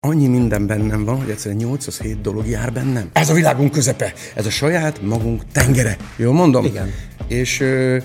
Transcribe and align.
Annyi 0.00 0.26
minden 0.26 0.66
bennem 0.66 1.04
van, 1.04 1.16
hogy 1.16 1.30
egyszerűen 1.30 1.60
8 1.60 1.86
az 1.86 1.98
7 1.98 2.20
dolog 2.20 2.46
jár 2.46 2.72
bennem. 2.72 3.10
Ez 3.12 3.30
a 3.30 3.34
világunk 3.34 3.72
közepe, 3.72 4.12
ez 4.34 4.46
a 4.46 4.50
saját 4.50 5.02
magunk 5.02 5.42
tengere. 5.52 5.96
Jól 6.16 6.32
mondom? 6.32 6.64
Igen. 6.64 6.92
És 7.26 7.60
ö, 7.60 7.96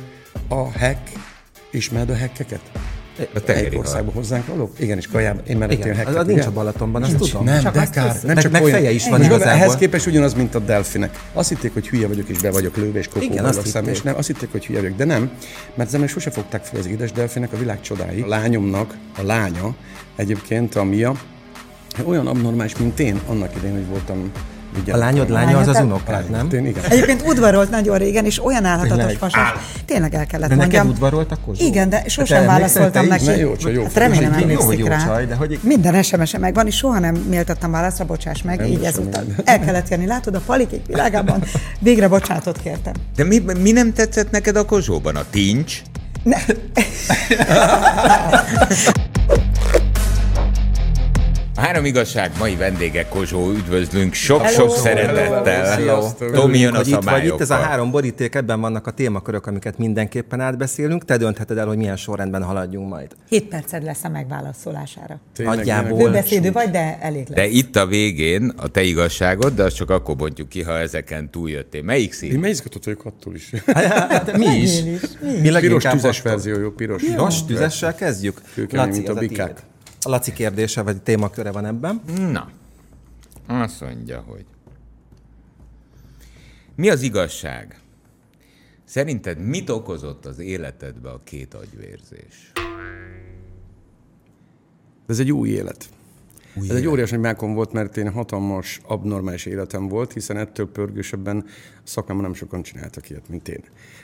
a 0.47 0.55
hack, 0.55 1.11
ismered 1.71 2.09
a 2.09 2.17
hackeket? 2.17 2.61
A 3.33 3.39
tengeri 3.39 3.77
országba 3.77 4.11
hozzánk 4.11 4.47
valók? 4.47 4.79
Igen, 4.79 4.97
és 4.97 5.07
kajában. 5.07 5.43
Én 5.47 5.57
mellettem 5.57 5.81
Igen, 5.81 5.95
hacket, 5.95 6.15
az 6.15 6.25
nincs 6.25 6.45
a 6.45 6.51
Balatonban, 6.51 7.03
azt 7.03 7.15
tudom. 7.15 7.43
Nem, 7.43 7.61
Csak 7.61 7.73
de 7.73 7.89
kár. 7.89 8.15
Nem 8.23 8.35
csak 8.35 8.51
meg 8.51 8.63
olyan. 8.63 8.77
feje 8.77 8.91
is 8.91 9.09
van 9.09 9.19
És 9.19 9.25
igazából. 9.25 9.53
Ehhez 9.53 9.75
képest 9.75 10.05
ugyanaz, 10.05 10.33
mint 10.33 10.55
a 10.55 10.59
delfinek. 10.59 11.19
Azt 11.33 11.49
hitték, 11.49 11.73
hogy 11.73 11.87
hülye 11.87 12.07
vagyok, 12.07 12.29
és 12.29 12.37
be 12.37 12.51
vagyok 12.51 12.77
lőve, 12.77 12.99
és 12.99 13.09
Igen, 13.15 13.27
kokóval 13.27 13.45
azt 13.45 13.57
a 13.57 13.65
szem, 13.65 13.87
és 13.87 14.01
nem, 14.01 14.15
azt 14.15 14.27
hitték, 14.27 14.51
hogy 14.51 14.65
hülye 14.65 14.79
vagyok, 14.79 14.97
de 14.97 15.05
nem, 15.05 15.31
mert 15.75 15.89
az 15.89 15.93
ember 15.93 16.09
sose 16.09 16.29
fogták 16.31 16.63
fel 16.63 16.79
az 16.79 16.87
édes 16.87 17.11
delfinek 17.11 17.53
a 17.53 17.57
világ 17.57 17.81
csodái. 17.81 18.21
A 18.21 18.27
lányomnak, 18.27 18.97
a 19.17 19.23
lánya, 19.23 19.75
egyébként 20.15 20.75
a 20.75 20.83
Mia, 20.83 21.15
olyan 22.05 22.27
abnormális, 22.27 22.77
mint 22.77 22.99
én, 22.99 23.19
annak 23.27 23.55
idején, 23.57 23.75
hogy 23.75 23.87
voltam 23.87 24.31
A 24.91 24.97
lányod 24.97 25.29
lánya 25.29 25.57
az 25.57 25.67
az 25.67 25.73
Lányod- 25.73 25.89
unokád, 25.91 26.29
nem? 26.29 26.47
Én, 26.51 26.65
igen. 26.65 26.83
Egyébként 26.89 27.23
udvarolt 27.27 27.69
nagyon 27.69 27.97
régen, 27.97 28.25
és 28.25 28.45
olyan 28.45 28.65
állhatatos 28.65 29.13
fasas. 29.17 29.53
Tényleg 29.85 30.13
el 30.13 30.25
kellett 30.25 30.49
De 30.49 30.55
neked 30.55 30.73
mondjam. 30.73 30.87
udvarolt 30.95 31.31
a 31.31 31.37
Kozsó? 31.45 31.65
Igen, 31.65 31.89
de 31.89 32.03
sosem 32.07 32.45
válaszoltam 32.45 33.05
neki. 33.05 33.25
Ne, 33.25 33.37
jó 33.37 33.55
csaj, 33.55 33.73
jó 33.73 33.83
Hát 33.83 33.93
remélem 33.93 34.33
emlékszik 34.33 34.79
jó 34.79 34.85
rá. 34.87 35.05
csaj, 35.05 35.25
de 35.25 35.35
hogy- 35.35 35.59
Minden 35.63 36.03
SMS-e 36.03 36.37
megvan, 36.37 36.67
és 36.67 36.75
soha 36.75 36.99
nem 36.99 37.15
méltattam 37.15 37.71
válaszra, 37.71 38.05
bocsáss 38.05 38.41
meg, 38.41 38.57
Nem 38.59 38.67
így 38.67 38.83
ezúttal. 38.83 39.23
El 39.43 39.59
kellett 39.59 39.89
jönni, 39.89 40.05
látod, 40.05 40.35
a 40.35 40.41
palikék 40.45 40.85
világában 40.87 41.43
végre 41.79 42.07
bocsánatot 42.07 42.61
kértem. 42.61 42.93
De 43.15 43.23
mi, 43.23 43.41
mi 43.61 43.71
nem 43.71 43.93
tetszett 43.93 44.31
neked 44.31 44.55
a 44.55 44.65
Kozsóban? 44.65 45.15
A 45.15 45.23
tincs? 45.29 45.81
A 51.55 51.59
három 51.61 51.85
igazság 51.85 52.31
mai 52.39 52.55
vendége 52.55 53.07
Kozsó, 53.07 53.51
üdvözlünk 53.51 54.13
sok-sok 54.13 54.69
Hello. 54.69 54.69
szeretettel. 54.69 56.15
Tomi 56.31 56.59
jön 56.59 56.73
a 56.73 56.81
itt 56.81 56.93
vagy 57.03 57.25
itt, 57.25 57.31
ez 57.31 57.41
a 57.41 57.45
szabályokkal. 57.45 57.61
három 57.61 57.91
boríték, 57.91 58.35
ebben 58.35 58.61
vannak 58.61 58.87
a 58.87 58.91
témakörök, 58.91 59.45
amiket 59.47 59.77
mindenképpen 59.77 60.39
átbeszélünk. 60.39 61.05
Te 61.05 61.17
döntheted 61.17 61.57
el, 61.57 61.67
hogy 61.67 61.77
milyen 61.77 61.95
sorrendben 61.95 62.43
haladjunk 62.43 62.89
majd. 62.89 63.11
7 63.29 63.47
perced 63.47 63.83
lesz 63.83 64.03
a 64.03 64.09
megválaszolására. 64.09 65.19
Nagyjából. 65.37 65.97
Bőbeszédő 65.97 66.51
vagy, 66.51 66.69
de 66.69 66.97
elég 67.01 67.27
lesz. 67.27 67.37
De 67.37 67.47
itt 67.47 67.75
a 67.75 67.85
végén 67.85 68.53
a 68.57 68.67
te 68.67 68.81
igazságod, 68.81 69.53
de 69.53 69.63
azt 69.63 69.75
csak 69.75 69.89
akkor 69.89 70.15
bontjuk 70.15 70.49
ki, 70.49 70.61
ha 70.61 70.77
ezeken 70.79 71.29
túljöttél. 71.31 71.83
Melyik 71.83 72.11
Én 72.11 72.29
szín? 72.29 72.39
már 72.39 72.49
izgatott 72.49 72.83
vagyok 72.83 73.05
attól 73.05 73.35
is. 73.35 73.51
Hát, 73.73 74.37
mi 74.37 74.45
is. 74.45 74.79
Én 74.79 74.93
is, 74.93 75.01
mi. 75.21 75.49
Mi 75.49 75.59
Piros 75.59 75.83
tüzes 75.83 76.21
verzió, 76.21 76.59
jó, 76.59 76.69
piros. 76.69 77.03
Piros 77.03 77.45
tüzessel 77.45 77.95
kezdjük? 77.95 78.41
Kőkemény, 78.53 78.87
mint 78.89 79.09
az 79.09 79.15
a 79.15 79.19
bikák. 79.19 79.61
A 80.05 80.09
Laci 80.09 80.33
kérdése, 80.33 80.81
vagy 80.81 81.01
témaköre 81.01 81.51
van 81.51 81.65
ebben. 81.65 82.01
Na, 82.31 82.49
azt 83.47 83.81
mondja, 83.81 84.19
hogy 84.19 84.45
mi 86.75 86.89
az 86.89 87.01
igazság? 87.01 87.79
Szerinted 88.85 89.39
mit 89.39 89.69
okozott 89.69 90.25
az 90.25 90.39
életedbe 90.39 91.09
a 91.09 91.21
két 91.23 91.53
agyvérzés? 91.53 92.51
Ez 95.07 95.19
egy 95.19 95.31
új 95.31 95.49
élet. 95.49 95.89
Új 96.55 96.69
Ez 96.69 96.75
egy 96.75 96.87
óriási 96.87 97.17
mákom 97.17 97.53
volt, 97.53 97.71
mert 97.71 97.97
én 97.97 98.11
hatalmas, 98.11 98.79
abnormális 98.83 99.45
életem 99.45 99.87
volt, 99.87 100.13
hiszen 100.13 100.37
ettől 100.37 100.71
pörgősebben 100.71 101.43
a 101.47 101.79
szakmában 101.83 102.23
nem 102.23 102.33
sokan 102.33 102.61
csináltak 102.61 103.09
ilyet, 103.09 103.29
mint 103.29 103.47
én. 103.47 103.63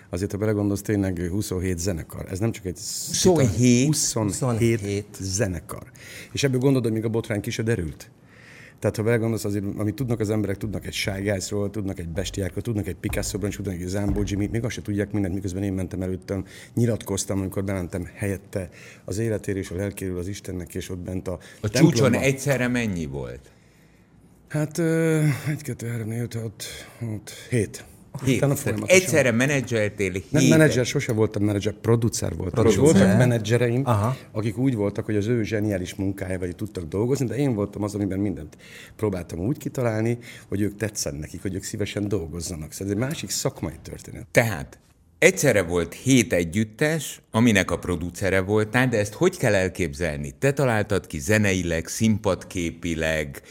Azért, 0.09 0.31
ha 0.31 0.37
belegondolsz, 0.37 0.81
tényleg 0.81 1.27
27 1.29 1.77
zenekar. 1.79 2.25
Ez 2.31 2.39
nem 2.39 2.51
csak 2.51 2.65
egy... 2.65 2.77
27? 2.77 3.85
27, 3.85 4.39
27 4.39 5.05
zenekar. 5.19 5.91
És 6.31 6.43
ebből 6.43 6.59
gondolod, 6.59 6.83
hogy 6.83 6.93
még 6.93 7.05
a 7.05 7.09
botrány 7.09 7.41
ki 7.41 7.49
se 7.49 7.63
derült. 7.63 8.11
Tehát, 8.79 8.95
ha 8.95 9.03
belegondolsz, 9.03 9.45
azért, 9.45 9.63
amit 9.77 9.95
tudnak 9.95 10.19
az 10.19 10.29
emberek, 10.29 10.57
tudnak 10.57 10.85
egy 10.85 10.93
Ságászról, 10.93 11.69
tudnak 11.69 11.99
egy 11.99 12.09
Bestiákról, 12.09 12.61
tudnak 12.61 12.87
egy 12.87 12.95
Picasso-ról, 12.95 13.49
és 13.49 13.55
tudnak 13.55 13.73
egy 13.73 13.87
Zambó 13.87 14.21
Jimmy, 14.25 14.47
még 14.51 14.63
azt 14.63 14.73
se 14.75 14.81
tudják 14.81 15.11
mindent, 15.11 15.33
miközben 15.33 15.63
én 15.63 15.73
mentem 15.73 16.01
előttem, 16.01 16.45
nyilatkoztam, 16.73 17.39
amikor 17.39 17.63
bementem 17.63 18.09
helyette 18.15 18.69
az 19.05 19.17
életéről 19.17 19.61
és 19.61 19.69
a 19.69 19.75
lelkéről 19.75 20.17
az 20.17 20.27
Istennek, 20.27 20.75
és 20.75 20.89
ott 20.89 20.97
bent 20.97 21.27
a 21.27 21.31
A 21.31 21.37
templomban. 21.69 21.91
csúcson 21.91 22.13
egyszerre 22.13 22.67
mennyi 22.67 23.05
volt? 23.05 23.51
Hát, 24.47 24.79
egy, 25.49 25.61
kettő, 25.61 25.87
három, 25.87 26.07
négy, 26.07 26.19
öt, 26.19 26.33
hat, 26.33 26.63
hat, 26.99 27.31
hét. 27.49 27.85
Hét. 28.25 28.39
Tehát 28.39 28.81
egyszerre 28.85 29.31
menedzseltél 29.31 30.11
Nem 30.29 30.41
hét. 30.41 30.49
menedzser, 30.49 30.85
sose 30.85 31.13
voltam 31.13 31.43
menedzser, 31.43 31.73
producer 31.73 32.35
voltam. 32.35 32.65
És 32.65 32.73
Producer. 32.73 33.01
voltak 33.01 33.17
menedzsereim, 33.17 33.81
Aha. 33.85 34.15
akik 34.31 34.57
úgy 34.57 34.75
voltak, 34.75 35.05
hogy 35.05 35.15
az 35.15 35.27
ő 35.27 35.43
zseniális 35.43 35.95
munkájával 35.95 36.51
tudtak 36.51 36.83
dolgozni, 36.87 37.25
de 37.25 37.35
én 37.35 37.53
voltam 37.53 37.83
az, 37.83 37.95
amiben 37.95 38.19
mindent 38.19 38.57
próbáltam 38.95 39.39
úgy 39.39 39.57
kitalálni, 39.57 40.17
hogy 40.47 40.61
ők 40.61 40.75
tetszen 40.75 41.15
nekik, 41.15 41.41
hogy 41.41 41.55
ők 41.55 41.63
szívesen 41.63 42.07
dolgozzanak. 42.07 42.71
Szóval 42.71 42.87
ez 42.93 42.99
egy 42.99 43.07
másik 43.07 43.29
szakmai 43.29 43.75
történet. 43.81 44.27
Tehát 44.31 44.79
egyszerre 45.19 45.61
volt 45.61 45.93
hét 45.93 46.33
együttes, 46.33 47.21
aminek 47.31 47.71
a 47.71 47.79
producere 47.79 48.41
voltál, 48.41 48.87
de 48.87 48.97
ezt 48.97 49.13
hogy 49.13 49.37
kell 49.37 49.53
elképzelni? 49.53 50.33
Te 50.39 50.53
találtad 50.53 51.07
ki 51.07 51.19
zeneileg, 51.19 51.87
színpadképileg, 51.87 53.41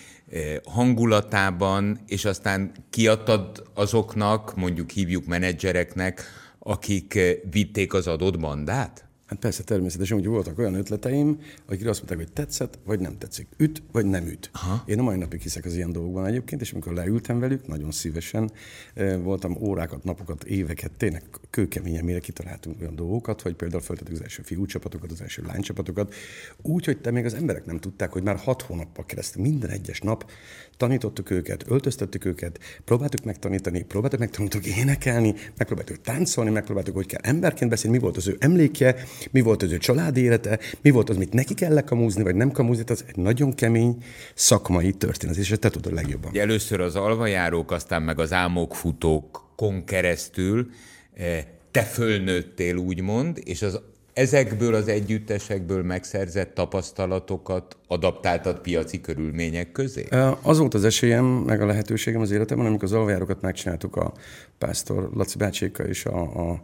hangulatában, 0.65 1.99
és 2.07 2.25
aztán 2.25 2.73
kiadtad 2.91 3.63
azoknak, 3.75 4.57
mondjuk 4.57 4.91
hívjuk 4.91 5.27
menedzsereknek, 5.27 6.23
akik 6.59 7.15
eh, 7.15 7.35
vitték 7.51 7.95
az 7.95 8.07
adott 8.07 8.39
bandát? 8.39 9.08
Hát 9.29 9.39
persze, 9.39 9.63
természetesen, 9.63 10.17
hogy 10.19 10.27
voltak 10.27 10.59
olyan 10.59 10.75
ötleteim, 10.75 11.41
akik 11.67 11.87
azt 11.87 11.99
mondták, 11.99 12.19
hogy 12.19 12.33
tetszett, 12.33 12.79
vagy 12.85 13.01
nem 13.01 13.19
tetszik. 13.19 13.47
Üt, 13.57 13.83
vagy 13.93 14.07
nem 14.07 14.27
üt. 14.27 14.51
Aha. 14.53 14.83
Én 14.87 14.99
a 14.99 15.03
mai 15.03 15.17
napig 15.17 15.41
hiszek 15.41 15.65
az 15.65 15.75
ilyen 15.75 15.93
dolgokban 15.93 16.27
egyébként, 16.27 16.61
és 16.61 16.73
amikor 16.73 16.93
leültem 16.93 17.39
velük, 17.39 17.67
nagyon 17.67 17.91
szívesen 17.91 18.51
eh, 18.95 19.19
voltam 19.23 19.57
órákat, 19.61 20.05
napokat, 20.05 20.45
éveket, 20.45 20.93
tényleg 20.93 21.23
kőkeményen, 21.51 22.05
mire 22.05 22.19
kitaláltunk 22.19 22.81
olyan 22.81 22.95
dolgokat, 22.95 23.41
hogy 23.41 23.55
például 23.55 23.83
föltettük 23.83 24.15
az 24.15 24.23
első 24.23 24.43
fiúcsapatokat, 24.43 25.11
az 25.11 25.21
első 25.21 25.43
lánycsapatokat, 25.43 26.15
úgy, 26.63 26.85
hogy 26.85 27.01
te 27.01 27.11
még 27.11 27.25
az 27.25 27.35
emberek 27.35 27.65
nem 27.65 27.79
tudták, 27.79 28.13
hogy 28.13 28.23
már 28.23 28.37
hat 28.37 28.63
hónappal 28.63 29.07
keresztül 29.07 29.43
minden 29.43 29.71
egyes 29.71 30.01
nap 30.01 30.31
tanítottuk 30.79 31.31
őket, 31.31 31.65
öltöztettük 31.67 32.25
őket, 32.25 32.59
próbáltuk 32.85 33.25
megtanítani, 33.25 33.83
próbáltuk 33.83 34.19
megtanultuk 34.19 34.67
énekelni, 34.67 35.35
megpróbáltuk 35.57 36.01
táncolni, 36.01 36.51
megpróbáltuk, 36.51 36.95
hogy 36.95 37.07
kell 37.07 37.21
emberként 37.23 37.71
beszélni, 37.71 37.97
mi 37.97 38.03
volt 38.03 38.17
az 38.17 38.29
ő 38.29 38.37
emlékje, 38.39 38.97
mi 39.31 39.41
volt 39.41 39.63
az 39.63 39.73
ő 39.73 39.79
családi 39.79 40.21
élete, 40.21 40.59
mi 40.83 40.91
volt 40.91 41.11
az, 41.11 41.17
mit 41.17 41.33
neki 41.33 41.55
kell 41.55 41.81
kamúzni, 41.81 42.23
vagy 42.23 42.35
nem 42.35 42.51
kamúzni, 42.51 42.85
tehát 42.85 43.03
ez 43.03 43.09
egy 43.09 43.23
nagyon 43.23 43.55
kemény 43.55 44.03
szakmai 44.35 44.93
történet, 44.93 45.37
és 45.37 45.55
te 45.61 45.71
tudod 45.71 45.93
legjobban. 45.93 46.39
Először 46.39 46.81
az 46.81 46.97
alvajárók, 46.97 47.71
aztán 47.71 48.03
meg 48.03 48.19
az 48.19 48.33
álmokfutókon 48.33 49.85
keresztül 49.85 50.71
eh, 51.15 51.45
te 51.71 51.83
fölnőttél, 51.83 52.77
úgymond, 52.77 53.41
és 53.45 53.63
az 53.63 53.81
ezekből 54.19 54.75
az 54.75 54.89
együttesekből 54.89 55.83
megszerzett 55.83 56.55
tapasztalatokat 56.55 57.77
adaptáltad 57.87 58.61
piaci 58.61 59.01
körülmények 59.01 59.73
közé? 59.73 60.07
Az 60.43 60.59
volt 60.59 60.75
az 60.75 60.85
esélyem, 60.85 61.25
meg 61.25 61.61
a 61.61 61.67
lehetőségem 61.67 62.21
az 62.21 62.31
életemben, 62.31 62.67
amikor 62.67 62.85
az 62.85 62.93
alvájárokat 62.93 63.41
megcsináltuk 63.41 63.97
a 63.97 64.13
pásztor 64.59 65.11
Laci 65.15 65.39
bácsékkal 65.39 65.87
és 65.87 66.05
a, 66.05 66.51
a, 66.51 66.63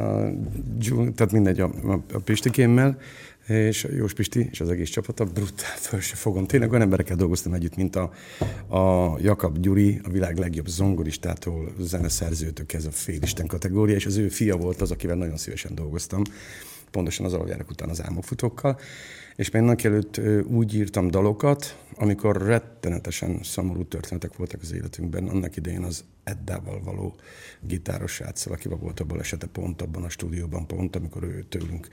a 0.00 0.30
Gyul- 0.78 1.14
tehát 1.14 1.32
mindegy, 1.32 1.60
a, 1.60 1.70
a, 1.84 1.92
a 2.12 2.18
Pistikémmel, 2.18 2.98
és 3.46 3.86
Jós 3.96 4.12
Pisti 4.12 4.48
és 4.50 4.60
az 4.60 4.68
egész 4.68 4.90
csapata, 4.90 5.24
brutál, 5.24 5.76
föl 5.76 6.00
se 6.00 6.16
fogom. 6.16 6.46
Tényleg 6.46 6.70
olyan 6.70 6.82
emberekkel 6.82 7.16
dolgoztam 7.16 7.52
együtt, 7.52 7.76
mint 7.76 7.96
a, 7.96 8.12
a 8.76 9.16
Jakab 9.20 9.58
Gyuri, 9.58 10.00
a 10.04 10.10
világ 10.10 10.38
legjobb 10.38 10.66
zongoristától, 10.66 11.72
zeneszerzőtől 11.78 12.66
ez 12.68 12.84
a 12.84 12.90
félisten 12.90 13.46
kategória, 13.46 13.94
és 13.94 14.06
az 14.06 14.16
ő 14.16 14.28
fia 14.28 14.56
volt 14.56 14.80
az, 14.80 14.90
akivel 14.90 15.16
nagyon 15.16 15.36
szívesen 15.36 15.74
dolgoztam, 15.74 16.22
pontosan 16.90 17.26
az 17.26 17.32
alapjárak 17.32 17.70
után 17.70 17.88
az 17.88 18.02
álmokfutókkal. 18.02 18.78
És 19.36 19.50
mindenki 19.50 19.86
előtt 19.86 20.20
úgy 20.46 20.74
írtam 20.74 21.10
dalokat, 21.10 21.78
amikor 21.94 22.42
rettenetesen 22.42 23.40
szomorú 23.42 23.84
történetek 23.84 24.36
voltak 24.36 24.60
az 24.62 24.72
életünkben. 24.72 25.28
Annak 25.28 25.56
idején 25.56 25.82
az 25.82 26.04
Eddával 26.24 26.82
való 26.82 27.14
gitáros 27.60 28.12
sráccal, 28.12 28.52
akivel 28.52 28.76
volt 28.76 29.00
a 29.00 29.04
balesete 29.04 29.46
pont 29.46 29.82
abban 29.82 30.02
a 30.02 30.08
stúdióban, 30.08 30.66
pont 30.66 30.96
amikor 30.96 31.22
ő 31.22 31.44
tőlünk 31.48 31.88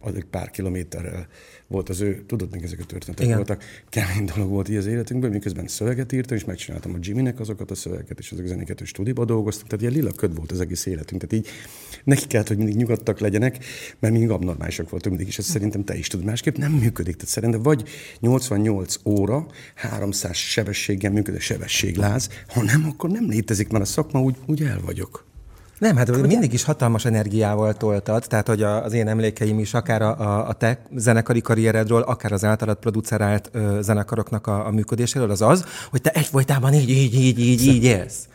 addig 0.00 0.24
pár 0.24 0.50
kilométerrel 0.50 1.26
volt 1.66 1.88
az 1.88 2.00
ő, 2.00 2.24
tudod 2.26 2.50
még 2.52 2.62
ezek 2.62 2.80
a 2.80 2.84
történetek 2.84 3.24
Igen. 3.24 3.36
voltak, 3.36 3.64
kemény 3.88 4.24
dolog 4.24 4.50
volt 4.50 4.68
így 4.68 4.76
az 4.76 4.86
életünkben, 4.86 5.30
miközben 5.30 5.66
szöveget 5.66 6.12
írtam, 6.12 6.36
és 6.36 6.44
megcsináltam 6.44 6.94
a 6.94 6.96
Jimmynek 7.00 7.40
azokat 7.40 7.70
a 7.70 7.74
szövegeket, 7.74 8.18
és 8.18 8.32
azok 8.32 8.46
zenéket, 8.46 8.78
hogy 8.78 8.86
stúdióban 8.86 9.26
dolgoztunk, 9.26 9.68
tehát 9.68 9.82
ilyen 9.82 9.94
lila 9.94 10.12
köd 10.12 10.36
volt 10.36 10.52
az 10.52 10.60
egész 10.60 10.86
életünk, 10.86 11.24
tehát 11.26 11.44
így 11.44 11.52
neki 12.04 12.26
kellett, 12.26 12.48
hogy 12.48 12.56
mindig 12.56 12.76
nyugodtak 12.76 13.18
legyenek, 13.18 13.64
mert 13.98 14.12
mindig 14.12 14.30
abnormálisak 14.30 14.90
voltunk 14.90 15.16
mindig, 15.16 15.32
és 15.32 15.38
ezt 15.38 15.48
szerintem 15.48 15.84
te 15.84 15.96
is 15.96 16.06
tudod, 16.06 16.26
másképp 16.26 16.56
nem 16.56 16.72
működik, 16.72 17.14
tehát 17.14 17.30
szerintem 17.30 17.62
vagy 17.62 17.88
88 18.20 18.96
óra, 19.04 19.46
300 19.74 20.36
sebességgel 20.36 21.12
működő 21.12 21.38
sebességláz, 21.38 22.28
ha 22.48 22.62
nem, 22.62 22.86
akkor 22.86 23.10
nem 23.10 23.28
létezik, 23.28 23.68
mert 23.72 23.84
a 23.84 23.88
szakma 23.88 24.20
úgy, 24.20 24.36
úgy 24.46 24.62
el 24.62 24.78
vagyok. 24.84 25.24
Nem, 25.82 25.96
hát 25.96 26.08
Ugye? 26.08 26.26
mindig 26.26 26.52
is 26.52 26.64
hatalmas 26.64 27.04
energiával 27.04 27.74
toltad, 27.74 28.24
tehát 28.28 28.46
hogy 28.46 28.62
az 28.62 28.92
én 28.92 29.08
emlékeim 29.08 29.58
is 29.58 29.74
akár 29.74 30.02
a, 30.02 30.48
a 30.48 30.52
te 30.52 30.82
zenekari 30.96 31.40
karrieredről, 31.40 32.02
akár 32.02 32.32
az 32.32 32.44
általad 32.44 32.76
producerált 32.76 33.48
ö, 33.52 33.78
zenekaroknak 33.80 34.46
a, 34.46 34.66
a 34.66 34.70
működéséről, 34.70 35.30
az 35.30 35.42
az, 35.42 35.64
hogy 35.90 36.00
te 36.00 36.10
egyfolytában 36.10 36.72
így, 36.72 36.90
így, 36.90 37.14
így, 37.14 37.38
így, 37.38 37.66
így 37.66 37.84
élsz. 37.84 38.28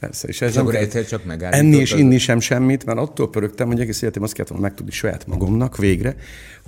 Persze, 0.00 0.28
és 0.28 0.40
ez 0.40 0.50
és 0.50 0.56
akkor 0.56 0.74
egyszer 0.74 1.06
csak 1.06 1.24
megállított. 1.24 1.64
Enni 1.64 1.76
és 1.76 1.92
inni 1.92 2.18
sem 2.18 2.40
semmit, 2.40 2.84
mert 2.84 2.98
attól 2.98 3.30
pörögtem, 3.30 3.66
hogy 3.66 3.80
egész 3.80 4.02
életem 4.02 4.22
azt 4.22 4.32
kellett 4.32 4.50
volna 4.50 4.66
megtudni 4.66 4.92
saját 4.92 5.26
magamnak 5.26 5.76
végre, 5.76 6.16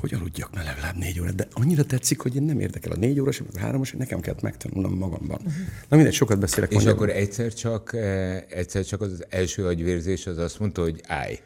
hogy 0.00 0.14
aludjak 0.14 0.54
már 0.54 0.64
legalább 0.64 0.96
négy 0.96 1.20
órát. 1.20 1.34
De 1.34 1.46
annyira 1.52 1.84
tetszik, 1.84 2.20
hogy 2.20 2.36
én 2.36 2.42
nem 2.42 2.60
érdekel 2.60 2.92
a 2.92 2.96
négy 2.96 3.20
órás, 3.20 3.38
vagy 3.38 3.48
a 3.54 3.58
háromos, 3.58 3.90
hogy 3.90 3.98
nekem 3.98 4.20
kellett 4.20 4.42
megtanulnom 4.42 4.98
magamban. 4.98 5.40
Na 5.88 5.96
mindegy, 5.96 6.14
sokat 6.14 6.38
beszélek. 6.38 6.70
És 6.70 6.76
magyarul. 6.76 6.96
akkor 6.96 7.16
egyszer 7.16 7.52
csak, 7.52 7.94
eh, 7.94 8.42
egyszer 8.48 8.84
csak 8.84 9.00
az 9.00 9.24
első 9.28 9.66
agyvérzés 9.66 10.26
az 10.26 10.38
azt 10.38 10.58
mondta, 10.58 10.82
hogy 10.82 11.00
állj. 11.06 11.38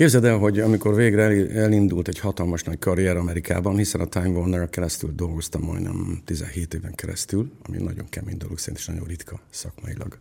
Képzeld 0.00 0.24
el, 0.24 0.36
hogy 0.36 0.58
amikor 0.58 0.94
végre 0.94 1.22
elindult 1.50 2.08
egy 2.08 2.18
hatalmas 2.18 2.62
nagy 2.62 2.78
karrier 2.78 3.16
Amerikában, 3.16 3.76
hiszen 3.76 4.00
a 4.00 4.06
Time 4.06 4.28
Warner 4.28 4.70
keresztül 4.70 5.12
dolgoztam 5.14 5.62
majdnem 5.62 6.20
17 6.24 6.74
éven 6.74 6.94
keresztül, 6.94 7.50
ami 7.62 7.76
nagyon 7.76 8.06
kemény 8.08 8.36
dolog, 8.36 8.58
szerintem 8.58 8.82
is 8.82 8.86
nagyon 8.86 9.08
ritka 9.08 9.40
szakmailag 9.50 10.18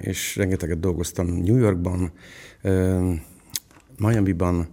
és 0.00 0.36
rengeteget 0.36 0.80
dolgoztam 0.80 1.26
New 1.26 1.56
Yorkban, 1.56 2.12
Miami-ban, 3.98 4.68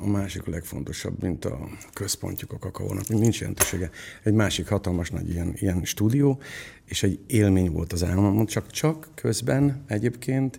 a 0.00 0.06
másik 0.06 0.46
legfontosabb, 0.46 1.22
mint 1.22 1.44
a 1.44 1.68
központjuk 1.92 2.52
a 2.52 2.58
kakaónak, 2.58 3.08
nincs 3.08 3.40
jelentősége. 3.40 3.90
Egy 4.22 4.32
másik 4.32 4.68
hatalmas 4.68 5.10
nagy 5.10 5.30
ilyen, 5.30 5.52
ilyen 5.54 5.84
stúdió, 5.84 6.40
és 6.84 7.02
egy 7.02 7.18
élmény 7.26 7.70
volt 7.70 7.92
az 7.92 8.04
álmom, 8.04 8.46
csak 8.46 8.70
csak 8.70 9.08
közben 9.14 9.84
egyébként 9.86 10.58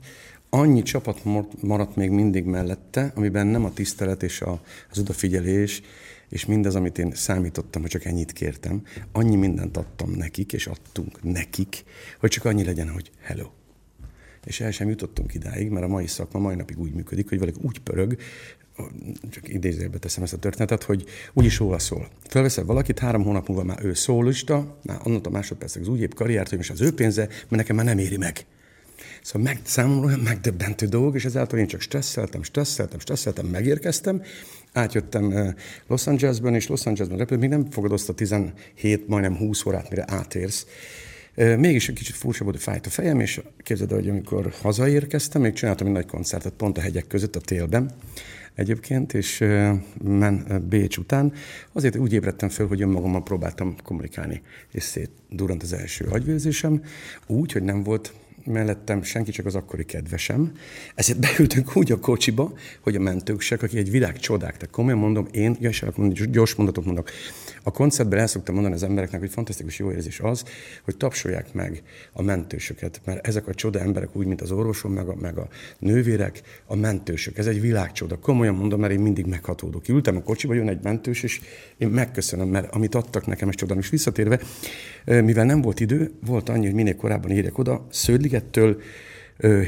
annyi 0.55 0.81
csapat 0.81 1.21
maradt 1.61 1.95
még 1.95 2.09
mindig 2.09 2.45
mellette, 2.45 3.11
amiben 3.15 3.47
nem 3.47 3.65
a 3.65 3.73
tisztelet 3.73 4.23
és 4.23 4.41
a, 4.41 4.61
az 4.91 4.99
odafigyelés, 4.99 5.81
és 6.29 6.45
mindez, 6.45 6.75
amit 6.75 6.97
én 6.97 7.11
számítottam, 7.13 7.81
hogy 7.81 7.89
csak 7.91 8.05
ennyit 8.05 8.31
kértem, 8.31 8.81
annyi 9.11 9.35
mindent 9.35 9.77
adtam 9.77 10.11
nekik, 10.11 10.53
és 10.53 10.67
adtunk 10.67 11.23
nekik, 11.23 11.83
hogy 12.19 12.29
csak 12.29 12.45
annyi 12.45 12.63
legyen, 12.63 12.89
hogy 12.89 13.11
hello. 13.21 13.49
És 14.43 14.59
el 14.59 14.71
sem 14.71 14.89
jutottunk 14.89 15.33
idáig, 15.33 15.69
mert 15.69 15.85
a 15.85 15.89
mai 15.89 16.07
szakma 16.07 16.39
mai 16.39 16.55
napig 16.55 16.79
úgy 16.79 16.93
működik, 16.93 17.29
hogy 17.29 17.39
valaki 17.39 17.59
úgy 17.61 17.79
pörög, 17.79 18.17
csak 19.29 19.53
idézőjelbe 19.53 19.97
teszem 19.97 20.23
ezt 20.23 20.33
a 20.33 20.37
történetet, 20.37 20.83
hogy 20.83 21.05
úgyis 21.33 21.57
róla 21.57 21.79
szól. 21.79 22.09
Felveszel 22.27 22.65
valakit, 22.65 22.99
három 22.99 23.23
hónap 23.23 23.47
múlva 23.47 23.63
már 23.63 23.85
ő 23.85 23.93
szólista, 23.93 24.79
már 24.83 24.99
annak 25.03 25.27
a 25.27 25.29
másodpercek 25.29 25.81
az 25.81 25.87
úgy 25.87 26.01
épp 26.01 26.13
karriert, 26.13 26.49
hogy 26.49 26.57
most 26.57 26.71
az 26.71 26.81
ő 26.81 26.93
pénze, 26.93 27.25
mert 27.25 27.49
nekem 27.49 27.75
már 27.75 27.85
nem 27.85 27.97
éri 27.97 28.17
meg. 28.17 28.45
Szóval 29.23 29.41
meg, 29.41 29.59
számomra 29.63 30.05
olyan 30.05 30.19
megdöbbentő 30.19 30.85
dolog, 30.85 31.15
és 31.15 31.25
ezáltal 31.25 31.59
én 31.59 31.67
csak 31.67 31.81
stresszeltem, 31.81 32.43
stresszeltem, 32.43 32.99
stresszeltem, 32.99 33.45
megérkeztem, 33.45 34.21
átjöttem 34.73 35.55
Los 35.87 36.07
Angelesben, 36.07 36.55
és 36.55 36.67
Los 36.67 36.85
Angelesben 36.85 37.17
repülő, 37.17 37.39
még 37.39 37.49
nem 37.49 37.71
fogad 37.71 37.91
azt 37.91 38.09
a 38.09 38.13
17, 38.13 39.07
majdnem 39.07 39.37
20 39.37 39.65
órát, 39.65 39.89
mire 39.89 40.05
átérsz. 40.07 40.65
Mégis 41.35 41.89
egy 41.89 41.95
kicsit 41.95 42.15
furcsa 42.15 42.43
volt, 42.43 42.55
hogy 42.55 42.63
fájt 42.63 42.85
a 42.85 42.89
fejem, 42.89 43.19
és 43.19 43.41
képzeld 43.57 43.91
hogy 43.91 44.09
amikor 44.09 44.53
hazaérkeztem, 44.61 45.41
még 45.41 45.53
csináltam 45.53 45.87
egy 45.87 45.93
nagy 45.93 46.05
koncertet 46.05 46.53
pont 46.53 46.77
a 46.77 46.81
hegyek 46.81 47.07
között, 47.07 47.35
a 47.35 47.39
télben, 47.39 47.91
egyébként, 48.55 49.13
és 49.13 49.37
men 50.03 50.65
Bécs 50.69 50.97
után. 50.97 51.33
Azért 51.71 51.95
úgy 51.95 52.13
ébredtem 52.13 52.49
föl, 52.49 52.67
hogy 52.67 52.81
önmagammal 52.81 53.23
próbáltam 53.23 53.75
kommunikálni, 53.83 54.41
és 54.71 54.83
szétdurrant 54.83 55.63
az 55.63 55.73
első 55.73 56.05
agyvérzésem, 56.05 56.83
úgy, 57.27 57.51
hogy 57.51 57.63
nem 57.63 57.83
volt 57.83 58.13
mellettem 58.45 59.03
senki, 59.03 59.31
csak 59.31 59.45
az 59.45 59.55
akkori 59.55 59.85
kedvesem. 59.85 60.51
Ezért 60.95 61.19
beültünk 61.19 61.75
úgy 61.75 61.91
a 61.91 61.99
kocsiba, 61.99 62.53
hogy 62.81 62.95
a 62.95 62.99
mentők 62.99 63.41
se, 63.41 63.57
aki 63.61 63.77
egy 63.77 63.91
világ 63.91 64.19
csodák. 64.19 64.57
Tehát 64.57 64.69
komolyan 64.71 64.99
mondom, 64.99 65.27
én, 65.31 65.57
ja, 65.59 65.69
és 65.69 65.83
gyors 66.31 66.55
mondatot 66.55 66.85
mondok. 66.85 67.09
A 67.63 67.71
koncertben 67.71 68.19
el 68.19 68.27
szoktam 68.27 68.53
mondani 68.53 68.75
az 68.75 68.83
embereknek, 68.83 69.19
hogy 69.19 69.29
fantasztikus 69.29 69.79
jó 69.79 69.91
érzés 69.91 70.19
az, 70.19 70.43
hogy 70.83 70.97
tapsolják 70.97 71.53
meg 71.53 71.83
a 72.13 72.21
mentősöket, 72.21 73.01
mert 73.05 73.27
ezek 73.27 73.47
a 73.47 73.53
csoda 73.53 73.79
emberek, 73.79 74.15
úgy, 74.15 74.25
mint 74.25 74.41
az 74.41 74.51
orvosom, 74.51 74.93
meg 74.93 75.07
a, 75.07 75.15
meg 75.15 75.37
a 75.37 75.47
nővérek, 75.79 76.41
a 76.65 76.75
mentősök. 76.75 77.37
Ez 77.37 77.47
egy 77.47 77.61
világcsoda. 77.61 78.19
Komolyan 78.19 78.55
mondom, 78.55 78.79
mert 78.79 78.93
én 78.93 78.99
mindig 78.99 79.25
meghatódok. 79.25 79.87
Ültem 79.87 80.15
a 80.15 80.21
kocsiba, 80.21 80.53
jön 80.53 80.69
egy 80.69 80.83
mentős, 80.83 81.23
és 81.23 81.41
én 81.77 81.87
megköszönöm, 81.87 82.47
mert 82.47 82.73
amit 82.73 82.95
adtak 82.95 83.25
nekem, 83.25 83.49
ez 83.49 83.55
csoda. 83.55 83.75
És 83.75 83.89
visszatérve, 83.89 84.39
mivel 85.05 85.45
nem 85.45 85.61
volt 85.61 85.79
idő, 85.79 86.11
volt 86.25 86.49
annyi, 86.49 86.65
hogy 86.65 86.75
minél 86.75 86.95
korábban 86.95 87.31
írjak 87.31 87.57
oda, 87.57 87.87
Sződligettől 87.89 88.81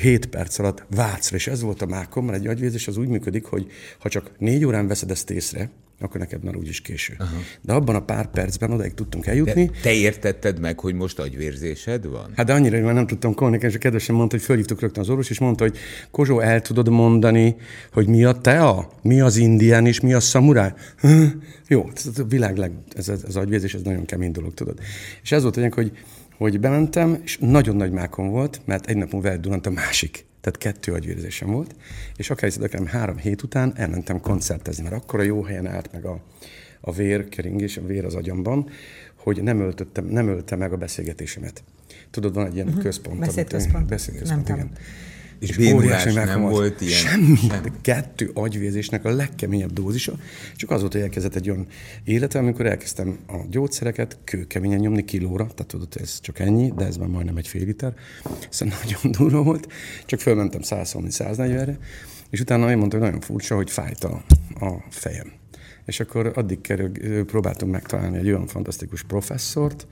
7 0.02 0.26
perc 0.26 0.60
alatt 0.60 0.86
Vácra, 0.90 1.36
és 1.36 1.48
ez 1.48 1.62
volt 1.62 1.82
a 1.82 1.86
mákom, 1.86 2.26
mert 2.26 2.38
egy 2.38 2.48
agyvérzés 2.48 2.88
az 2.88 2.98
úgy 2.98 3.08
működik, 3.08 3.46
hogy 3.46 3.72
ha 4.00 4.10
csak 4.10 4.32
négy 4.38 4.66
órán 4.66 4.88
veszed 4.88 5.12
ezt 5.12 5.30
észre, 5.30 5.70
akkor 6.00 6.20
neked 6.20 6.44
már 6.44 6.56
úgyis 6.56 6.82
késő. 6.82 7.16
Aha. 7.18 7.36
De 7.62 7.74
abban 7.74 7.96
a 7.96 8.00
pár 8.00 8.28
percben 8.32 8.72
odaig 8.72 8.94
tudtunk 8.94 9.26
eljutni. 9.26 9.66
De 9.66 9.72
te 9.82 9.92
értetted 9.92 10.60
meg, 10.60 10.80
hogy 10.80 10.94
most 10.94 11.20
agyvérzésed 11.20 12.08
van? 12.08 12.32
Hát 12.36 12.46
de 12.46 12.54
annyira, 12.54 12.76
hogy 12.76 12.86
már 12.86 12.94
nem 12.94 13.08
tudtam 13.08 13.34
kommunikálni, 13.34 13.74
és 13.74 13.80
a 13.80 13.84
kedvesem 13.84 14.16
mondta, 14.16 14.36
hogy 14.36 14.46
fölhívtuk 14.46 14.82
rögtön 14.82 15.04
az 15.04 15.10
orvos, 15.10 15.30
és 15.30 15.40
mondta, 15.40 15.64
hogy 15.64 15.78
Kozsó, 16.12 16.40
el 16.40 16.62
tudod 16.62 16.90
mondani, 16.90 17.56
hogy 17.94 18.08
mi 18.08 18.24
a 18.24 18.34
tea, 18.34 18.92
mi 19.02 19.22
az 19.22 19.38
indián, 19.38 19.86
és 19.86 20.00
mi 20.00 20.14
a 20.14 20.20
szamuráj? 20.20 20.74
Jó, 21.68 21.90
ez 21.96 22.20
a 22.20 22.24
világ 22.24 22.58
leg, 22.58 22.72
ez, 22.96 23.10
ez, 23.10 23.24
ez 23.28 23.36
agyvérzés, 23.36 23.74
ez 23.74 23.82
nagyon 23.82 24.06
kemény 24.06 24.32
dolog, 24.32 24.54
tudod. 24.54 24.80
És 25.22 25.32
ez 25.32 25.42
volt 25.42 25.74
hogy 25.74 25.92
hogy 26.38 26.60
bementem, 26.60 27.22
és 27.24 27.38
nagyon 27.38 27.76
nagy 27.76 27.92
mákom 27.92 28.30
volt, 28.30 28.62
mert 28.66 28.88
egy 28.88 28.98
nap 28.98 29.12
múlva 29.12 29.30
eldurant 29.30 29.66
a 29.66 29.70
másik. 29.70 30.26
Tehát 30.46 30.60
kettő 30.60 30.94
agyvérzésem 30.94 31.52
volt, 31.52 31.76
és 32.16 32.30
akár 32.30 32.50
is 32.50 32.58
három 32.86 33.18
hét 33.18 33.44
után 33.44 33.74
elmentem 33.76 34.20
koncertezni, 34.22 34.84
mert 34.84 34.96
akkor 34.96 35.20
a 35.20 35.24
jó 35.24 35.44
helyen 35.44 35.68
állt 35.68 35.92
meg 35.92 36.06
a, 36.06 36.20
a 36.82 36.92
vérkeringés, 36.92 37.78
a 37.78 37.86
vér 37.86 38.06
az 38.06 38.16
agyamban, 38.16 38.70
hogy 39.16 39.44
nem, 39.44 39.60
öltöttem, 39.60 40.06
nem 40.06 40.28
ölte 40.28 40.56
meg 40.56 40.74
a 40.74 40.78
beszélgetésemet. 40.78 41.64
Tudod, 42.12 42.34
van 42.34 42.46
egy 42.46 42.56
ilyen 42.56 42.68
uh-huh. 42.68 42.84
központ. 42.84 43.20
Beszélközpont. 43.20 43.88
Beszélközpont, 43.88 44.50
igen. 44.50 44.72
És 45.40 45.58
bénulás 45.58 46.04
nem 46.14 46.42
volt 46.42 46.82
ilyen? 46.82 47.00
Semmi. 47.00 47.38
Nem. 47.48 47.64
Kettő 47.82 48.32
agyvérzésnek 48.34 49.06
a 49.06 49.10
legkeményebb 49.10 49.74
dózisa. 49.74 50.14
Csak 50.56 50.72
az 50.72 50.80
volt, 50.80 50.92
hogy 50.92 51.02
elkezdett 51.02 51.36
egy 51.36 51.50
olyan 51.50 51.68
élete, 52.04 52.40
amikor 52.40 52.66
elkezdtem 52.66 53.18
a 53.28 53.38
gyógyszereket 53.50 54.18
kőkeményen 54.24 54.80
nyomni 54.80 55.06
kilóra, 55.06 55.44
tehát 55.44 55.66
tudod, 55.68 55.88
ez 56.02 56.20
csak 56.22 56.40
ennyi, 56.40 56.72
de 56.76 56.86
ez 56.86 56.98
már 56.98 57.08
majdnem 57.08 57.38
egy 57.38 57.48
fél 57.48 57.66
liter. 57.66 57.94
Szóval 58.50 58.78
nagyon 58.84 59.12
durva 59.12 59.44
volt. 59.44 59.68
Csak 60.06 60.20
fölmentem 60.20 60.62
130-140-re, 60.64 61.78
és 62.30 62.40
utána 62.40 62.72
én 62.72 62.78
mondta, 62.78 62.98
hogy 62.98 63.06
nagyon 63.06 63.22
furcsa, 63.22 63.56
hogy 63.56 63.72
fájt 63.72 64.04
a, 64.04 64.24
a 64.60 64.86
fejem. 64.90 65.32
És 65.86 66.00
akkor 66.00 66.32
addig 66.36 66.62
kerül, 66.62 67.26
próbáltunk 67.26 67.72
megtalálni 67.72 68.18
egy 68.18 68.28
olyan 68.28 68.48
fantasztikus 68.48 69.04
professzort, 69.04 69.88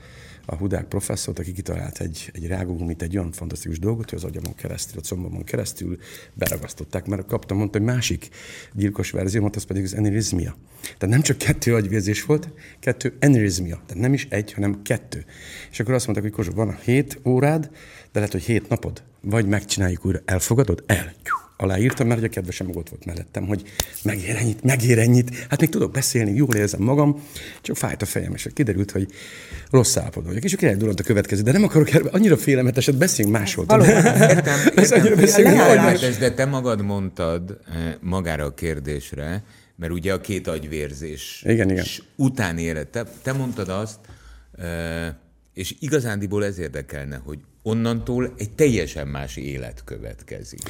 a 0.45 0.55
Hudák 0.55 0.85
professzort, 0.85 1.39
aki 1.39 1.51
kitalált 1.51 1.99
egy, 1.99 2.31
egy 2.33 2.47
rágógumit, 2.47 3.01
egy 3.01 3.17
olyan 3.17 3.31
fantasztikus 3.31 3.79
dolgot, 3.79 4.09
hogy 4.09 4.19
az 4.19 4.25
agyamon 4.25 4.55
keresztül, 4.55 4.99
a 4.99 5.07
combomon 5.07 5.43
keresztül 5.43 5.97
beragasztották, 6.33 7.05
mert 7.05 7.25
kaptam, 7.25 7.57
mondta, 7.57 7.77
hogy 7.77 7.87
másik 7.87 8.29
gyilkos 8.73 9.11
verzió, 9.11 9.49
az 9.53 9.63
pedig 9.63 9.83
az 9.83 9.93
enirizmia. 9.93 10.55
Tehát 10.81 11.15
nem 11.15 11.21
csak 11.21 11.37
kettő 11.37 11.75
agyvérzés 11.75 12.23
volt, 12.23 12.49
kettő 12.79 13.15
enirizmia. 13.19 13.81
Tehát 13.85 14.03
nem 14.03 14.13
is 14.13 14.27
egy, 14.29 14.53
hanem 14.53 14.81
kettő. 14.81 15.25
És 15.71 15.79
akkor 15.79 15.93
azt 15.93 16.05
mondták, 16.05 16.27
hogy 16.27 16.35
Kozsó, 16.35 16.55
van 16.55 16.69
a 16.69 16.79
hét 16.83 17.19
órád, 17.25 17.69
de 18.11 18.19
lehet, 18.19 18.31
hogy 18.31 18.43
hét 18.43 18.69
napod, 18.69 19.03
vagy 19.21 19.47
megcsináljuk 19.47 20.05
újra. 20.05 20.21
Elfogadod? 20.25 20.83
El 20.85 21.13
aláírtam, 21.57 22.07
mert 22.07 22.23
a 22.23 22.29
kedvesem 22.29 22.67
ott 22.67 22.89
volt 22.89 23.05
mellettem, 23.05 23.47
hogy 23.47 23.63
megér 24.03 24.35
ennyit, 24.35 24.63
megér 24.63 24.99
ennyit. 24.99 25.45
Hát 25.49 25.59
még 25.59 25.69
tudok 25.69 25.91
beszélni, 25.91 26.35
jól 26.35 26.55
érzem 26.55 26.81
magam, 26.81 27.23
csak 27.61 27.75
fájt 27.75 28.01
a 28.01 28.05
fejem, 28.05 28.33
és 28.33 28.47
kiderült, 28.53 28.91
hogy 28.91 29.07
rossz 29.69 29.97
állapotban 29.97 30.27
vagyok. 30.27 30.43
És 30.43 30.53
akkor 30.53 30.67
eldurant 30.67 30.99
a 30.99 31.03
következő, 31.03 31.41
de 31.41 31.51
nem 31.51 31.63
akarok 31.63 31.91
erről, 31.91 32.07
annyira 32.07 32.37
félelmeteset, 32.37 32.97
beszéljünk 32.97 33.37
máshol. 33.37 33.65
Valóban, 33.65 33.95
értem, 33.95 34.59
értem, 34.75 35.05
értem, 35.87 36.19
de 36.19 36.33
te 36.33 36.45
magad 36.45 36.81
mondtad 36.81 37.59
eh, 37.67 37.93
magára 38.01 38.45
a 38.45 38.53
kérdésre, 38.53 39.43
mert 39.75 39.91
ugye 39.91 40.13
a 40.13 40.21
két 40.21 40.47
agyvérzés 40.47 41.43
igen, 41.45 41.69
igen. 41.69 41.85
után 42.15 42.57
élet. 42.57 42.87
Te, 42.87 43.03
te 43.21 43.33
mondtad 43.33 43.69
azt, 43.69 43.99
eh, 44.57 45.07
és 45.53 45.75
igazándiból 45.79 46.45
ez 46.45 46.59
érdekelne, 46.59 47.21
hogy 47.25 47.39
onnantól 47.63 48.33
egy 48.37 48.51
teljesen 48.51 49.07
más 49.07 49.35
élet 49.35 49.81
következik. 49.85 50.61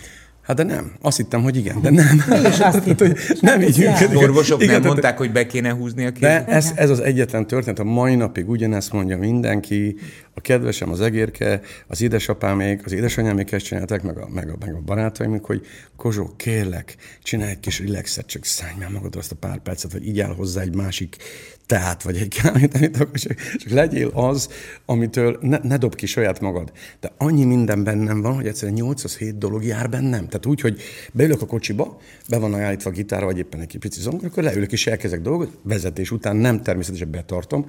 Hát 0.44 0.56
de 0.56 0.64
nem. 0.64 0.92
Azt 1.02 1.18
hittem, 1.18 1.42
hogy 1.42 1.58
igen, 1.58 1.82
de 1.82 1.90
nem. 1.90 2.24
Azt 2.60 2.84
hittem, 2.84 3.14
nem 3.40 3.62
így 3.62 3.78
működik. 3.78 4.18
Orvosok 4.18 4.62
igen, 4.62 4.82
nem 4.82 4.90
mondták, 4.90 5.18
hogy 5.18 5.32
be 5.32 5.46
kéne 5.46 5.72
húzni 5.72 6.06
a 6.06 6.12
kérdést? 6.12 6.46
De 6.46 6.54
ez, 6.54 6.72
ez 6.76 6.90
az 6.90 7.00
egyetlen 7.00 7.48
történet, 7.48 7.80
a 7.80 7.84
mai 7.84 8.16
napig 8.16 8.50
ugyanezt 8.50 8.92
mondja 8.92 9.18
mindenki, 9.18 9.96
a 10.34 10.42
kedvesem, 10.42 10.92
az 10.92 11.02
egérke, 11.02 11.62
az 11.88 12.02
édesapámék, 12.02 12.86
az 12.86 12.92
édesanyámék 12.92 13.52
ezt 13.52 13.66
csinálták, 13.66 14.04
meg 14.04 14.18
a, 14.18 14.28
meg 14.34 14.50
a, 14.50 14.56
meg 14.66 14.76
a 14.76 14.82
barátaim, 14.86 15.40
hogy 15.44 15.62
Kozsó, 15.96 16.34
kérlek, 16.38 16.96
csinálj 17.24 17.52
egy 17.52 17.60
kis 17.60 17.80
relaxet, 17.80 18.26
csak 18.26 18.46
szállj 18.46 18.74
már 18.80 18.90
magadra 18.90 19.20
azt 19.20 19.32
a 19.32 19.36
pár 19.36 19.58
percet, 19.58 19.92
vagy 19.92 20.08
így 20.08 20.20
áll 20.20 20.36
hozzá 20.36 20.62
egy 20.62 20.76
másik 20.76 21.16
teát, 21.66 22.04
vagy 22.04 22.18
egy 22.18 22.28
kámét, 22.28 22.76
amit 22.76 22.98
akkor 22.98 23.20
csak, 23.20 23.38
csak 23.58 23.72
legyél 23.72 24.08
az, 24.14 24.50
amitől 24.86 25.38
ne, 25.42 25.58
ne 25.64 25.78
dob 25.78 25.96
ki 25.96 26.06
saját 26.06 26.40
magad. 26.40 26.72
De 27.00 27.12
annyi 27.18 27.44
minden 27.44 27.84
bennem 27.84 28.22
van, 28.22 28.36
hogy 28.36 28.48
egyszerűen 28.48 28.78
807 28.78 29.38
dolog 29.38 29.64
jár 29.64 29.90
bennem. 29.90 30.28
Tehát 30.28 30.46
úgy, 30.46 30.62
hogy 30.62 30.82
beülök 31.14 31.42
a 31.42 31.46
kocsiba, 31.46 32.00
be 32.30 32.38
van 32.38 32.56
állítva 32.56 32.90
a 32.90 32.94
gitára, 32.94 33.26
vagy 33.26 33.38
éppen 33.38 33.60
egy 33.60 33.78
pici 33.80 34.00
zongor, 34.00 34.26
akkor 34.26 34.44
leülök 34.44 34.72
és 34.72 34.88
elkezdek 34.88 35.22
dolgot, 35.22 35.58
vezetés 35.62 36.12
után 36.12 36.36
nem 36.36 36.62
természetesen 36.62 37.12
betartom, 37.12 37.66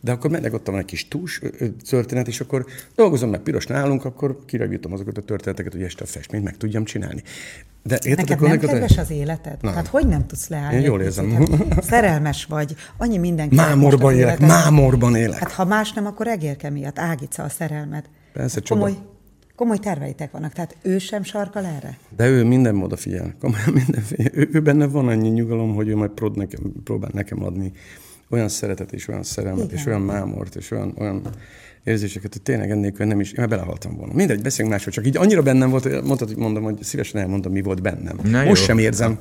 de 0.00 0.12
akkor 0.12 0.30
megyek 0.30 0.54
ott 0.54 0.66
van 0.66 0.78
egy 0.78 0.84
kis 0.84 1.08
tús 1.08 1.40
történet, 1.88 2.28
és 2.28 2.40
akkor 2.40 2.66
dolgozom 2.94 3.30
meg 3.30 3.40
piros 3.40 3.66
nálunk, 3.66 4.04
akkor 4.04 4.38
kiravítom 4.46 4.92
azokat 4.92 5.18
a 5.18 5.22
történeteket, 5.22 5.72
hogy 5.72 5.82
este 5.82 6.04
a 6.04 6.06
festményt 6.06 6.44
meg 6.44 6.56
tudjam 6.56 6.84
csinálni. 6.84 7.22
De 7.88 7.98
érted, 8.02 8.16
neked 8.16 8.36
akkor 8.36 8.48
nem 8.48 8.56
neked 8.56 8.70
kedves 8.70 8.98
az 8.98 9.10
életed? 9.10 9.56
Na. 9.60 9.70
Hát 9.70 9.86
hogy 9.86 10.06
nem 10.06 10.26
tudsz 10.26 10.48
leállni? 10.48 10.76
Én 10.76 10.82
jól 10.82 11.00
érzem. 11.00 11.30
Hát 11.30 11.82
szerelmes 11.92 12.44
vagy, 12.44 12.74
annyi 12.96 13.18
mindenki. 13.18 13.54
Mámorban 13.54 14.14
élek, 14.14 14.38
mámorban 14.38 15.16
élek. 15.16 15.38
Hát 15.38 15.52
ha 15.52 15.64
más 15.64 15.92
nem, 15.92 16.06
akkor 16.06 16.26
egérke 16.26 16.70
miatt, 16.70 16.98
Ágica 16.98 17.42
a 17.42 17.48
szerelmed. 17.48 18.04
Persze, 18.32 18.60
komoly, 18.68 18.94
komoly 19.56 19.78
terveitek 19.78 20.30
vannak, 20.30 20.52
tehát 20.52 20.76
ő 20.82 20.98
sem 20.98 21.22
sarkal 21.22 21.64
erre? 21.64 21.98
De 22.16 22.26
ő 22.26 22.44
minden 22.44 22.82
odafigyel, 22.82 23.34
komolyan 23.40 23.72
minden 23.72 24.02
figyel. 24.02 24.30
Ő, 24.34 24.48
ő, 24.52 24.60
benne 24.60 24.86
van 24.86 25.08
annyi 25.08 25.28
nyugalom, 25.28 25.74
hogy 25.74 25.88
ő 25.88 25.96
majd 25.96 26.10
prod 26.10 26.36
nekem, 26.36 26.72
próbál 26.84 27.10
nekem 27.14 27.44
adni 27.44 27.72
olyan 28.30 28.48
szeretet 28.48 28.92
és 28.92 29.08
olyan 29.08 29.22
szerelmet, 29.22 29.64
Igen. 29.64 29.76
és 29.76 29.86
olyan 29.86 30.00
mámort, 30.00 30.54
és 30.54 30.70
olyan, 30.70 30.94
olyan 30.98 31.22
érzéseket, 31.88 32.32
hogy 32.32 32.42
tényleg 32.42 32.70
ennélkül 32.70 33.06
nem 33.06 33.20
is, 33.20 33.28
én 33.28 33.34
már 33.38 33.48
belehaltam 33.48 33.96
volna. 33.96 34.12
Mindegy, 34.12 34.42
beszéljünk 34.42 34.76
máshogy, 34.76 34.92
csak 34.92 35.06
így 35.06 35.16
annyira 35.16 35.42
bennem 35.42 35.70
volt, 35.70 35.82
hogy 35.82 36.02
mondtad, 36.02 36.28
hogy 36.28 36.36
mondom, 36.36 36.62
hogy 36.62 36.82
szívesen 36.82 37.20
elmondom, 37.20 37.52
mi 37.52 37.62
volt 37.62 37.82
bennem. 37.82 38.16
Na 38.22 38.44
Most 38.44 38.60
jó. 38.60 38.66
sem 38.66 38.78
érzem. 38.78 39.18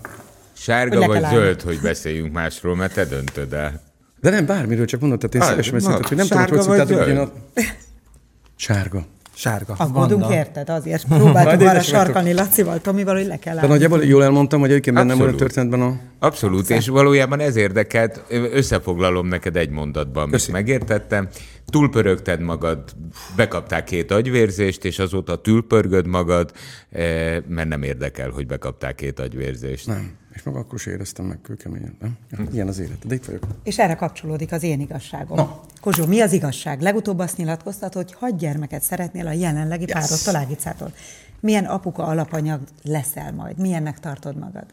Sárga 0.54 1.08
vagy 1.08 1.26
zöld, 1.30 1.62
hogy 1.62 1.80
beszéljünk 1.82 2.34
másról, 2.34 2.76
mert 2.76 2.94
te 2.94 3.06
döntöd 3.06 3.54
el. 3.54 3.82
De 4.22 4.30
nem, 4.30 4.46
bármiről, 4.46 4.86
csak 4.86 5.00
mondod, 5.00 5.20
tehát 5.20 5.36
én 5.36 5.42
hát, 5.42 5.50
szívesen 5.50 5.74
beszéltem, 5.74 6.04
hogy 6.08 6.18
nem 6.18 6.28
tudom, 6.28 6.46
hogy 6.46 6.62
szóltál, 6.62 6.98
hogy 6.98 7.08
én 7.08 7.18
a... 7.18 7.32
Sárga. 8.56 9.06
Sárga. 9.34 9.74
Aggódunk 9.78 10.32
érted, 10.32 10.70
azért 10.70 11.06
próbáltuk 11.08 11.68
arra 11.68 11.82
sarkalni 11.82 12.34
Lacival, 12.34 12.82
Tomival, 12.82 13.16
hogy 13.16 13.26
le 13.26 13.38
kell 13.38 13.56
állni. 13.56 13.68
De 13.68 13.74
nagyjából 13.74 14.04
jól 14.04 14.24
elmondtam, 14.24 14.60
hogy 14.60 14.70
egyébként 14.70 14.96
bennem 14.96 15.18
volt 15.18 15.34
a 15.34 15.36
történetben 15.36 15.82
a... 15.82 16.00
Abszolút, 16.20 16.70
és 16.70 16.88
valójában 16.88 17.40
ez 17.40 17.56
érdekelt, 17.56 18.24
összefoglalom 18.30 19.28
neked 19.28 19.56
egy 19.56 19.70
mondatban, 19.70 20.24
amit 20.24 20.52
megértettem. 20.52 21.28
Túlpörögted 21.72 22.40
magad, 22.40 22.96
bekapták 23.36 23.84
két 23.84 24.12
agyvérzést, 24.12 24.86
és 24.86 25.00
azóta 25.00 25.42
túlpörgöd 25.42 26.08
magad, 26.08 26.52
eh, 26.90 27.38
mert 27.48 27.68
nem 27.68 27.84
érdekel, 27.84 28.30
hogy 28.30 28.48
bekapták 28.48 28.96
két 28.96 29.20
agyvérzést. 29.20 29.88
Nem. 29.88 30.12
És 30.34 30.44
meg 30.44 30.56
akkor 30.56 30.80
sem 30.80 30.94
éreztem 30.94 31.26
meg 31.26 31.42
kőkeményen, 31.42 31.98
nem? 32.00 32.18
Ilyen 32.52 32.68
az 32.68 32.80
élet, 32.80 33.08
de 33.08 33.16
itt 33.16 33.26
vagyok. 33.26 33.44
És 33.64 33.80
erre 33.80 33.96
kapcsolódik 33.96 34.52
az 34.52 34.64
én 34.64 34.80
igazságom. 34.80 35.38
Na. 35.38 35.62
Kozsó, 35.82 36.06
mi 36.06 36.20
az 36.20 36.34
igazság? 36.34 36.82
Legutóbb 36.82 37.20
azt 37.20 37.38
nyilatkoztat, 37.38 37.94
hogy 37.94 38.14
hat 38.14 38.38
gyermeket 38.38 38.82
szeretnél 38.82 39.28
a 39.28 39.32
jelenlegi 39.32 39.86
yes. 39.88 39.92
párodtól, 39.92 40.36
Ágicától. 40.36 40.92
Milyen 41.40 41.66
apuka 41.66 42.04
alapanyag 42.04 42.60
leszel 42.84 43.34
majd? 43.34 43.60
Milyennek 43.60 44.00
tartod 44.00 44.38
magad? 44.38 44.66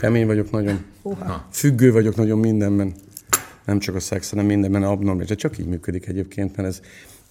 Kemény 0.00 0.26
vagyok 0.26 0.50
nagyon. 0.50 0.84
Uha. 1.02 1.46
Függő 1.50 1.92
vagyok 1.92 2.16
nagyon 2.16 2.38
mindenben. 2.38 2.94
Nem 3.66 3.78
csak 3.78 3.94
a 3.94 4.00
szex, 4.00 4.30
hanem 4.30 4.46
mindenben 4.46 4.82
abnormális. 4.82 5.28
De 5.28 5.34
csak 5.34 5.58
így 5.58 5.66
működik 5.66 6.06
egyébként, 6.06 6.56
mert 6.56 6.68
ez 6.68 6.80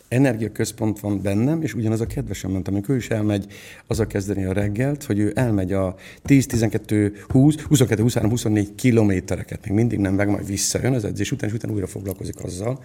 energiaközpont 0.08 1.00
van 1.00 1.22
bennem, 1.22 1.62
és 1.62 1.74
ugyanaz 1.74 2.02
a 2.02 2.06
kedvesem 2.06 2.52
mondta, 2.52 2.72
amikor 2.72 2.96
ő 2.96 2.98
is 2.98 3.10
elmegy, 3.10 3.46
az 3.88 4.00
a 4.00 4.08
kezdeni 4.08 4.46
a 4.46 4.54
reggelt, 4.54 5.04
hogy 5.04 5.20
ő 5.20 5.32
elmegy 5.36 5.74
a 5.74 5.96
10, 6.24 6.46
12, 6.46 7.14
20, 7.28 7.56
22, 7.62 8.02
23, 8.02 8.30
24 8.30 8.76
kilométereket, 8.76 9.66
még 9.66 9.74
mindig 9.74 10.00
nem 10.00 10.14
meg, 10.14 10.30
majd 10.30 10.48
visszajön 10.48 10.94
az 10.94 11.06
edzés 11.06 11.32
után, 11.32 11.50
és 11.50 11.56
utána 11.56 11.74
újra 11.74 11.88
foglalkozik 11.88 12.44
azzal, 12.44 12.84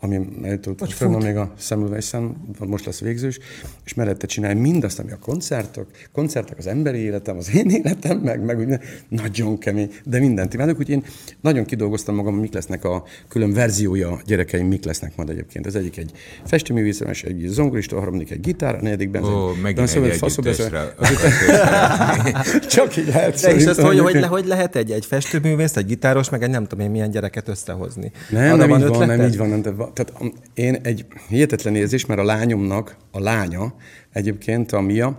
ami 0.00 0.28
eljutott 0.42 0.92
föl 0.92 1.08
még 1.08 1.36
a 1.36 1.52
Semmelweisen, 1.58 2.36
most 2.66 2.84
lesz 2.84 3.00
végzős, 3.00 3.38
és 3.84 3.94
mellette 3.94 4.26
csinálj 4.26 4.54
mindazt, 4.54 4.98
ami 4.98 5.10
a 5.10 5.18
koncertok, 5.18 5.86
koncertek 6.12 6.58
az 6.58 6.66
emberi 6.66 6.98
életem, 6.98 7.36
az 7.36 7.54
én 7.54 7.70
életem, 7.70 8.18
meg, 8.18 8.44
meg 8.44 8.58
úgy, 8.58 8.78
nagyon 9.08 9.58
kemény, 9.58 9.92
de 10.04 10.18
mindent 10.18 10.54
imádok, 10.54 10.78
úgyhogy 10.78 10.94
én 10.94 11.04
nagyon 11.40 11.64
kidolgoztam 11.64 12.14
magam, 12.14 12.34
mik 12.34 12.52
lesznek 12.52 12.84
a 12.84 13.04
külön 13.28 13.52
verziója 13.52 14.10
a 14.10 14.20
gyerekeim, 14.26 14.66
mik 14.66 14.84
lesznek 14.84 15.16
majd 15.16 15.28
egyébként. 15.28 15.66
Az 15.66 15.76
egyik 15.76 15.96
egy 15.96 16.12
festőművészes, 16.44 17.22
egy 17.22 17.44
zongorista, 17.46 17.96
a 17.96 18.00
harmadik 18.00 18.30
egy 18.30 18.40
gitár, 18.40 18.74
a 18.74 18.82
negyedikben 18.82 19.24
Ó, 19.24 19.52
megint 19.62 19.90
egy 19.90 20.04
együttesre. 20.04 20.94
Csak 22.68 22.96
így 22.96 23.06
lehet. 23.06 23.40
De 23.40 23.54
és 23.54 23.66
azt, 23.66 23.80
hogy, 23.80 23.98
hogy, 23.98 24.14
le, 24.14 24.26
hogy 24.26 24.46
lehet 24.46 24.76
egy, 24.76 24.90
egy 24.90 25.06
festőművész, 25.06 25.76
egy 25.76 25.86
gitáros, 25.86 26.28
meg 26.28 26.42
egy 26.42 26.50
nem 26.50 26.66
tudom 26.66 26.84
én 26.84 26.90
milyen 26.90 27.10
gyereket 27.10 27.48
összehozni? 27.48 28.10
Nem, 28.30 28.56
nem, 28.56 28.70
így 28.70 28.86
van, 28.86 29.06
nem 29.06 29.22
így 29.22 29.36
van, 29.36 29.48
nem, 29.48 29.87
de 29.94 30.04
tehát 30.04 30.32
én 30.54 30.74
egy 30.82 31.06
hihetetlen 31.28 31.74
érzés, 31.74 32.06
mert 32.06 32.20
a 32.20 32.24
lányomnak, 32.24 32.96
a 33.10 33.20
lánya 33.20 33.74
egyébként, 34.12 34.72
a 34.72 34.80
Mia, 34.80 35.18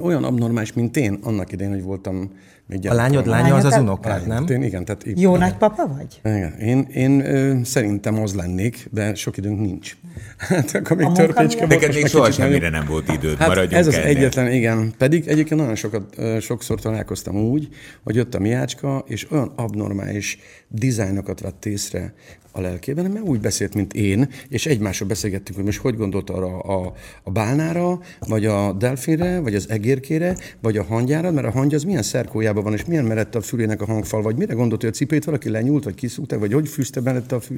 olyan 0.00 0.24
abnormális, 0.24 0.72
mint 0.72 0.96
én 0.96 1.18
annak 1.22 1.52
idején, 1.52 1.72
hogy 1.72 1.82
voltam 1.82 2.30
még 2.68 2.88
A 2.88 2.94
lányod 2.94 3.26
lánya 3.26 3.54
az 3.54 3.64
az 3.64 3.76
unokád, 3.76 4.26
nem? 4.26 4.46
Én, 4.48 4.62
igen, 4.62 4.84
tehát 4.84 5.02
Jó 5.04 5.12
igen. 5.14 5.48
nagypapa 5.48 5.86
vagy? 5.96 6.20
Igen. 6.24 6.52
Én, 6.52 6.86
én 6.92 7.20
ö, 7.26 7.58
szerintem 7.64 8.18
az 8.18 8.34
lennék, 8.34 8.88
de 8.90 9.14
sok 9.14 9.36
időnk 9.36 9.60
nincs. 9.60 9.96
Hát 10.36 10.74
akkor 10.74 10.96
még 10.96 11.12
törpécske 11.12 11.58
volt. 11.66 11.80
Neked 11.80 11.94
még 11.94 12.06
soha 12.06 12.30
semmire 12.30 12.68
nem 12.68 12.86
volt 12.86 13.12
időd, 13.12 13.36
hát 13.36 13.48
maradjunk 13.48 13.80
Ez 13.80 13.86
az 13.86 13.94
ennél. 13.94 14.16
egyetlen, 14.16 14.52
igen. 14.52 14.92
Pedig 14.98 15.28
egyébként 15.28 15.60
nagyon 15.60 15.74
sokat, 15.74 16.16
sokszor 16.40 16.80
találkoztam 16.80 17.36
úgy, 17.36 17.68
hogy 18.04 18.14
jött 18.14 18.34
a 18.34 18.38
Miácska, 18.38 19.04
és 19.06 19.30
olyan 19.30 19.52
abnormális 19.56 20.38
dizájnokat 20.68 21.40
vett 21.40 21.64
észre 21.66 22.14
a 22.58 22.60
lelkében, 22.60 23.10
mert 23.10 23.24
úgy 23.24 23.40
beszélt, 23.40 23.74
mint 23.74 23.92
én, 23.92 24.28
és 24.48 24.66
egymásról 24.66 25.08
beszélgettünk, 25.08 25.56
hogy 25.56 25.64
most 25.64 25.78
hogy 25.80 25.96
gondolt 25.96 26.30
arra 26.30 26.58
a, 26.58 26.94
a 27.22 27.30
bálnára, 27.30 28.00
vagy 28.20 28.46
a 28.46 28.72
delfinre, 28.72 29.40
vagy 29.40 29.54
az 29.54 29.70
egérkére, 29.70 30.36
vagy 30.60 30.76
a 30.76 30.82
hangyára, 30.82 31.30
mert 31.30 31.46
a 31.46 31.50
hangya 31.50 31.76
az 31.76 31.82
milyen 31.82 32.02
szerkójában 32.02 32.62
van, 32.62 32.72
és 32.72 32.84
milyen 32.84 33.04
merette 33.04 33.38
a 33.38 33.40
fülének 33.40 33.80
a 33.80 33.84
hangfal, 33.84 34.22
vagy 34.22 34.36
mire 34.36 34.54
gondolt, 34.54 34.80
hogy 34.80 34.90
a 34.90 34.94
cipőt 34.94 35.24
valaki 35.24 35.50
lenyúlt, 35.50 35.84
vagy 35.84 35.94
kiszúgta, 35.94 36.38
vagy 36.38 36.52
hogy 36.52 36.68
fűzte 36.68 37.00
mellette 37.00 37.34
a 37.34 37.40
fű. 37.40 37.56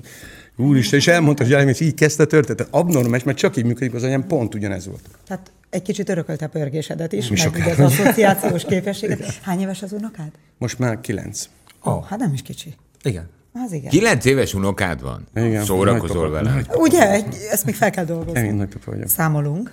Úristen, 0.57 0.99
és 0.99 1.09
elmondta, 1.09 1.45
hogy 1.45 1.69
és 1.69 1.80
így 1.80 1.95
kezdte 1.95 2.26
történet. 2.26 2.69
Abnormális, 2.71 3.25
mert 3.25 3.38
csak 3.38 3.57
így 3.57 3.64
működik 3.64 3.95
az 3.95 4.02
anyám, 4.02 4.26
pont 4.26 4.54
ugyanez 4.54 4.87
volt. 4.87 5.02
Tehát 5.26 5.50
egy 5.71 5.83
kicsit 5.83 6.09
örökölte 6.09 6.45
a 6.45 6.49
pörgésedet 6.49 7.12
is, 7.12 7.28
meg 7.28 7.52
ugye 7.54 7.71
az 7.71 7.78
asszociációs 7.78 8.64
képességet. 8.73 9.38
Hány 9.42 9.61
éves 9.61 9.83
az 9.83 9.92
unokád? 9.92 10.30
Most 10.59 10.78
már 10.78 11.00
kilenc. 11.00 11.49
Ó, 11.85 11.90
oh, 11.90 12.04
hát 12.04 12.19
nem 12.19 12.33
is 12.33 12.42
kicsi. 12.42 12.75
Igen. 13.02 13.28
Az 13.52 13.73
igen. 13.73 13.90
Kilenc 13.90 14.25
éves 14.25 14.54
unokád 14.54 15.02
van? 15.02 15.26
Igen. 15.35 15.64
Szórakozol 15.64 16.30
vele? 16.30 16.64
Ugye? 16.75 17.25
Ezt 17.50 17.64
még 17.64 17.75
fel 17.75 17.90
kell 17.90 18.04
dolgozni. 18.04 18.47
Én 18.47 18.54
nagypapa 18.54 18.90
vagyok. 18.90 19.09
Számolunk. 19.09 19.73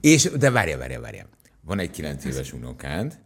És, 0.00 0.30
de 0.38 0.50
várja, 0.50 0.78
várja, 0.78 1.00
várja. 1.00 1.26
Van 1.64 1.78
egy 1.78 1.90
kilenc 1.90 2.24
éves 2.24 2.52
unokád, 2.52 3.18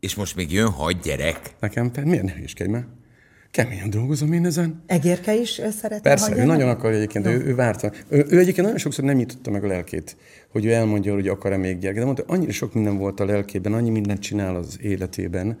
és 0.00 0.14
most 0.14 0.36
még 0.36 0.52
jön 0.52 0.70
hat 0.70 1.00
gyerek. 1.00 1.40
Nekem 1.60 1.90
pedig 1.90 2.08
miért 2.08 2.24
ne 2.24 2.42
is 2.42 2.52
kell, 2.52 2.84
Keményen 3.50 3.90
dolgozom 3.90 4.32
én 4.32 4.44
ezen. 4.44 4.82
Egérke 4.86 5.34
is 5.34 5.50
szeretne 5.50 6.00
Persze, 6.00 6.36
ő 6.36 6.44
nagyon 6.44 6.68
akarja 6.68 6.96
egyébként, 6.96 7.24
no. 7.24 7.30
ő, 7.30 7.44
ő 7.44 7.54
várta. 7.54 7.92
Ő, 8.08 8.26
ő 8.28 8.38
egyébként 8.38 8.62
nagyon 8.62 8.78
sokszor 8.78 9.04
nem 9.04 9.16
nyitotta 9.16 9.50
meg 9.50 9.64
a 9.64 9.66
lelkét, 9.66 10.16
hogy 10.48 10.64
ő 10.64 10.72
elmondja, 10.72 11.12
hogy 11.12 11.28
akar-e 11.28 11.56
még 11.56 11.78
gyereket. 11.78 11.98
De 11.98 12.04
mondta, 12.04 12.24
annyira 12.26 12.52
sok 12.52 12.74
minden 12.74 12.98
volt 12.98 13.20
a 13.20 13.24
lelkében, 13.24 13.72
annyi 13.72 13.90
mindent 13.90 14.20
csinál 14.20 14.56
az 14.56 14.78
életében, 14.82 15.58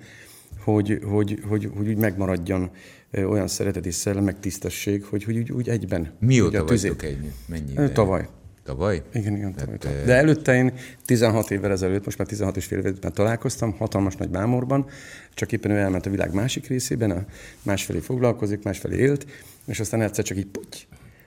hogy, 0.64 0.98
hogy, 1.04 1.38
hogy, 1.48 1.70
hogy 1.76 1.88
úgy 1.88 1.96
megmaradjon 1.96 2.70
olyan 3.12 3.48
szeretet 3.48 3.86
és 3.86 3.94
szellem, 3.94 4.24
meg 4.24 4.40
tisztesség, 4.40 5.04
hogy, 5.04 5.24
hogy 5.24 5.36
úgy, 5.36 5.52
úgy 5.52 5.68
egyben. 5.68 6.12
Mióta 6.18 6.64
vagytok 6.64 7.02
egy? 7.02 7.32
Mennyi 7.46 7.72
ideje? 7.72 7.88
Tavaly. 7.88 8.28
Tavaly? 8.64 9.02
Igen, 9.12 9.36
igen, 9.36 9.54
tavaly. 9.54 9.78
Tehát, 9.78 10.04
De 10.04 10.14
előtte 10.14 10.54
én 10.54 10.72
16 11.04 11.50
évvel 11.50 11.70
ezelőtt, 11.70 12.04
most 12.04 12.18
már 12.18 12.26
16 12.26 12.56
és 12.56 12.64
fél 12.64 12.78
évvel 12.78 13.10
találkoztam, 13.10 13.72
hatalmas 13.72 14.16
nagy 14.16 14.30
mámorban, 14.30 14.86
csak 15.34 15.52
éppen 15.52 15.70
ő 15.70 15.76
elment 15.76 16.06
a 16.06 16.10
világ 16.10 16.34
másik 16.34 16.66
részében, 16.66 17.10
a 17.10 17.24
másfelé 17.62 17.98
foglalkozik, 17.98 18.62
másfelé 18.62 18.96
élt, 18.96 19.26
és 19.66 19.80
aztán 19.80 20.00
egyszer 20.00 20.24
csak 20.24 20.36
így 20.36 20.46
puty. 20.46 20.86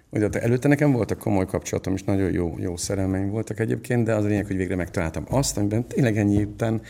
Ugye, 0.09 0.29
előtte 0.29 0.67
nekem 0.67 0.91
voltak 0.91 1.17
komoly 1.17 1.45
kapcsolatom, 1.45 1.93
és 1.93 2.03
nagyon 2.03 2.31
jó, 2.31 2.55
jó 2.59 2.77
szerelmeim 2.77 3.29
voltak 3.29 3.59
egyébként, 3.59 4.05
de 4.05 4.13
az 4.13 4.23
a 4.23 4.27
lényeg, 4.27 4.45
hogy 4.45 4.57
végre 4.57 4.75
megtaláltam 4.75 5.25
azt, 5.29 5.57
amiben 5.57 5.87
tényleg 5.87 6.17
ennyi 6.17 6.43
után 6.43 6.81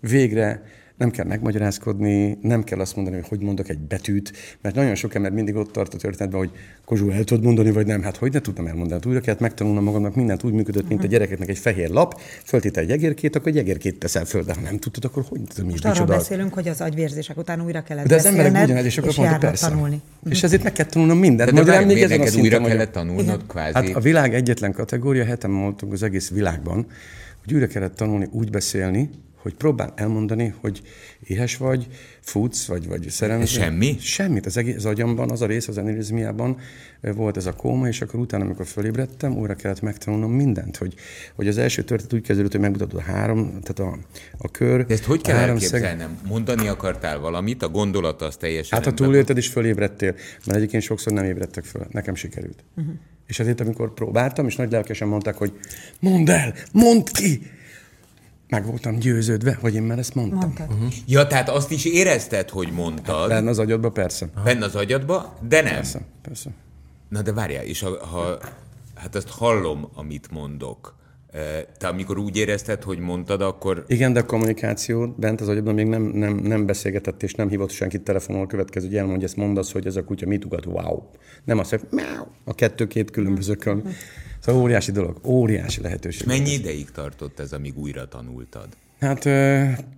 végre 0.00 0.62
nem 0.98 1.10
kell 1.10 1.24
megmagyarázkodni, 1.26 2.38
nem 2.42 2.64
kell 2.64 2.80
azt 2.80 2.96
mondani, 2.96 3.16
hogy 3.16 3.28
hogy 3.28 3.40
mondok 3.40 3.68
egy 3.68 3.78
betűt, 3.78 4.32
mert 4.62 4.74
nagyon 4.74 4.94
sok 4.94 5.14
ember 5.14 5.30
mindig 5.30 5.54
ott 5.54 5.72
tart 5.72 5.94
a 5.94 5.96
történetben, 5.96 6.40
hogy 6.40 6.50
Kozsó 6.84 7.10
el 7.10 7.24
tudod 7.24 7.44
mondani, 7.44 7.70
vagy 7.70 7.86
nem. 7.86 8.02
Hát 8.02 8.16
hogy 8.16 8.32
ne 8.32 8.40
tudtam 8.40 8.66
elmondani? 8.66 8.92
Hát 8.94 9.06
újra 9.06 9.20
kellett 9.20 9.40
megtanulnom 9.40 9.84
magamnak, 9.84 10.14
mindent 10.14 10.44
úgy 10.44 10.52
működött, 10.52 10.88
mint 10.88 11.04
a 11.04 11.06
gyerekeknek 11.06 11.48
egy 11.48 11.58
fehér 11.58 11.90
lap, 11.90 12.20
föltétel 12.44 12.82
egy 12.82 12.90
egérkét, 12.90 13.36
akkor 13.36 13.48
egy 13.48 13.58
egérkét 13.58 13.98
teszel 13.98 14.24
föl, 14.24 14.42
de 14.42 14.54
ha 14.54 14.60
nem 14.60 14.78
tudtad, 14.78 15.04
akkor 15.04 15.24
hogy 15.28 15.40
tudom, 15.48 15.66
mi 15.66 15.70
Most 15.70 15.84
arról 15.84 15.96
micsoda. 15.96 16.16
beszélünk, 16.16 16.54
hogy 16.54 16.68
az 16.68 16.80
agyvérzések 16.80 17.36
után 17.36 17.64
újra 17.64 17.82
kellett 17.82 18.06
De 18.06 18.14
az 18.14 18.26
emberek 18.26 18.64
ugyanez, 18.64 18.84
és 18.84 18.98
akkor 18.98 19.10
és 19.10 19.16
mondta, 19.16 19.38
persze. 19.38 19.68
tanulni. 19.68 20.00
És 20.30 20.42
ezért 20.42 20.62
meg 20.62 20.72
kell 20.72 20.86
tanulnom 20.86 21.18
mindent. 21.18 21.52
De, 21.52 21.62
de 21.62 21.70
várj, 21.70 21.84
még 21.84 21.94
miért 21.94 22.10
ezen 22.10 22.20
a 22.20 22.24
neked 22.24 22.40
újra 22.40 22.60
kellett 22.60 22.92
tanulnod 22.92 23.46
kvázi? 23.46 23.74
Hát 23.74 23.88
a 23.88 24.00
világ 24.00 24.34
egyetlen 24.34 24.72
kategória, 24.72 25.24
heten 25.24 25.60
voltunk 25.60 25.92
az 25.92 26.02
egész 26.02 26.30
világban, 26.30 26.86
hogy 27.44 27.54
újra 27.54 27.66
kellett 27.66 27.94
tanulni 27.94 28.28
úgy 28.30 28.50
beszélni, 28.50 29.10
hogy 29.48 29.56
próbál 29.56 29.92
elmondani, 29.96 30.54
hogy 30.60 30.82
éhes 31.24 31.56
vagy, 31.56 31.86
futsz, 32.20 32.66
vagy, 32.66 32.88
vagy 32.88 33.10
szerelmes. 33.10 33.50
Semmi? 33.50 33.96
Semmit. 34.00 34.46
Az, 34.46 34.56
egész, 34.56 34.76
az 34.76 34.84
agyamban, 34.84 35.30
az 35.30 35.42
a 35.42 35.46
rész, 35.46 35.68
az 35.68 35.78
energizmiában 35.78 36.58
volt 37.00 37.36
ez 37.36 37.46
a 37.46 37.52
kóma, 37.52 37.88
és 37.88 38.00
akkor 38.00 38.20
utána, 38.20 38.44
amikor 38.44 38.66
fölébredtem, 38.66 39.36
újra 39.36 39.54
kellett 39.54 39.80
megtanulnom 39.80 40.32
mindent, 40.32 40.76
hogy, 40.76 40.94
hogy 41.34 41.48
az 41.48 41.58
első 41.58 41.82
történet 41.82 42.12
úgy 42.12 42.22
kezdődött, 42.22 42.52
hogy 42.52 42.60
megmutatod 42.60 43.00
a 43.00 43.02
három, 43.02 43.60
tehát 43.62 43.92
a, 43.92 43.98
a 44.38 44.50
kör. 44.50 44.86
De 44.86 44.94
ezt 44.94 45.04
hogy 45.04 45.22
kell 45.22 45.36
elképzelnem? 45.36 46.18
Mondani 46.26 46.68
akartál 46.68 47.18
valamit, 47.18 47.62
a 47.62 47.68
gondolat 47.68 48.22
az 48.22 48.36
teljesen 48.36 48.78
Hát 48.78 48.88
ha 48.88 48.94
túlélted 48.94 49.36
és 49.36 49.48
fölébredtél, 49.48 50.14
mert 50.44 50.58
egyébként 50.58 50.82
sokszor 50.82 51.12
nem 51.12 51.24
ébredtek 51.24 51.64
föl, 51.64 51.86
nekem 51.90 52.14
sikerült. 52.14 52.64
Uh-huh. 52.76 52.94
És 53.26 53.38
ezért, 53.38 53.60
amikor 53.60 53.94
próbáltam, 53.94 54.46
és 54.46 54.56
nagy 54.56 54.70
lelkesen 54.70 55.08
mondták, 55.08 55.34
hogy 55.34 55.52
mondd 56.00 56.30
el, 56.30 56.54
mondd 56.72 57.02
ki, 57.12 57.40
meg 58.48 58.66
voltam 58.66 58.98
győződve, 58.98 59.58
hogy 59.60 59.74
én 59.74 59.82
már 59.82 59.98
ezt 59.98 60.14
mondtam. 60.14 60.38
Mondtad. 60.38 60.66
Uh-huh. 60.70 60.92
Ja, 61.06 61.26
tehát 61.26 61.48
azt 61.48 61.70
is 61.70 61.84
érezted, 61.84 62.48
hogy 62.50 62.72
mondtad, 62.72 63.28
Lenne 63.28 63.50
az 63.50 63.58
agyadba, 63.58 63.90
persze. 63.90 64.28
benne 64.44 64.64
az 64.64 64.74
agyadba, 64.74 65.38
de 65.48 65.62
nem. 65.62 65.72
Persze, 65.72 66.00
persze. 66.22 66.50
Na 67.08 67.22
de 67.22 67.32
várjál, 67.32 67.64
és 67.64 67.80
ha, 67.80 68.06
ha 68.06 68.38
hát 68.94 69.14
azt 69.14 69.28
hallom, 69.28 69.88
amit 69.94 70.30
mondok. 70.30 70.96
Te 71.78 71.88
amikor 71.88 72.18
úgy 72.18 72.36
érezted, 72.36 72.82
hogy 72.82 72.98
mondtad, 72.98 73.40
akkor... 73.40 73.84
Igen, 73.86 74.12
de 74.12 74.20
a 74.20 74.24
kommunikáció 74.24 75.14
bent 75.16 75.40
az 75.40 75.48
agyadban 75.48 75.74
még 75.74 75.86
nem, 75.86 76.02
nem, 76.02 76.34
nem 76.34 76.66
beszélgetett, 76.66 77.22
és 77.22 77.34
nem 77.34 77.48
hívott 77.48 77.70
senkit 77.70 78.02
telefonon 78.02 78.42
a 78.42 78.46
következő, 78.46 78.86
hogy 78.86 78.96
elmondja, 78.96 79.26
ezt 79.26 79.36
mondasz, 79.36 79.72
hogy 79.72 79.86
ez 79.86 79.96
a 79.96 80.04
kutya 80.04 80.26
mit 80.26 80.44
ugat, 80.44 80.66
wow. 80.66 81.02
Nem 81.44 81.58
azt, 81.58 81.70
hogy 81.70 81.80
miau, 81.90 82.26
a 82.44 82.54
kettő 82.54 82.86
két 82.86 83.10
különböző. 83.10 83.56
Szóval 84.40 84.62
óriási 84.62 84.92
dolog, 84.92 85.20
óriási 85.24 85.80
lehetőség. 85.80 86.26
Mennyi 86.26 86.50
ideig 86.50 86.90
tartott 86.90 87.38
ez, 87.38 87.52
amíg 87.52 87.78
újra 87.78 88.08
tanultad? 88.08 88.68
Hát 89.00 89.28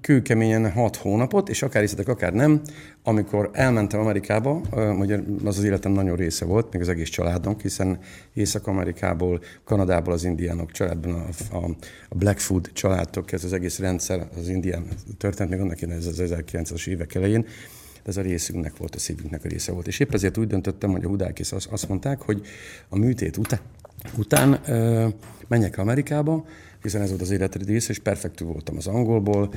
kőkeményen 0.01 0.73
hat 0.73 0.97
hónapot, 0.97 1.49
és 1.49 1.63
akár 1.63 1.83
hiszetek, 1.83 2.09
akár 2.09 2.33
nem, 2.33 2.61
amikor 3.03 3.51
elmentem 3.53 4.01
Amerikába, 4.01 4.61
magyar, 4.97 5.25
az 5.45 5.59
az 5.59 5.65
életem 5.65 5.93
nagyon 5.93 6.17
része 6.17 6.45
volt, 6.45 6.73
még 6.73 6.83
az 6.83 6.89
egész 6.89 7.09
családnak, 7.09 7.61
hiszen 7.61 7.99
Észak-Amerikából, 8.35 9.41
Kanadából, 9.65 10.13
az 10.13 10.25
indiánok 10.25 10.71
családban, 10.71 11.13
a, 11.13 11.57
a, 11.57 11.65
a 12.09 12.15
Blackfoot 12.15 12.71
családtól 12.73 13.25
ez 13.31 13.45
az 13.45 13.53
egész 13.53 13.79
rendszer, 13.79 14.29
az 14.39 14.49
indián 14.49 14.87
történt, 15.19 15.51
még 15.51 15.61
annak 15.61 15.83
ez 15.83 16.07
az 16.07 16.23
1900-as 16.25 16.87
évek 16.87 17.15
elején, 17.15 17.47
ez 18.03 18.17
a 18.17 18.23
részünknek 18.23 18.77
volt, 18.77 18.95
a 18.95 18.99
szívünknek 18.99 19.45
a 19.45 19.49
része 19.49 19.73
volt. 19.73 19.87
És 19.87 19.99
épp 19.99 20.15
ezért 20.15 20.39
úgy 20.39 20.47
döntöttem, 20.47 20.91
hogy 20.91 21.05
a 21.05 21.09
hudákész 21.09 21.53
azt, 21.53 21.89
mondták, 21.89 22.23
hogy 22.23 22.43
a 22.89 22.99
műtét 22.99 23.37
után, 23.37 23.61
után 24.17 24.61
menjek 25.49 25.79
Amerikába, 25.79 26.45
hiszen 26.83 27.03
ez 27.03 27.09
volt 27.09 27.21
az 27.21 27.31
életed 27.31 27.67
része, 27.67 27.91
és 27.91 27.99
perfektül 27.99 28.47
voltam 28.47 28.77
az 28.77 28.87
angolból. 28.87 29.53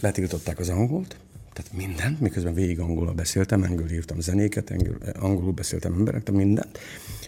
Letiltották 0.00 0.58
az 0.58 0.68
angolt, 0.68 1.16
tehát 1.52 1.72
mindent, 1.86 2.20
miközben 2.20 2.54
végig 2.54 2.80
angolul 2.80 3.12
beszéltem, 3.12 3.62
angolul 3.62 3.90
írtam 3.90 4.20
zenéket, 4.20 4.70
angol, 4.70 4.96
angolul 5.20 5.52
beszéltem 5.52 5.92
emberekkel, 5.92 6.34
mindent. 6.34 6.78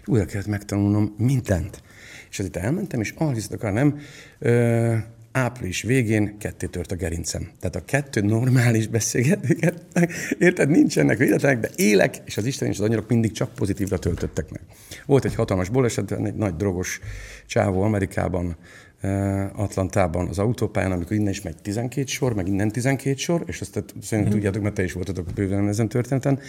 Újra 0.05 0.25
kellett 0.25 0.47
megtanulnom 0.47 1.15
mindent. 1.19 1.83
És 2.31 2.39
azért 2.39 2.57
elmentem, 2.57 3.01
és 3.01 3.15
akar 3.17 3.73
nem, 3.73 3.99
április 5.33 5.83
végén 5.83 6.39
ketté 6.39 6.67
tört 6.67 6.93
a 6.93 6.97
gerincem. 6.97 7.51
Tehát 7.61 7.77
a 7.77 7.85
kettő 7.85 8.21
normális 8.21 8.87
beszélgetőket, 8.87 9.83
érted, 10.39 10.69
nincsenek 10.69 11.19
véletlenek, 11.19 11.61
de 11.61 11.71
élek, 11.77 12.17
és 12.25 12.37
az 12.37 12.45
Isten 12.45 12.69
és 12.69 12.79
az 12.79 12.85
angyalok 12.85 13.09
mindig 13.09 13.33
csak 13.33 13.55
pozitívra 13.55 13.99
töltöttek 13.99 14.51
meg. 14.51 14.61
Volt 15.07 15.25
egy 15.25 15.35
hatalmas 15.35 15.69
baleset, 15.69 16.13
egy 16.13 16.35
nagy 16.35 16.57
drogos 16.57 17.01
csávó 17.47 17.83
Amerikában, 17.83 18.57
Atlantában 19.53 20.29
az 20.29 20.39
autópályán, 20.39 20.93
amikor 20.93 21.17
innen 21.17 21.33
is 21.33 21.43
megy 21.43 21.57
12 21.63 22.07
sor, 22.07 22.35
meg 22.35 22.47
innen 22.47 22.71
12 22.71 23.17
sor, 23.17 23.43
és 23.47 23.61
azt 23.61 23.85
szerintem 24.03 24.33
tudjátok, 24.33 24.63
mert 24.63 24.75
te 24.75 24.85
is 24.85 24.93
voltatok 24.93 25.27
bőven 25.35 25.69
ezen 25.69 25.89
történeten, 25.89 26.41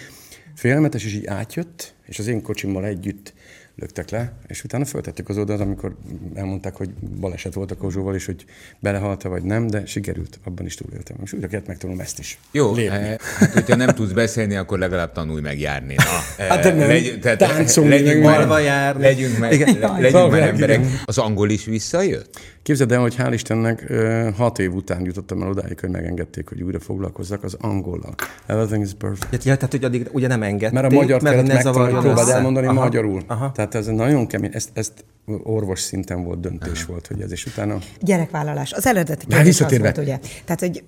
félelmetes, 0.55 1.05
és 1.05 1.13
így 1.13 1.25
átjött, 1.25 1.95
és 2.05 2.19
az 2.19 2.27
én 2.27 2.41
kocsimmal 2.41 2.85
együtt 2.85 3.33
löktek 3.75 4.09
le, 4.09 4.33
és 4.47 4.63
utána 4.63 4.85
föltettük 4.85 5.29
az 5.29 5.37
oldalt, 5.37 5.61
amikor 5.61 5.95
elmondták, 6.33 6.75
hogy 6.75 6.89
baleset 7.19 7.53
volt 7.53 7.71
a 7.71 7.75
Kozsóval, 7.75 8.15
és 8.15 8.25
hogy 8.25 8.45
belehalta 8.79 9.29
vagy 9.29 9.43
nem, 9.43 9.67
de 9.67 9.85
sikerült, 9.85 10.39
abban 10.43 10.65
is 10.65 10.75
túléltem. 10.75 11.17
És 11.23 11.33
újra 11.33 11.47
kellett 11.47 11.67
megtanulnom 11.67 12.03
ezt 12.03 12.19
is. 12.19 12.39
Jó, 12.51 12.73
Lépni. 12.73 12.97
hát, 12.97 13.21
hogyha 13.53 13.75
nem 13.75 13.87
tudsz 13.87 14.11
beszélni, 14.11 14.55
akkor 14.55 14.79
legalább 14.79 15.11
tanulj 15.11 15.41
meg 15.41 15.59
járni. 15.59 15.93
Na, 15.93 16.03
hát 16.47 16.63
de 16.63 16.73
nem, 16.73 16.87
legy, 16.87 17.19
tehát 17.21 17.37
táncolni, 17.37 17.89
legyünk 17.89 18.25
meg 18.25 18.47
már, 18.47 18.61
járni. 18.61 19.01
Legyünk 19.01 19.37
meg, 19.37 19.53
Igen. 19.53 19.77
legyünk 19.99 20.31
már 20.31 20.39
Igen. 20.39 20.47
emberek. 20.47 20.85
Az 21.05 21.17
angol 21.17 21.49
is 21.49 21.65
visszajött? 21.65 22.39
Képzeld 22.63 22.91
el, 22.91 22.99
hogy 22.99 23.15
hál' 23.17 23.29
Istennek 23.33 23.93
hat 24.35 24.59
év 24.59 24.73
után 24.73 25.05
jutottam 25.05 25.41
el 25.41 25.49
odáig, 25.49 25.79
hogy 25.79 25.89
megengedték, 25.89 26.49
hogy 26.49 26.61
újra 26.61 26.79
foglalkozzak 26.79 27.43
az 27.43 27.57
angollal. 27.59 28.15
Everything 28.45 28.83
is 28.83 28.93
perfect. 28.97 29.43
Ja, 29.43 29.55
tehát, 29.55 29.71
hogy 29.71 29.83
addig 29.83 30.09
ugye 30.11 30.27
nem 30.27 30.43
engedték. 30.43 30.79
Mert 30.79 30.91
a 30.91 30.95
magyar 30.95 31.21
kellett 31.21 31.45
ne 31.45 31.61
zavarjon 31.61 32.01
próbáld 32.01 32.29
elmondani 32.29 32.65
Aha. 32.65 32.79
magyarul. 32.79 33.21
Aha. 33.27 33.51
Tehát 33.51 33.75
ez 33.75 33.87
nagyon 33.87 34.27
kemény, 34.27 34.49
ezt, 34.53 34.69
ezt 34.73 35.05
orvos 35.43 35.79
szinten 35.79 36.23
volt 36.23 36.39
döntés 36.39 36.85
volt, 36.85 37.07
hogy 37.07 37.21
ez, 37.21 37.31
és 37.31 37.45
utána... 37.45 37.77
Gyerekvállalás. 37.99 38.71
Az 38.71 38.85
eredeti 38.85 39.25
Már 39.27 39.35
kérdés 39.35 39.61
az 39.61 39.69
visszatérve. 39.69 39.91
volt, 39.91 40.07
ugye. 40.07 40.19
Tehát, 40.45 40.59
hogy 40.59 40.83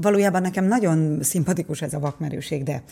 valójában 0.00 0.42
nekem 0.42 0.64
nagyon 0.64 1.18
szimpatikus 1.22 1.82
ez 1.82 1.94
a 1.94 1.98
vakmerőség, 1.98 2.62
de 2.62 2.82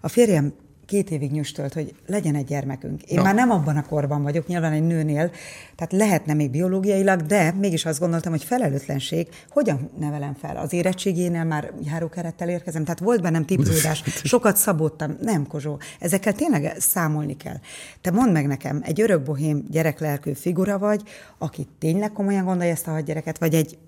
a 0.00 0.08
férjem 0.08 0.52
két 0.86 1.10
évig 1.10 1.30
nyüstölt, 1.30 1.72
hogy 1.72 1.94
legyen 2.06 2.34
egy 2.34 2.44
gyermekünk. 2.44 3.02
Én 3.02 3.16
Na. 3.16 3.22
már 3.22 3.34
nem 3.34 3.50
abban 3.50 3.76
a 3.76 3.86
korban 3.86 4.22
vagyok, 4.22 4.46
nyilván 4.46 4.72
egy 4.72 4.86
nőnél, 4.86 5.30
tehát 5.76 5.92
lehetne 5.92 6.34
még 6.34 6.50
biológiailag, 6.50 7.20
de 7.20 7.52
mégis 7.52 7.84
azt 7.84 8.00
gondoltam, 8.00 8.32
hogy 8.32 8.44
felelőtlenség, 8.44 9.28
hogyan 9.48 9.90
nevelem 9.98 10.34
fel? 10.34 10.56
Az 10.56 10.72
érettségénél 10.72 11.44
már 11.44 11.72
járókerettel 11.84 12.48
érkezem, 12.48 12.84
tehát 12.84 13.00
volt 13.00 13.22
bennem 13.22 13.44
tipródás, 13.44 14.02
sokat 14.24 14.56
szabottam. 14.56 15.16
Nem, 15.20 15.46
Kozsó, 15.46 15.78
ezekkel 16.00 16.32
tényleg 16.32 16.74
számolni 16.78 17.36
kell. 17.36 17.56
Te 18.00 18.10
mondd 18.10 18.32
meg 18.32 18.46
nekem, 18.46 18.80
egy 18.82 19.00
örök 19.00 19.22
bohém 19.22 19.64
gyereklelkű 19.70 20.32
figura 20.32 20.78
vagy, 20.78 21.02
aki 21.38 21.66
tényleg 21.78 22.12
komolyan 22.12 22.44
gondolja 22.44 22.72
ezt 22.72 22.86
a 22.86 22.90
hadgyereket, 22.90 23.38
vagy 23.38 23.54
egy, 23.54 23.78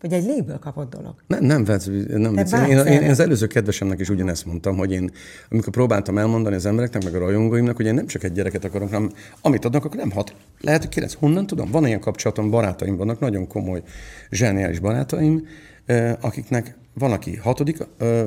vagy 0.00 0.12
egy 0.12 0.24
légből 0.24 0.58
kapott 0.58 0.94
dolog? 0.94 1.14
Nem, 1.26 1.44
nem, 1.44 1.62
nem 1.62 2.34
vicc. 2.34 2.52
Én, 2.52 2.78
én, 2.78 3.00
én, 3.00 3.10
az 3.10 3.20
előző 3.20 3.46
kedvesemnek 3.46 4.00
is 4.00 4.08
ugyanezt 4.08 4.46
mondtam, 4.46 4.76
hogy 4.76 4.92
én, 4.92 5.10
amikor 5.50 5.72
próbáltam 5.72 6.18
elmondani 6.18 6.54
az 6.54 6.66
embereknek, 6.66 7.04
meg 7.04 7.14
a 7.14 7.18
rajongóimnak, 7.18 7.76
hogy 7.76 7.86
én 7.86 7.94
nem 7.94 8.06
csak 8.06 8.22
egy 8.22 8.32
gyereket 8.32 8.64
akarok, 8.64 8.88
hanem 8.88 9.10
amit 9.40 9.64
adnak, 9.64 9.84
akkor 9.84 9.96
nem 9.96 10.10
hat. 10.10 10.34
Lehet, 10.60 10.80
hogy 10.80 10.90
kilenc. 10.90 11.14
Honnan 11.14 11.46
tudom? 11.46 11.70
Van 11.70 11.86
ilyen 11.86 12.00
kapcsolatom, 12.00 12.50
barátaim 12.50 12.96
vannak, 12.96 13.20
nagyon 13.20 13.46
komoly, 13.46 13.82
zseniális 14.30 14.78
barátaim, 14.78 15.46
eh, 15.86 16.14
akiknek 16.20 16.76
van, 16.94 17.12
aki 17.12 17.36
hatodik, 17.36 17.78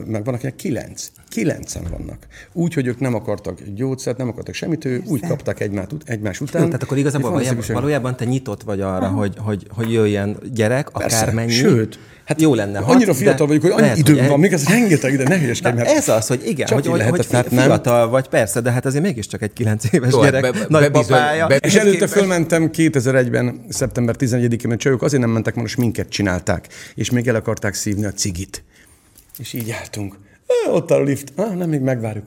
meg 0.06 0.26
van, 0.26 0.34
akinek 0.34 0.56
kilenc. 0.56 1.08
Kilencen 1.30 1.84
vannak. 1.90 2.28
Úgy, 2.54 2.74
hogy 2.74 2.88
ők 2.88 3.00
nem 3.00 3.14
akartak 3.14 3.62
gyógyszert, 3.76 4.18
nem 4.18 4.28
akartak 4.28 4.54
semmit, 4.54 4.86
ő 4.86 5.04
úgy 5.06 5.28
kapták 5.28 5.60
egymás, 5.60 5.86
egymás 6.06 6.42
után. 6.42 6.62
Jó, 6.62 6.68
tehát 6.68 6.84
akkor 6.84 6.98
igazából 6.98 7.32
valójában, 7.32 7.64
valójában 7.68 8.16
te 8.16 8.26
nyitott 8.26 8.64
vagy 8.64 8.82
arra, 8.82 9.08
hogy, 9.08 9.36
hogy, 9.38 9.68
hogy 9.70 9.92
jöjjen 9.92 10.38
gyerek, 10.54 10.90
Persze, 10.90 11.18
akármennyi. 11.18 11.52
Sőt, 11.52 12.00
hát 12.26 12.42
jó 12.42 12.54
lenne. 12.56 12.80
hat, 12.80 12.96
Annyira 12.96 13.14
fiatal 13.14 13.48
vagyok, 13.48 13.62
hogy 13.62 13.72
annyi 13.72 13.82
lehet, 13.82 13.98
időm 13.98 14.18
hogy 14.18 14.28
van, 14.28 14.40
még 14.40 14.54
ez 14.54 14.68
rengeteg 14.68 15.14
ide, 15.14 15.24
ne 15.28 15.40
hülyeskedj, 15.40 15.76
mert 15.76 15.90
ez 15.90 16.10
az, 16.10 16.28
hogy 16.28 16.42
igen, 16.46 16.66
csak 16.66 16.78
hogy, 16.78 16.88
hogy, 16.88 16.98
lehetett, 16.98 17.18
hogy 17.20 17.28
tehát 17.28 17.48
fi- 17.48 17.56
nem. 17.56 17.66
fiatal 17.66 18.10
vagy, 18.10 18.28
persze, 18.28 18.62
de 18.62 18.72
hát 18.72 18.86
azért 18.86 19.04
mégiscsak 19.04 19.42
egy 19.42 19.54
kilenc 19.54 19.84
éves 19.92 20.12
Jó, 20.12 20.20
hát 20.20 20.32
gyerek, 20.32 20.54
be- 20.54 20.80
bebizony- 20.80 21.48
be- 21.48 21.58
És 21.58 21.76
előtte 21.76 21.92
képest- 21.94 22.14
fölmentem 22.14 22.70
2001-ben, 22.74 23.66
szeptember 23.70 24.16
11-én, 24.20 24.68
mert 24.68 24.80
csajok 24.80 25.02
azért 25.02 25.22
nem 25.22 25.32
mentek, 25.32 25.56
mert 25.56 25.68
a 25.68 25.72
sminket 25.72 26.10
csinálták, 26.10 26.68
és 26.96 27.10
még 27.10 27.28
el 27.28 27.36
akarták 27.36 27.74
szívni 27.74 28.06
a 28.06 28.12
cigit. 28.12 28.64
És 29.38 29.54
így 29.54 29.72
álltunk. 29.72 30.16
Ah, 30.66 30.74
ott 30.74 30.92
a 30.92 31.02
lift. 31.02 31.34
Ah, 31.36 31.56
nem, 31.56 31.70
még 31.70 31.80
megvárjuk. 31.82 32.26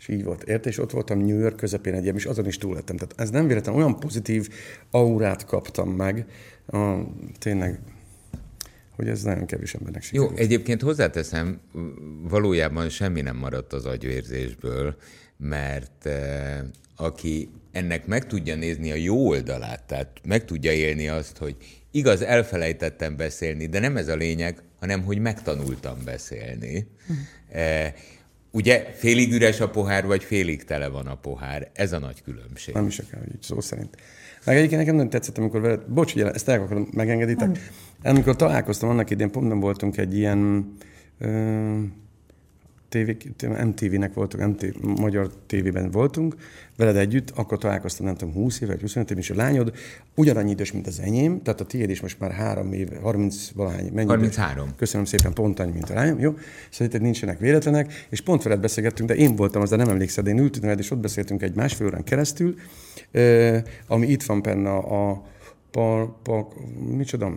És 0.00 0.08
így 0.08 0.24
volt, 0.24 0.42
érte? 0.42 0.68
És 0.68 0.78
ott 0.78 0.90
voltam 0.90 1.18
New 1.18 1.38
York 1.38 1.56
közepén 1.56 1.94
egy 1.94 2.12
és 2.14 2.24
azon 2.24 2.46
is 2.46 2.58
túl 2.58 2.74
lettem. 2.74 2.96
Tehát 2.96 3.14
ez 3.16 3.30
nem 3.30 3.46
véletlen, 3.46 3.74
olyan 3.74 3.98
pozitív 3.98 4.48
aurát 4.90 5.44
kaptam 5.46 5.88
meg, 5.88 6.24
a, 6.72 6.78
tényleg, 7.38 7.78
hogy 9.00 9.08
ez 9.08 9.22
nagyon 9.22 9.46
kevés 9.46 9.74
embernek 9.74 10.02
Jó, 10.02 10.22
sikerült. 10.22 10.38
egyébként 10.38 10.82
hozzáteszem, 10.82 11.60
valójában 12.22 12.88
semmi 12.88 13.20
nem 13.20 13.36
maradt 13.36 13.72
az 13.72 13.84
agyvérzésből, 13.84 14.96
mert 15.36 16.06
eh, 16.06 16.60
aki 16.96 17.48
ennek 17.72 18.06
meg 18.06 18.26
tudja 18.26 18.54
nézni 18.54 18.90
a 18.90 18.94
jó 18.94 19.28
oldalát, 19.28 19.82
tehát 19.82 20.20
meg 20.24 20.44
tudja 20.44 20.72
élni 20.72 21.08
azt, 21.08 21.36
hogy 21.36 21.56
igaz, 21.90 22.22
elfelejtettem 22.22 23.16
beszélni, 23.16 23.66
de 23.66 23.78
nem 23.78 23.96
ez 23.96 24.08
a 24.08 24.14
lényeg, 24.14 24.62
hanem 24.78 25.02
hogy 25.02 25.18
megtanultam 25.18 25.98
beszélni. 26.04 26.86
E, 27.52 27.94
ugye 28.50 28.92
félig 28.92 29.32
üres 29.32 29.60
a 29.60 29.70
pohár, 29.70 30.06
vagy 30.06 30.24
félig 30.24 30.64
tele 30.64 30.88
van 30.88 31.06
a 31.06 31.14
pohár. 31.14 31.70
Ez 31.74 31.92
a 31.92 31.98
nagy 31.98 32.22
különbség. 32.22 32.74
Nem 32.74 32.86
is 32.86 32.98
akár, 32.98 33.22
így 33.34 33.42
szó 33.42 33.60
szerint. 33.60 33.96
Meg 34.44 34.56
egyébként 34.56 34.80
nekem 34.80 34.96
nem 34.96 35.08
tetszett, 35.08 35.38
amikor 35.38 35.60
veled, 35.60 35.80
bocs, 35.88 36.14
ugye 36.14 36.30
ezt 36.30 36.48
el 36.48 36.60
akarom, 36.62 36.88
megengeditek. 36.92 37.70
Amikor 38.02 38.36
találkoztam 38.36 38.88
annak 38.88 39.10
idén, 39.10 39.30
pont 39.30 39.48
nem 39.48 39.60
voltunk 39.60 39.96
egy 39.96 40.16
ilyen 40.16 40.72
ö, 41.18 41.78
TV, 42.90 43.10
MTV-nek 43.64 44.14
voltunk, 44.14 44.46
MTV, 44.46 45.00
magyar 45.00 45.30
tévében 45.46 45.90
voltunk, 45.90 46.34
veled 46.76 46.96
együtt, 46.96 47.30
akkor 47.30 47.58
találkoztam, 47.58 48.06
nem 48.06 48.16
tudom, 48.16 48.34
20 48.34 48.60
éve, 48.60 48.72
vagy 48.72 48.80
25 48.80 49.10
év, 49.10 49.18
és 49.18 49.30
a 49.30 49.34
lányod 49.34 49.72
ugyanannyi 50.14 50.50
idős, 50.50 50.72
mint 50.72 50.86
az 50.86 51.00
enyém, 51.00 51.42
tehát 51.42 51.60
a 51.60 51.64
tiéd 51.64 51.90
is 51.90 52.00
most 52.00 52.20
már 52.20 52.30
három 52.30 52.72
év, 52.72 52.88
30 53.02 53.50
valahány, 53.50 53.90
mennyi 53.92 54.08
33. 54.08 54.64
Idős? 54.64 54.76
Köszönöm 54.76 55.04
szépen, 55.06 55.32
pont 55.32 55.60
annyi, 55.60 55.72
mint 55.72 55.90
a 55.90 55.94
lányom, 55.94 56.18
jó? 56.18 56.34
Szerinted 56.70 57.00
nincsenek 57.00 57.38
véletlenek, 57.38 58.06
és 58.10 58.20
pont 58.20 58.42
veled 58.42 58.60
beszélgettünk, 58.60 59.08
de 59.08 59.14
én 59.14 59.36
voltam 59.36 59.62
az, 59.62 59.70
de 59.70 59.76
nem 59.76 59.88
emlékszed, 59.88 60.26
én 60.26 60.38
ültünk 60.38 60.64
veled, 60.64 60.78
és 60.78 60.90
ott 60.90 60.98
beszéltünk 60.98 61.42
egy 61.42 61.54
másfél 61.54 61.86
órán 61.86 62.04
keresztül, 62.04 62.54
ami 63.86 64.06
itt 64.06 64.22
van 64.22 64.42
benne 64.42 64.70
a, 64.70 65.10
a 65.10 65.22
pa, 65.70 66.18
pa, 66.22 66.48
micsoda, 66.96 67.32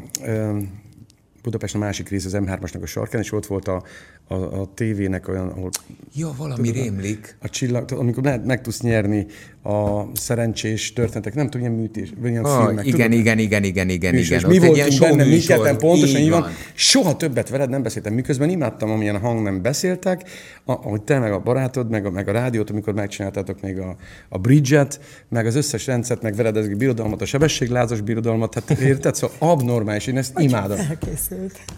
Budapest 1.43 1.75
a 1.75 1.77
másik 1.77 2.09
rész 2.09 2.25
az 2.25 2.37
M3-asnak 2.37 2.81
a 2.81 2.85
sarkán, 2.85 3.21
és 3.21 3.31
ott 3.31 3.45
volt 3.45 3.67
a, 3.67 3.83
a, 4.27 4.33
a 4.33 4.69
tévének 4.73 5.27
olyan, 5.27 5.47
ahol... 5.47 5.69
Ja, 6.15 6.33
valami 6.37 6.67
tudod, 6.67 6.83
rémlik. 6.83 7.37
A 7.41 7.49
csillag, 7.49 7.91
amikor 7.91 8.23
meg, 8.23 8.45
meg 8.45 8.61
tudsz 8.61 8.81
nyerni 8.81 9.25
a 9.63 10.03
szerencsés 10.13 10.93
történetek, 10.93 11.33
nem 11.33 11.45
tudom, 11.45 11.61
ilyen 11.67 11.79
műtés, 11.79 12.13
vagy 12.19 12.29
ilyen 12.29 12.45
oh, 12.45 12.65
filmek. 12.65 12.85
Igen, 12.85 13.09
tudod, 13.09 13.19
igen, 13.19 13.39
igen, 13.39 13.63
igen, 13.63 13.89
igen, 13.89 14.13
műsor, 14.13 14.37
igen. 14.37 14.49
Mi 14.49 14.57
voltunk 14.57 14.99
benne, 14.99 15.23
mi 15.25 15.39
ketten 15.39 15.77
pontosan 15.77 16.21
így 16.21 16.29
van. 16.29 16.41
van. 16.41 16.51
Soha 16.73 17.15
többet 17.15 17.49
veled 17.49 17.69
nem 17.69 17.83
beszéltem, 17.83 18.13
miközben 18.13 18.49
imádtam, 18.49 18.89
amilyen 18.89 19.19
hang 19.19 19.41
nem 19.41 19.61
beszéltek, 19.61 20.29
ahogy 20.65 21.01
te 21.01 21.19
meg 21.19 21.31
a 21.31 21.39
barátod, 21.39 21.89
meg 21.89 22.05
a, 22.05 22.09
meg 22.09 22.27
a 22.27 22.31
rádiót, 22.31 22.69
amikor 22.69 22.93
megcsináltátok 22.93 23.61
még 23.61 23.79
a, 23.79 23.95
a 24.29 24.37
bridget, 24.37 24.99
meg 25.29 25.45
az 25.45 25.55
összes 25.55 25.85
rendszert, 25.87 26.21
meg 26.21 26.35
veled 26.35 26.57
ez 26.57 26.65
a 26.65 26.75
birodalmat, 26.75 27.21
a 27.21 27.25
sebességlázas 27.25 28.01
birodalmat, 28.01 28.53
hát 28.53 28.69
érted? 28.69 29.15
Szóval 29.15 29.35
abnormális, 29.39 30.07
én 30.07 30.17
ezt 30.17 30.39
imádom. 30.39 30.77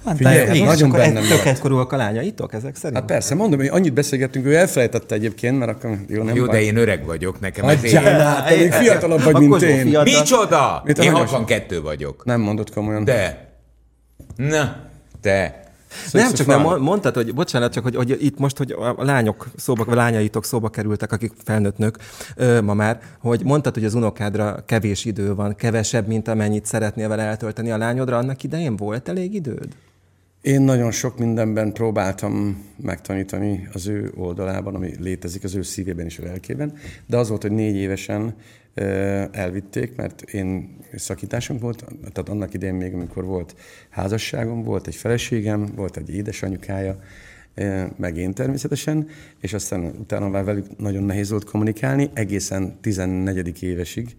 Elkészült. 0.05 0.17
Figyelj, 0.17 0.61
nagyon 0.61 0.91
bennem 0.91 1.23
maradt. 1.23 1.91
a 1.91 1.95
lányaitok 1.95 2.53
ezek 2.53 2.75
szerint? 2.75 2.99
Hát 2.99 3.07
persze, 3.07 3.35
mondom, 3.35 3.59
hogy 3.59 3.67
annyit 3.67 3.93
beszélgettünk, 3.93 4.45
ő 4.45 4.55
elfelejtette 4.55 5.15
egyébként, 5.15 5.59
mert 5.59 5.71
akkor 5.71 5.97
jó, 6.07 6.23
nem 6.23 6.35
Jó, 6.35 6.45
de 6.45 6.61
én 6.61 6.77
öreg 6.77 7.05
vagyok, 7.05 7.39
nekem 7.39 7.65
ez 7.65 7.83
én... 7.83 8.01
még 8.59 8.71
fiatalabb 8.71 9.21
vagy, 9.21 9.35
mint 9.35 9.61
én. 9.61 9.85
Fiatal. 9.85 10.03
Micsoda? 10.03 10.83
Én 11.01 11.11
62 11.11 11.81
vagyok. 11.81 12.25
Nem 12.25 12.41
mondod 12.41 12.69
komolyan. 12.73 13.03
De. 13.03 13.49
Na, 14.35 14.75
te. 15.21 15.64
Szóval 16.05 16.27
nem, 16.27 16.33
csak 16.33 16.47
nem 16.47 16.81
mondtad, 16.81 17.15
hogy 17.15 17.33
bocsánat, 17.33 17.73
csak 17.73 17.83
hogy, 17.83 17.95
hogy 17.95 18.17
itt 18.19 18.39
most, 18.39 18.57
hogy 18.57 18.71
a 18.71 19.03
lányok 19.03 19.47
szóba, 19.55 19.83
vagy 19.83 19.95
lányaitok 19.95 20.45
szóba 20.45 20.69
kerültek, 20.69 21.11
akik 21.11 21.33
felnőtt 21.43 21.77
nők 21.77 21.97
ö, 22.35 22.61
ma 22.61 22.73
már, 22.73 22.99
hogy 23.19 23.43
mondtad, 23.43 23.73
hogy 23.73 23.85
az 23.85 23.93
unokádra 23.93 24.63
kevés 24.65 25.05
idő 25.05 25.35
van, 25.35 25.55
kevesebb, 25.55 26.07
mint 26.07 26.27
amennyit 26.27 26.65
szeretnél 26.65 27.07
vele 27.07 27.23
eltölteni 27.23 27.71
a 27.71 27.77
lányodra, 27.77 28.17
annak 28.17 28.43
idején 28.43 28.75
volt 28.75 29.09
elég 29.09 29.33
időd? 29.33 29.67
Én 30.45 30.61
nagyon 30.61 30.91
sok 30.91 31.17
mindenben 31.17 31.73
próbáltam 31.73 32.63
megtanítani 32.81 33.67
az 33.73 33.87
ő 33.87 34.11
oldalában, 34.15 34.75
ami 34.75 34.91
létezik 34.99 35.43
az 35.43 35.55
ő 35.55 35.61
szívében 35.61 36.05
és 36.05 36.19
a 36.19 36.23
lelkében, 36.23 36.73
de 37.05 37.17
az 37.17 37.29
volt, 37.29 37.41
hogy 37.41 37.51
négy 37.51 37.75
évesen 37.75 38.35
elvitték, 39.31 39.95
mert 39.95 40.21
én 40.21 40.77
szakításunk 40.95 41.61
volt, 41.61 41.85
tehát 42.13 42.29
annak 42.29 42.53
idején 42.53 42.75
még, 42.75 42.93
amikor 42.93 43.25
volt 43.25 43.55
házasságom, 43.89 44.63
volt 44.63 44.87
egy 44.87 44.95
feleségem, 44.95 45.65
volt 45.75 45.97
egy 45.97 46.15
édesanyukája, 46.15 46.99
meg 47.95 48.17
én 48.17 48.33
természetesen, 48.33 49.07
és 49.41 49.53
aztán 49.53 49.85
utána 49.85 50.29
már 50.29 50.43
velük 50.43 50.77
nagyon 50.77 51.03
nehéz 51.03 51.29
volt 51.29 51.43
kommunikálni, 51.43 52.09
egészen 52.13 52.77
14. 52.81 53.63
évesig, 53.63 54.15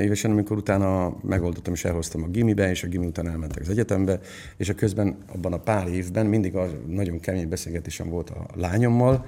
évesen, 0.00 0.30
amikor 0.30 0.56
utána 0.56 1.16
megoldottam 1.22 1.72
és 1.72 1.84
elhoztam 1.84 2.22
a 2.22 2.26
gimibe, 2.26 2.70
és 2.70 2.82
a 2.82 2.88
gimi 2.88 3.06
után 3.06 3.28
elmentek 3.28 3.60
az 3.60 3.68
egyetembe, 3.68 4.20
és 4.56 4.68
a 4.68 4.74
közben 4.74 5.16
abban 5.26 5.52
a 5.52 5.60
pár 5.60 5.88
évben 5.88 6.26
mindig 6.26 6.54
a 6.54 6.68
nagyon 6.86 7.20
kemény 7.20 7.48
beszélgetésem 7.48 8.08
volt 8.08 8.30
a 8.30 8.46
lányommal. 8.54 9.26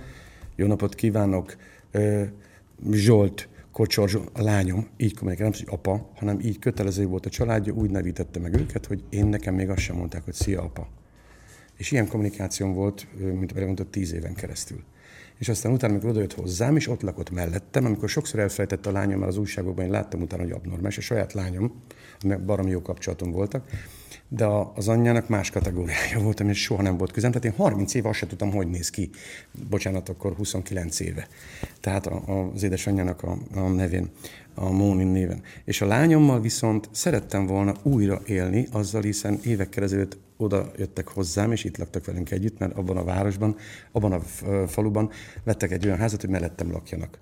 Jó 0.56 0.66
napot 0.66 0.94
kívánok, 0.94 1.56
Zsolt, 2.90 3.48
Kocsor, 3.72 4.30
a 4.32 4.42
lányom, 4.42 4.86
így 4.96 5.14
kommunikál, 5.14 5.48
nem 5.48 5.58
hogy 5.58 5.78
apa, 5.78 6.10
hanem 6.14 6.40
így 6.40 6.58
kötelező 6.58 7.06
volt 7.06 7.26
a 7.26 7.30
családja, 7.30 7.72
úgy 7.72 7.90
nevítette 7.90 8.40
meg 8.40 8.54
őket, 8.54 8.86
hogy 8.86 9.02
én 9.08 9.26
nekem 9.26 9.54
még 9.54 9.70
azt 9.70 9.80
sem 9.80 9.96
mondták, 9.96 10.24
hogy 10.24 10.34
szia 10.34 10.62
apa. 10.62 10.88
És 11.76 11.90
ilyen 11.90 12.08
kommunikációm 12.08 12.72
volt, 12.72 13.06
mint 13.38 13.54
mondott, 13.66 13.90
tíz 13.90 14.12
éven 14.12 14.34
keresztül 14.34 14.84
és 15.38 15.48
aztán 15.48 15.72
utána, 15.72 15.92
amikor 15.92 16.10
odajött 16.10 16.34
hozzám, 16.34 16.76
és 16.76 16.88
ott 16.88 17.02
lakott 17.02 17.30
mellettem, 17.30 17.84
amikor 17.84 18.08
sokszor 18.08 18.40
elfelejtette 18.40 18.88
a 18.88 18.92
lányom, 18.92 19.18
mert 19.18 19.30
az 19.30 19.38
újságokban 19.38 19.84
én 19.84 19.90
láttam 19.90 20.20
utána, 20.20 20.42
hogy 20.42 20.52
abnormális, 20.52 20.98
a 20.98 21.00
saját 21.00 21.32
lányom, 21.32 21.82
mert 22.24 22.44
baromi 22.44 22.70
jó 22.70 22.82
kapcsolatom 22.82 23.30
voltak, 23.30 23.64
de 24.28 24.46
az 24.74 24.88
anyjának 24.88 25.28
más 25.28 25.50
kategóriája 25.50 26.20
volt, 26.20 26.40
ami 26.40 26.52
soha 26.52 26.82
nem 26.82 26.96
volt 26.96 27.12
közem. 27.12 27.30
Tehát 27.30 27.44
én 27.44 27.64
30 27.64 27.94
éve 27.94 28.08
azt 28.08 28.18
sem 28.18 28.28
tudtam, 28.28 28.50
hogy 28.52 28.68
néz 28.68 28.90
ki. 28.90 29.10
Bocsánat, 29.68 30.08
akkor 30.08 30.32
29 30.34 31.00
éve. 31.00 31.28
Tehát 31.80 32.06
a, 32.06 32.22
a, 32.26 32.50
az 32.54 32.62
édesanyjának 32.62 33.22
a, 33.22 33.38
a 33.54 33.60
nevén, 33.60 34.10
a 34.58 34.70
Mónin 34.70 35.06
néven. 35.06 35.42
És 35.64 35.80
a 35.80 35.86
lányommal 35.86 36.40
viszont 36.40 36.88
szerettem 36.92 37.46
volna 37.46 37.74
újra 37.82 38.20
élni 38.26 38.66
azzal, 38.72 39.02
hiszen 39.02 39.38
évekkel 39.44 39.82
ezelőtt 39.82 40.18
oda 40.36 40.70
jöttek 40.76 41.08
hozzám, 41.08 41.52
és 41.52 41.64
itt 41.64 41.76
laktak 41.76 42.04
velünk 42.04 42.30
együtt, 42.30 42.58
mert 42.58 42.76
abban 42.76 42.96
a 42.96 43.04
városban, 43.04 43.56
abban 43.92 44.12
a 44.12 44.20
faluban 44.66 45.10
vettek 45.44 45.70
egy 45.70 45.86
olyan 45.86 45.98
házat, 45.98 46.20
hogy 46.20 46.30
mellettem 46.30 46.70
lakjanak. 46.70 47.18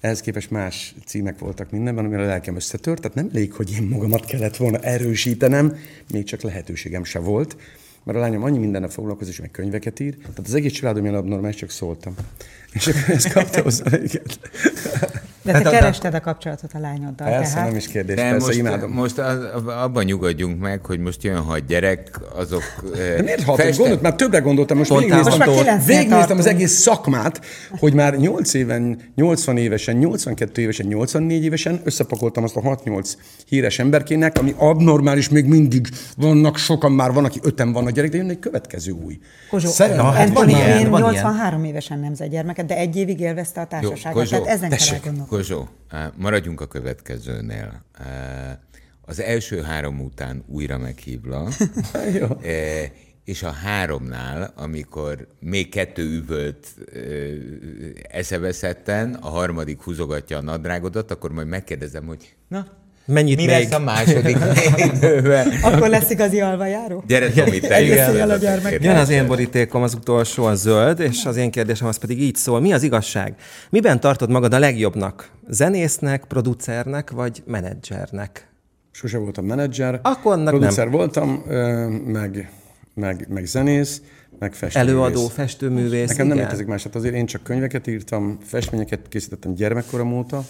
Ehhez 0.00 0.20
képest 0.20 0.50
más 0.50 0.94
címek 1.06 1.38
voltak 1.38 1.70
mindenben, 1.70 2.04
amire 2.04 2.22
a 2.22 2.26
lelkem 2.26 2.56
összetört, 2.56 3.00
tehát 3.00 3.16
nem 3.16 3.28
elég, 3.32 3.52
hogy 3.52 3.72
én 3.72 3.82
magamat 3.82 4.24
kellett 4.24 4.56
volna 4.56 4.78
erősítenem, 4.78 5.76
még 6.12 6.24
csak 6.24 6.40
lehetőségem 6.40 7.04
se 7.04 7.18
volt, 7.18 7.56
mert 8.04 8.18
a 8.18 8.20
lányom 8.20 8.42
annyi 8.42 8.58
mindennel 8.58 8.88
foglalkozik, 8.88 9.32
és 9.32 9.40
meg 9.40 9.50
könyveket 9.50 10.00
ír, 10.00 10.16
tehát 10.16 10.38
az 10.38 10.54
egész 10.54 10.72
családom 10.72 11.04
ilyen 11.04 11.16
abnormális, 11.16 11.56
csak 11.56 11.70
szóltam. 11.70 12.14
És 12.72 12.86
akkor 12.86 13.14
ezt 13.14 13.32
kapta 13.32 13.62
hozzá, 13.62 13.84
De 15.42 15.52
te 15.52 15.58
hát, 15.58 15.70
kerested 15.72 16.14
a 16.14 16.20
kapcsolatot 16.20 16.70
a 16.72 16.78
lányoddal. 16.78 17.28
Persze, 17.28 17.52
tehát. 17.52 17.68
nem 17.68 17.76
is 17.76 17.86
kérdés, 17.86 18.16
De 18.16 18.22
persze, 18.22 18.46
most, 18.46 18.58
imádom. 18.58 18.90
Most 18.90 19.18
abban 19.66 20.04
nyugodjunk 20.04 20.60
meg, 20.60 20.84
hogy 20.86 20.98
most 20.98 21.22
jön 21.22 21.36
hat 21.36 21.66
gyerek, 21.66 22.20
azok 22.34 22.62
De 23.16 23.22
miért 23.22 23.42
hat? 23.42 23.56
Feste... 23.56 23.76
Gondolt, 23.76 24.02
már 24.02 24.14
többre 24.14 24.38
gondoltam, 24.38 24.76
most 24.76 24.90
végignéztem, 24.90 25.80
végignéztem 25.86 26.38
az 26.38 26.46
egész 26.46 26.72
szakmát, 26.72 27.40
hogy 27.70 27.94
már 27.94 28.16
8 28.16 28.54
éven, 28.54 28.98
80 29.14 29.56
évesen, 29.56 29.96
82 29.96 30.62
évesen, 30.62 30.86
84 30.86 31.44
évesen 31.44 31.80
összepakoltam 31.84 32.44
azt 32.44 32.56
a 32.56 32.60
6-8 32.60 33.12
híres 33.46 33.78
emberkének, 33.78 34.38
ami 34.38 34.54
abnormális, 34.56 35.28
még 35.28 35.44
mindig 35.44 35.88
vannak 36.16 36.56
sokan, 36.56 36.92
már 36.92 37.12
van, 37.12 37.24
aki 37.24 37.38
öten 37.42 37.72
van 37.72 37.86
a 37.86 37.90
gyerek, 37.90 38.10
de 38.10 38.16
jön 38.16 38.30
egy 38.30 38.38
következő 38.38 38.92
új. 38.92 39.18
Kozsó, 39.50 39.68
Szerintem, 39.68 40.04
hát 40.04 40.28
van 40.28 40.48
ilyen, 40.48 40.78
én 40.78 40.88
83 40.88 41.60
ilyen. 41.60 41.70
évesen 41.70 41.98
nemzett 41.98 42.28
gyermeket, 42.28 42.66
de 42.66 42.76
egy 42.76 42.96
évig 42.96 43.20
élvezte 43.20 43.60
a 43.60 43.66
társaságot, 43.66 44.28
tehát 44.28 44.46
ezen 44.46 44.70
kell 44.70 44.78
Kozsó, 45.32 45.68
maradjunk 46.16 46.60
a 46.60 46.66
következőnél. 46.66 47.84
Az 49.00 49.20
első 49.20 49.62
három 49.62 50.00
után 50.00 50.44
újra 50.46 50.78
meghívlak, 50.78 51.52
és 53.24 53.42
a 53.42 53.50
háromnál, 53.50 54.52
amikor 54.56 55.26
még 55.40 55.68
kettő 55.68 56.02
üvölt 56.02 56.66
eszeveszetten, 58.08 59.14
a 59.14 59.28
harmadik 59.28 59.82
húzogatja 59.82 60.36
a 60.36 60.42
nadrágodat, 60.42 61.10
akkor 61.10 61.32
majd 61.32 61.46
megkérdezem, 61.46 62.06
hogy 62.06 62.34
na, 62.48 62.66
Mennyit 63.04 63.36
Mi 63.36 63.44
még? 63.44 63.62
lesz 63.62 63.72
a 63.72 63.78
második 63.78 64.36
Akkor 65.72 65.88
lesz 65.88 66.10
igazi 66.10 66.40
alvajáró? 66.40 67.04
Gyere, 67.06 67.30
Tomi, 67.30 67.60
te 67.60 67.80
Jön 68.80 68.96
az 68.96 69.10
én 69.10 69.26
borítékom, 69.26 69.82
az 69.82 69.94
utolsó 69.94 70.44
a 70.44 70.54
zöld, 70.54 71.00
és 71.00 71.24
az 71.24 71.36
én 71.36 71.50
kérdésem 71.50 71.88
az 71.88 71.96
pedig 71.96 72.22
így 72.22 72.36
szól. 72.36 72.60
Mi 72.60 72.72
az 72.72 72.82
igazság? 72.82 73.34
Miben 73.70 74.00
tartod 74.00 74.30
magad 74.30 74.54
a 74.54 74.58
legjobbnak? 74.58 75.30
Zenésznek, 75.48 76.24
producernek, 76.24 77.10
vagy 77.10 77.42
menedzsernek? 77.46 78.48
Sose 78.90 79.18
voltam 79.18 79.44
menedzser. 79.44 80.00
Akkor 80.02 80.32
annak 80.32 80.48
Producer 80.54 80.84
nem. 80.84 80.92
voltam, 80.96 81.44
meg, 82.06 82.50
meg, 82.94 83.26
meg 83.28 83.44
zenész, 83.44 84.02
meg 84.38 84.54
festőművész. 84.54 84.94
Előadó, 84.94 85.26
festőművész, 85.28 86.08
Nekem 86.08 86.24
igen. 86.24 86.36
nem 86.36 86.46
létezik 86.46 86.66
más. 86.66 86.82
Hát 86.82 86.94
azért 86.94 87.14
én 87.14 87.26
csak 87.26 87.42
könyveket 87.42 87.86
írtam, 87.86 88.38
festményeket 88.44 89.00
készítettem 89.08 89.54
gyermekkorom 89.54 90.12
óta, 90.12 90.44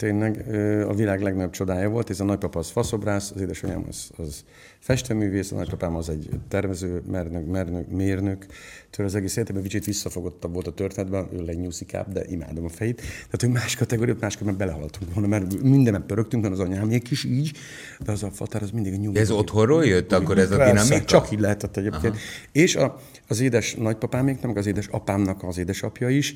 tényleg 0.00 0.44
a 0.88 0.94
világ 0.94 1.20
legnagyobb 1.22 1.50
csodája 1.50 1.88
volt, 1.88 2.10
ez 2.10 2.20
a 2.20 2.24
nagypapa 2.24 2.58
az 2.58 2.70
faszobrász, 2.70 3.30
az 3.34 3.40
édesanyám 3.40 3.84
az, 3.88 4.10
az 4.16 4.44
festőművész, 4.78 5.52
a 5.52 5.56
nagypapám 5.56 5.96
az 5.96 6.08
egy 6.08 6.28
tervező, 6.48 7.02
mernök, 7.10 7.46
mernök, 7.46 7.90
mérnök, 7.90 8.46
tőle 8.90 9.08
az 9.08 9.14
egész 9.14 9.36
életében 9.36 9.62
kicsit 9.62 9.84
visszafogottabb 9.84 10.52
volt 10.52 10.66
a 10.66 10.72
történetben, 10.72 11.28
ő 11.32 11.44
lenyúszikább, 11.44 12.12
de 12.12 12.24
imádom 12.28 12.64
a 12.64 12.68
fejét. 12.68 12.96
Tehát, 12.96 13.40
hogy 13.40 13.50
más 13.50 13.76
kategóriát, 13.76 14.20
máskor 14.20 14.54
belehaltunk 14.54 15.14
volna, 15.14 15.28
mert 15.28 15.62
mindenben 15.62 16.06
pörögtünk, 16.06 16.42
mert 16.42 16.54
az 16.54 16.60
anyámék 16.60 17.10
is 17.10 17.24
így, 17.24 17.52
de 18.00 18.12
az 18.12 18.22
a 18.22 18.30
fatár 18.30 18.62
az 18.62 18.70
mindig 18.70 18.92
a 18.92 18.96
nyugodt. 18.96 19.18
Ez 19.18 19.30
otthonról 19.30 19.84
jött 19.84 20.12
akkor 20.12 20.38
ez 20.38 20.50
a 20.50 20.64
dinamika? 20.64 21.04
Csak 21.04 21.30
így 21.30 21.40
lehetett 21.40 21.76
egyébként. 21.76 22.14
Aha. 22.14 22.22
És 22.52 22.76
a, 22.76 23.00
az 23.28 23.40
édes 23.40 23.74
nagypapámék, 23.74 24.40
meg 24.40 24.56
az 24.56 24.66
édes 24.66 24.86
apámnak 24.86 25.42
az 25.42 25.58
édesapja 25.58 26.08
is, 26.08 26.34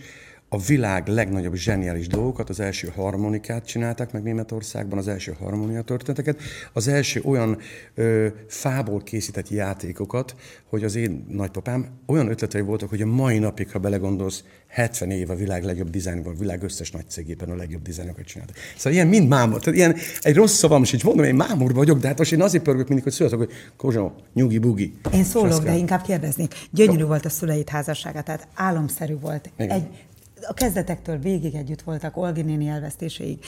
a 0.55 0.59
világ 0.67 1.09
legnagyobb 1.09 1.55
zseniális 1.55 2.07
dolgokat, 2.07 2.49
az 2.49 2.61
első 2.61 2.93
harmonikát 2.97 3.67
csinálták 3.67 4.13
meg 4.13 4.23
Németországban, 4.23 4.99
az 4.99 5.09
első 5.09 5.37
harmonia 5.39 5.83
történeteket, 5.83 6.41
az 6.73 6.89
első 6.89 7.21
olyan 7.25 7.59
ö, 7.95 8.27
fából 8.49 9.03
készített 9.03 9.49
játékokat, 9.49 10.35
hogy 10.67 10.85
az 10.85 10.95
én 10.95 11.27
nagypapám 11.29 11.87
olyan 12.07 12.29
ötletei 12.29 12.61
voltak, 12.61 12.89
hogy 12.89 13.03
a 13.03 13.07
mai 13.07 13.39
napig, 13.39 13.71
ha 13.71 13.79
belegondolsz, 13.79 14.45
70 14.69 15.11
év 15.11 15.31
a 15.31 15.35
világ 15.35 15.65
legjobb 15.65 15.91
dizájnból, 15.91 16.33
a 16.33 16.39
világ 16.39 16.63
összes 16.63 16.91
nagy 16.91 17.09
cégében 17.09 17.51
a 17.51 17.55
legjobb 17.55 17.83
dizájnokat 17.83 18.25
csináltak. 18.25 18.57
Szóval 18.77 18.93
ilyen 18.93 19.07
mind 19.07 19.29
mámor. 19.29 19.61
Tehát 19.61 19.79
ilyen, 19.79 19.97
egy 20.21 20.35
rossz 20.35 20.55
szavam 20.55 20.85
sincs, 20.85 21.05
mondom, 21.05 21.25
én 21.25 21.35
mámor 21.35 21.75
vagyok, 21.75 21.99
de 21.99 22.09
hát 22.09 22.19
most 22.19 22.33
én 22.33 22.43
azért 22.43 22.63
pörgök 22.63 22.87
mindig, 22.87 23.05
hogy 23.05 23.13
születek, 23.13 23.39
hogy 23.39 23.51
Kozsó, 23.77 24.13
nyugi, 24.35 24.59
bugi. 24.59 24.95
Én 25.13 25.25
szólok, 25.25 25.63
de 25.63 25.75
inkább 25.77 26.03
kérdeznék. 26.03 26.55
Gyönyörű 26.71 26.99
Jó. 26.99 27.07
volt 27.07 27.25
a 27.25 27.29
szüleit 27.29 27.69
házassága, 27.69 28.23
tehát 28.23 28.49
álomszerű 28.55 29.19
volt. 29.19 29.51
Igen. 29.57 29.71
Egy 29.71 29.87
a 30.43 30.55
kezdetektől 30.55 31.19
végig 31.19 31.55
együtt 31.55 31.83
voltak, 31.83 32.17
Olgi 32.17 32.43
néni 32.43 32.67
elvesztéséig. 32.67 33.39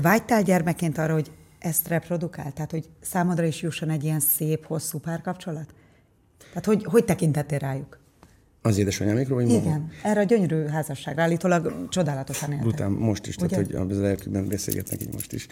Vágytál 0.00 0.42
gyermekként 0.42 0.98
arra, 0.98 1.12
hogy 1.12 1.30
ezt 1.58 1.88
reprodukál? 1.88 2.52
Tehát, 2.52 2.70
hogy 2.70 2.88
számodra 3.00 3.44
is 3.44 3.62
jusson 3.62 3.90
egy 3.90 4.04
ilyen 4.04 4.20
szép, 4.20 4.66
hosszú 4.66 4.98
párkapcsolat? 4.98 5.74
Tehát, 6.48 6.64
hogy, 6.64 6.84
hogy 6.84 7.04
tekintettél 7.04 7.58
rájuk? 7.58 8.00
Az 8.64 8.78
édesanyámékról, 8.78 9.38
vagy 9.42 9.50
Igen, 9.50 9.62
magam? 9.62 9.90
erre 10.02 10.20
a 10.20 10.24
gyönyörű 10.24 10.64
házasságra 10.64 11.22
állítólag 11.22 11.88
csodálatosan 11.88 12.52
éltek. 12.52 12.66
Után 12.66 12.90
most 12.90 13.26
is, 13.26 13.36
Ugye? 13.36 13.46
tehát 13.46 13.66
hogy 13.66 13.90
az 13.90 14.00
lelkükben 14.00 14.48
beszélgetnek 14.48 15.02
így 15.02 15.12
most 15.12 15.32
is. 15.32 15.46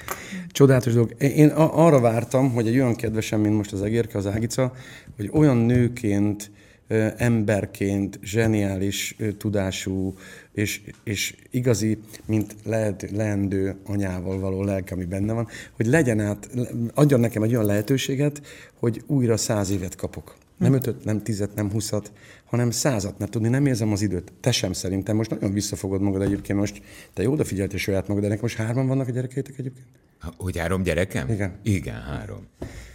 Csodálatos 0.48 0.92
dolog. 0.92 1.14
Én 1.18 1.48
arra 1.48 2.00
vártam, 2.00 2.52
hogy 2.52 2.66
egy 2.66 2.74
olyan 2.74 2.94
kedvesem, 2.94 3.40
mint 3.40 3.56
most 3.56 3.72
az 3.72 3.82
Egérke, 3.82 4.18
az 4.18 4.26
Ágica, 4.26 4.72
hogy 5.16 5.30
olyan 5.32 5.56
nőként, 5.56 6.50
emberként, 7.16 8.18
zseniális 8.22 9.16
tudású, 9.38 10.14
és, 10.52 10.80
és 11.04 11.34
igazi, 11.50 11.98
mint 12.26 12.54
lehet, 12.64 13.10
leendő 13.10 13.76
anyával 13.86 14.38
való 14.38 14.62
lelke, 14.62 14.94
ami 14.94 15.04
benne 15.04 15.32
van, 15.32 15.48
hogy 15.72 15.86
legyen 15.86 16.20
át, 16.20 16.48
adjon 16.94 17.20
nekem 17.20 17.42
egy 17.42 17.54
olyan 17.54 17.66
lehetőséget, 17.66 18.40
hogy 18.78 19.02
újra 19.06 19.36
száz 19.36 19.70
évet 19.70 19.96
kapok. 19.96 20.36
Nem 20.60 20.72
ötöt, 20.72 21.04
nem 21.04 21.22
tizet, 21.22 21.54
nem 21.54 21.70
huszat, 21.70 22.12
hanem 22.44 22.70
százat, 22.70 23.18
mert 23.18 23.30
tudni 23.30 23.48
nem 23.48 23.66
érzem 23.66 23.92
az 23.92 24.02
időt. 24.02 24.32
Te 24.40 24.52
sem 24.52 24.72
szerintem. 24.72 25.16
Most 25.16 25.30
nagyon 25.30 25.52
visszafogod 25.52 26.00
magad 26.00 26.22
egyébként. 26.22 26.58
Most 26.58 26.82
te 27.14 27.22
jó 27.22 27.32
odafigyeltél 27.32 27.78
saját 27.78 28.08
magad, 28.08 28.24
de 28.26 28.38
most 28.40 28.56
hárman 28.56 28.86
vannak 28.86 29.08
a 29.08 29.10
gyerekeitek 29.10 29.58
egyébként? 29.58 29.86
Hogy 30.36 30.58
három 30.58 30.82
gyerekem? 30.82 31.28
Igen. 31.28 31.52
Igen, 31.62 32.02
három. 32.02 32.46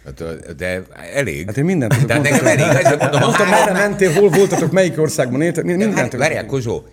Hát, 0.04 0.54
de 0.56 0.82
elég. 1.14 1.46
Hát 1.46 1.56
én 1.56 1.64
mindent 1.64 1.92
tudok. 1.92 2.08
De 2.08 2.18
nekem 2.18 2.46
elég. 2.46 2.86
Mondtam, 2.98 3.20
mondtam 3.20 3.48
merre 3.48 3.72
mentél, 3.72 4.12
hol 4.12 4.28
voltatok, 4.28 4.72
melyik 4.72 4.98
országban 4.98 5.42
éltek, 5.42 5.64
mindent 5.64 5.94
tudok. 5.94 6.18
Várjál, 6.18 6.46
Kozsó, 6.46 6.84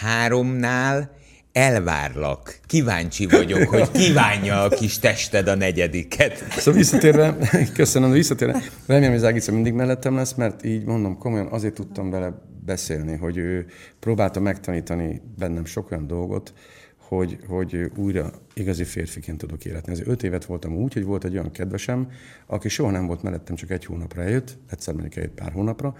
háromnál 0.00 1.16
elvárlak. 1.52 2.58
Kíváncsi 2.66 3.26
vagyok, 3.26 3.68
hogy 3.68 3.90
kívánja 3.90 4.62
a 4.62 4.68
kis 4.68 4.98
tested 4.98 5.48
a 5.48 5.54
negyediket. 5.54 6.36
Szóval 6.50 6.80
visszatérve, 6.80 7.36
köszönöm, 7.74 8.10
visszatérve, 8.10 8.62
remélem, 8.86 9.10
hogy 9.10 9.20
Zágica 9.20 9.52
mindig 9.52 9.72
mellettem 9.72 10.14
lesz, 10.14 10.34
mert 10.34 10.64
így 10.64 10.84
mondom, 10.84 11.18
komolyan 11.18 11.46
azért 11.46 11.74
tudtam 11.74 12.10
vele 12.10 12.42
beszélni, 12.64 13.16
hogy 13.16 13.36
ő 13.36 13.66
próbálta 14.00 14.40
megtanítani 14.40 15.20
bennem 15.38 15.64
sok 15.64 15.90
olyan 15.90 16.06
dolgot, 16.06 16.52
hogy, 16.96 17.38
hogy 17.48 17.90
újra 17.96 18.30
igazi 18.54 18.84
férfiként 18.84 19.38
tudok 19.38 19.64
életni. 19.64 19.92
Ez 19.92 20.00
öt 20.04 20.22
évet 20.22 20.44
voltam 20.44 20.76
úgy, 20.76 20.92
hogy 20.92 21.04
volt 21.04 21.24
egy 21.24 21.32
olyan 21.32 21.50
kedvesem, 21.50 22.10
aki 22.46 22.68
soha 22.68 22.90
nem 22.90 23.06
volt 23.06 23.22
mellettem, 23.22 23.56
csak 23.56 23.70
egy 23.70 23.84
hónapra 23.84 24.22
eljött, 24.22 24.58
egyszer 24.70 24.94
mondjuk 24.94 25.24
egy 25.24 25.30
pár 25.30 25.52
hónapra, 25.52 25.96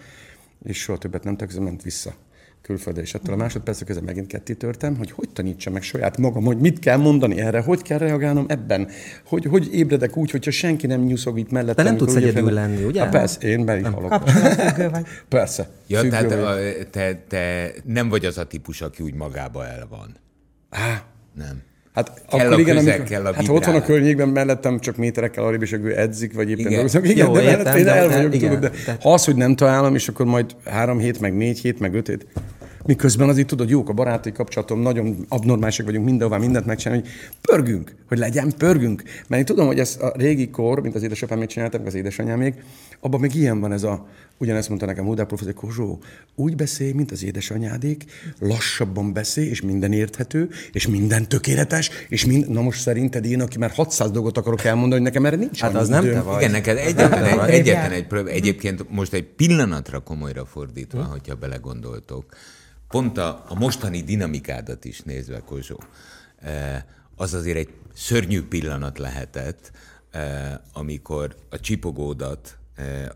és 0.62 0.78
soha 0.78 0.98
többet 0.98 1.24
nem 1.24 1.36
tekzem, 1.36 1.62
ment 1.62 1.82
vissza 1.82 2.14
külföldre, 2.62 3.02
és 3.02 3.14
attól 3.14 3.34
a 3.34 3.36
másodpercek 3.36 3.86
közben 3.86 4.04
megint 4.04 4.26
ketté 4.26 4.52
törtem, 4.52 4.96
hogy 4.96 5.10
hogy 5.10 5.28
tanítsam 5.28 5.72
meg 5.72 5.82
saját 5.82 6.18
magam, 6.18 6.44
hogy 6.44 6.58
mit 6.58 6.78
kell 6.78 6.96
mondani 6.96 7.40
erre, 7.40 7.60
hogy 7.60 7.82
kell 7.82 7.98
reagálnom 7.98 8.44
ebben, 8.48 8.88
hogy, 9.24 9.44
hogy 9.44 9.74
ébredek 9.74 10.16
úgy, 10.16 10.30
hogyha 10.30 10.50
senki 10.50 10.86
nem 10.86 11.00
nyuszog 11.00 11.38
itt 11.38 11.50
mellettem. 11.50 11.84
De 11.84 11.90
nem 11.90 11.98
tudsz 11.98 12.14
egyedül 12.14 12.44
fel... 12.44 12.52
lenni, 12.52 12.84
ugye? 12.84 13.00
Hát 13.00 13.10
persze, 13.10 13.40
én 13.40 13.64
be 13.64 13.88
halok. 13.88 14.10
vagy. 14.90 15.06
Persze. 15.28 15.70
Ja, 15.86 16.08
tehát 16.08 16.88
te, 16.90 17.22
te 17.28 17.72
nem 17.84 18.08
vagy 18.08 18.24
az 18.24 18.38
a 18.38 18.46
típus, 18.46 18.80
aki 18.80 19.02
úgy 19.02 19.14
magába 19.14 19.66
el 19.66 19.86
van. 19.90 20.16
Á, 20.70 21.02
nem. 21.34 21.62
Hát 21.94 22.22
kell 22.28 22.40
akkor 22.40 22.52
a 22.52 22.60
igen, 22.60 22.76
amikor, 22.76 23.02
kell 23.02 23.26
a 23.26 23.34
hát 23.34 23.48
ott 23.48 23.64
van 23.64 23.74
a 23.74 23.82
környékben 23.82 24.28
mellettem, 24.28 24.80
csak 24.80 24.96
méterekkel 24.96 25.44
arrébb, 25.44 25.62
és 25.62 25.72
ő 25.72 25.98
edzik, 25.98 26.34
vagy 26.34 26.50
éppen 26.50 26.72
dolgozik. 26.72 27.04
Igen, 27.04 27.26
Jó, 27.26 27.32
de 27.32 27.42
értem, 27.42 27.76
én 27.76 27.86
el 27.86 28.08
vagyok, 28.08 28.34
igen, 28.34 28.54
tudod, 28.54 28.70
de 28.70 28.96
ha 29.00 29.12
az, 29.12 29.24
hogy 29.24 29.36
nem 29.36 29.56
találom, 29.56 29.94
és 29.94 30.08
akkor 30.08 30.26
majd 30.26 30.56
három 30.64 30.98
hét, 30.98 31.20
meg 31.20 31.36
négy 31.36 31.58
hét, 31.58 31.80
meg 31.80 31.94
öt 31.94 32.06
hét, 32.06 32.26
Miközben 32.86 33.28
azért 33.28 33.46
tudod, 33.46 33.70
jók 33.70 33.88
a 33.88 33.92
baráti 33.92 34.32
kapcsolatom, 34.32 34.80
nagyon 34.80 35.24
abnormálisak 35.28 35.86
vagyunk 35.86 36.04
mindenhová, 36.04 36.38
mindent 36.38 36.66
megcsinálni, 36.66 37.02
hogy 37.02 37.12
pörgünk, 37.40 37.94
hogy 38.08 38.18
legyen, 38.18 38.52
pörgünk. 38.58 39.02
Mert 39.28 39.40
én 39.40 39.46
tudom, 39.46 39.66
hogy 39.66 39.78
ez 39.78 39.98
a 40.00 40.12
régi 40.16 40.50
kor, 40.50 40.80
mint 40.82 40.94
az 40.94 41.02
édesapám 41.02 41.38
még 41.38 41.48
csináltam, 41.48 41.82
az 41.86 41.94
édesanyámék, 41.94 42.54
abban 43.04 43.20
még 43.20 43.34
ilyen 43.34 43.60
van 43.60 43.72
ez 43.72 43.82
a, 43.82 44.06
ugyanezt 44.38 44.68
mondta 44.68 44.86
nekem 44.86 45.04
Hudá 45.04 45.24
professzor 45.24 45.54
Kozsó, 45.54 46.02
úgy 46.34 46.56
beszélj, 46.56 46.92
mint 46.92 47.10
az 47.10 47.22
édesanyádék, 47.22 48.04
lassabban 48.38 49.12
beszélj, 49.12 49.48
és 49.48 49.60
minden 49.60 49.92
érthető, 49.92 50.48
és 50.72 50.86
minden 50.86 51.28
tökéletes, 51.28 51.90
és 52.08 52.24
mind, 52.24 52.48
na 52.48 52.60
most 52.60 52.80
szerinted 52.80 53.24
én, 53.24 53.40
aki 53.40 53.58
már 53.58 53.70
600 53.70 54.10
dolgot 54.10 54.38
akarok 54.38 54.64
elmondani, 54.64 54.94
hogy 54.94 55.02
nekem 55.02 55.26
erre 55.26 55.36
nincs 55.36 55.60
Hát 55.60 55.74
az 55.74 55.88
nem 55.88 56.04
te 56.04 56.20
vagy. 56.20 56.40
Igen, 56.40 56.50
neked 56.50 56.76
egyetlen, 56.76 57.24
egy, 57.24 57.50
egyetlen 57.50 57.92
egy, 57.92 58.26
egyébként 58.26 58.90
most 58.90 59.12
egy 59.12 59.24
pillanatra 59.24 59.98
komolyra 60.00 60.44
fordítva, 60.44 61.04
hm? 61.04 61.10
hogyha 61.10 61.34
belegondoltok, 61.34 62.24
pont 62.88 63.18
a, 63.18 63.44
a 63.48 63.54
mostani 63.54 64.02
dinamikádat 64.02 64.84
is 64.84 65.00
nézve, 65.00 65.38
Kozsó, 65.38 65.82
eh, 66.42 66.82
az 67.16 67.34
azért 67.34 67.56
egy 67.56 67.68
szörnyű 67.94 68.42
pillanat 68.42 68.98
lehetett, 68.98 69.70
eh, 70.10 70.52
amikor 70.72 71.34
a 71.50 71.60
csipogódat 71.60 72.56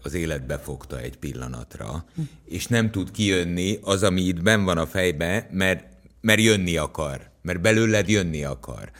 az 0.02 0.14
élet 0.14 0.46
befogta 0.46 1.00
egy 1.00 1.16
pillanatra, 1.18 2.04
és 2.44 2.66
nem 2.66 2.90
tud 2.90 3.10
kijönni 3.10 3.78
az, 3.82 4.02
ami 4.02 4.20
itt 4.20 4.42
ben 4.42 4.64
van 4.64 4.78
a 4.78 4.86
fejbe, 4.86 5.48
mert, 5.50 5.84
mert 6.20 6.40
jönni 6.40 6.76
akar, 6.76 7.30
mert 7.42 7.60
belőled 7.60 8.08
jönni 8.08 8.44
akar. 8.44 8.90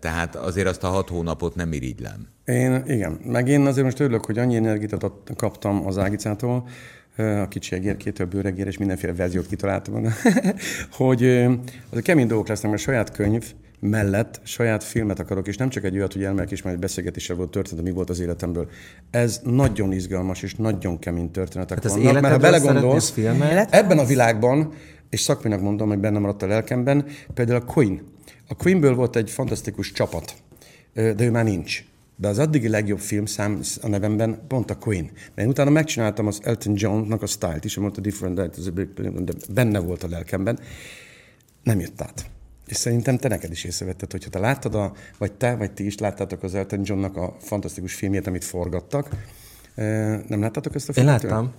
Tehát 0.00 0.36
azért 0.36 0.66
azt 0.66 0.84
a 0.84 0.88
hat 0.88 1.08
hónapot 1.08 1.54
nem 1.54 1.72
irigylem. 1.72 2.28
Én, 2.44 2.82
igen. 2.86 3.20
Meg 3.24 3.48
én 3.48 3.66
azért 3.66 3.84
most 3.84 4.00
örülök, 4.00 4.24
hogy 4.24 4.38
annyi 4.38 4.56
energiát 4.56 5.10
kaptam 5.36 5.86
az 5.86 5.98
Ágicától, 5.98 6.68
a 7.16 7.48
kicsi 7.48 7.74
egérkétől, 7.74 8.26
bőregér, 8.26 8.66
és 8.66 8.78
mindenféle 8.78 9.12
verziót 9.12 9.46
kitaláltam, 9.46 10.02
hogy 10.90 11.24
az 11.90 11.98
a 11.98 12.02
kemény 12.02 12.26
dolgok 12.26 12.48
lesznek, 12.48 12.70
mert 12.70 12.82
saját 12.82 13.10
könyv 13.10 13.52
mellett 13.90 14.40
saját 14.42 14.84
filmet 14.84 15.18
akarok, 15.18 15.46
és 15.46 15.56
nem 15.56 15.68
csak 15.68 15.84
egy 15.84 15.96
olyat, 15.96 16.12
hogy 16.12 16.24
elmegyek 16.24 16.50
is, 16.50 16.62
mert 16.62 16.74
egy 16.74 16.80
beszélgetéssel 16.80 17.36
volt 17.36 17.50
történet, 17.50 17.84
mi 17.84 17.90
volt 17.90 18.10
az 18.10 18.20
életemből. 18.20 18.68
Ez 19.10 19.40
nagyon 19.42 19.92
izgalmas 19.92 20.42
és 20.42 20.54
nagyon 20.54 20.98
kemény 20.98 21.30
történetek 21.30 21.82
hát 21.82 21.92
vannak, 21.92 22.20
mert 22.20 22.34
ha 22.34 22.40
belegondolsz, 22.40 23.14
ebben 23.70 23.98
a 23.98 24.04
világban, 24.04 24.72
és 25.10 25.20
szakminak 25.20 25.60
mondom, 25.60 25.88
hogy 25.88 25.98
bennem 25.98 26.20
maradt 26.20 26.42
a 26.42 26.46
lelkemben, 26.46 27.06
például 27.34 27.60
a 27.60 27.64
Queen. 27.64 28.00
A 28.48 28.54
Queenből 28.54 28.94
volt 28.94 29.16
egy 29.16 29.30
fantasztikus 29.30 29.92
csapat, 29.92 30.34
de 30.92 31.16
ő 31.18 31.30
már 31.30 31.44
nincs. 31.44 31.84
De 32.16 32.28
az 32.28 32.38
addigi 32.38 32.68
legjobb 32.68 32.98
filmszám 32.98 33.60
a 33.82 33.88
nevemben 33.88 34.38
pont 34.48 34.70
a 34.70 34.78
Queen. 34.78 35.04
Mert 35.04 35.38
én 35.40 35.48
utána 35.48 35.70
megcsináltam 35.70 36.26
az 36.26 36.40
Elton 36.42 36.74
John-nak 36.76 37.22
a 37.22 37.26
style-t 37.26 37.64
is, 37.64 37.76
mondta 37.76 38.00
Different 38.00 38.58
de 39.24 39.32
benne 39.52 39.78
volt 39.78 40.02
a 40.02 40.08
lelkemben. 40.08 40.58
Nem 41.62 41.80
jött 41.80 42.00
át. 42.00 42.32
És 42.66 42.76
szerintem 42.76 43.16
te 43.16 43.28
neked 43.28 43.50
is 43.50 43.64
észrevetted, 43.64 44.10
hogyha 44.10 44.30
te 44.30 44.38
láttad, 44.38 44.74
a, 44.74 44.92
vagy 45.18 45.32
te, 45.32 45.56
vagy 45.56 45.72
ti 45.72 45.86
is 45.86 45.98
láttátok 45.98 46.42
az 46.42 46.54
Elton 46.54 46.80
Johnnak 46.82 47.16
a 47.16 47.36
fantasztikus 47.40 47.94
filmjét, 47.94 48.26
amit 48.26 48.44
forgattak. 48.44 49.08
Nem 50.26 50.40
láttátok 50.40 50.74
ezt 50.74 50.88
a 50.88 50.92
filmet? 50.92 51.22
Én 51.22 51.28
láttam. 51.28 51.52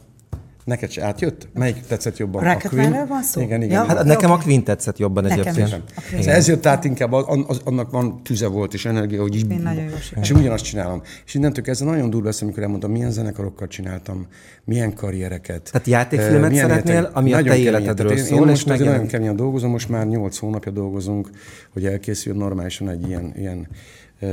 Neked 0.65 0.89
se 0.91 1.03
átjött? 1.03 1.47
Melyik 1.53 1.79
tetszett 1.87 2.17
jobban? 2.17 2.43
A 2.45 2.51
Rocketmanről 2.53 3.05
van 3.07 3.23
szó? 3.23 3.41
Igen, 3.41 3.61
igen. 3.61 3.83
Ja. 3.85 3.95
Hát 3.95 4.03
nekem 4.05 4.31
a 4.31 4.37
Queen 4.37 4.63
tetszett 4.63 4.97
jobban 4.97 5.23
Nekem 5.23 5.39
egyébként. 5.39 5.67
is. 5.67 5.73
Igen. 6.19 6.27
A 6.27 6.29
Ez, 6.37 6.47
jött 6.47 6.65
át 6.65 6.83
inkább, 6.85 7.11
az, 7.13 7.61
annak 7.63 7.91
van 7.91 8.23
tüze 8.23 8.47
volt 8.47 8.73
és 8.73 8.85
energia, 8.85 9.21
hogy 9.21 9.35
így, 9.35 9.51
Én 9.51 9.59
nagyon 9.63 9.89
sikerült. 10.01 10.25
és 10.25 10.31
ugyanazt 10.31 10.63
csinálom. 10.63 11.01
És 11.25 11.33
innentől 11.33 11.63
kezdve 11.63 11.89
nagyon 11.89 12.09
durva 12.09 12.25
lesz, 12.27 12.41
amikor 12.41 12.63
elmondtam, 12.63 12.91
milyen 12.91 13.11
zenekarokkal 13.11 13.67
csináltam, 13.67 14.27
milyen 14.63 14.93
karriereket. 14.93 15.69
Tehát 15.71 15.87
játékfilmet 15.87 16.49
milyen 16.49 16.67
szeretnél, 16.69 16.93
életek- 16.93 17.15
ami 17.15 17.33
a 17.33 17.35
nagyon 17.35 17.53
te 17.53 17.57
életedről 17.59 18.11
én, 18.11 18.17
szól, 18.17 18.37
én 18.37 18.43
és 18.43 18.49
most 18.49 18.51
azért 18.51 18.67
nagyon 18.67 18.77
megjelenik. 18.85 19.11
keményen 19.11 19.35
dolgozom, 19.35 19.71
most 19.71 19.89
már 19.89 20.07
8 20.07 20.37
hónapja 20.37 20.71
dolgozunk, 20.71 21.29
hogy 21.73 21.85
elkészül 21.85 22.33
normálisan 22.35 22.89
egy 22.89 23.07
ilyen, 23.07 23.33
ilyen 23.37 23.67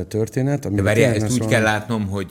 történet. 0.08 0.64
Ami 0.64 0.74
De 0.74 0.82
várjál, 0.82 1.14
ezt 1.14 1.32
úgy 1.32 1.46
kell 1.46 1.62
látnom, 1.62 2.08
hogy 2.08 2.30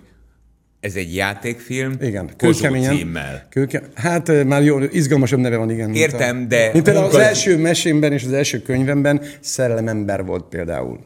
ez 0.82 0.96
egy 0.96 1.16
játékfilm, 1.16 1.96
igen, 2.02 2.30
kőkeményen. 2.38 2.96
címmel. 2.96 3.48
Kőke, 3.50 3.82
hát 3.96 4.44
már 4.46 4.64
jó, 4.64 4.80
izgalmasabb 4.80 5.40
neve 5.40 5.58
van, 5.58 5.70
igen. 5.70 5.90
mint 5.90 5.98
Értem, 6.02 6.42
a, 6.44 6.46
de 6.48 6.70
Mint 6.74 6.84
például 6.84 7.06
az 7.06 7.12
munka- 7.12 7.28
első 7.28 7.58
mesémben 7.58 8.12
és 8.12 8.24
az 8.24 8.34
első 8.34 8.62
könyvemben 8.62 9.22
szerelemember 9.40 10.26
volt 10.26 10.44
például. 10.44 11.00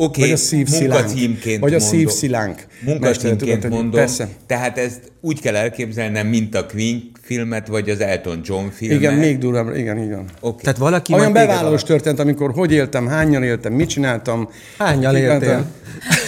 Oké, 0.00 0.20
Vagy 0.20 0.30
a 0.30 0.36
szívszilánk. 0.36 0.92
munkacímként 1.02 1.60
Vagy 1.60 1.74
a 1.74 1.78
mondom. 1.78 1.98
szívszilánk. 1.98 2.66
Munkacímként 2.84 3.68
mondom. 3.68 3.90
persze. 3.90 4.28
Tehát 4.46 4.78
ezt 4.78 5.00
úgy 5.20 5.40
kell 5.40 5.56
elképzelnem, 5.56 6.26
mint 6.26 6.54
a 6.54 6.66
Queen 6.66 7.10
filmet, 7.22 7.66
vagy 7.68 7.90
az 7.90 8.00
Elton 8.00 8.40
John 8.44 8.66
filmet. 8.68 8.96
Igen, 8.98 9.14
még 9.14 9.38
durvább, 9.38 9.76
igen, 9.76 10.02
igen. 10.02 10.24
Oké. 10.40 10.62
Tehát 10.62 10.78
valaki 10.78 11.12
Olyan 11.14 11.32
bevállalós 11.32 11.82
történt, 11.82 12.18
amikor 12.18 12.52
hogy 12.52 12.72
éltem, 12.72 13.06
hányan 13.06 13.42
éltem, 13.42 13.72
mit 13.72 13.88
csináltam. 13.88 14.48
Hányan 14.78 15.16
éltél? 15.16 15.64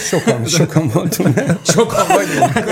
Sokan, 0.09 0.45
sokan 0.45 0.87
voltunk. 0.93 1.39
Sokan 1.73 2.05
vagyunk. 2.07 2.67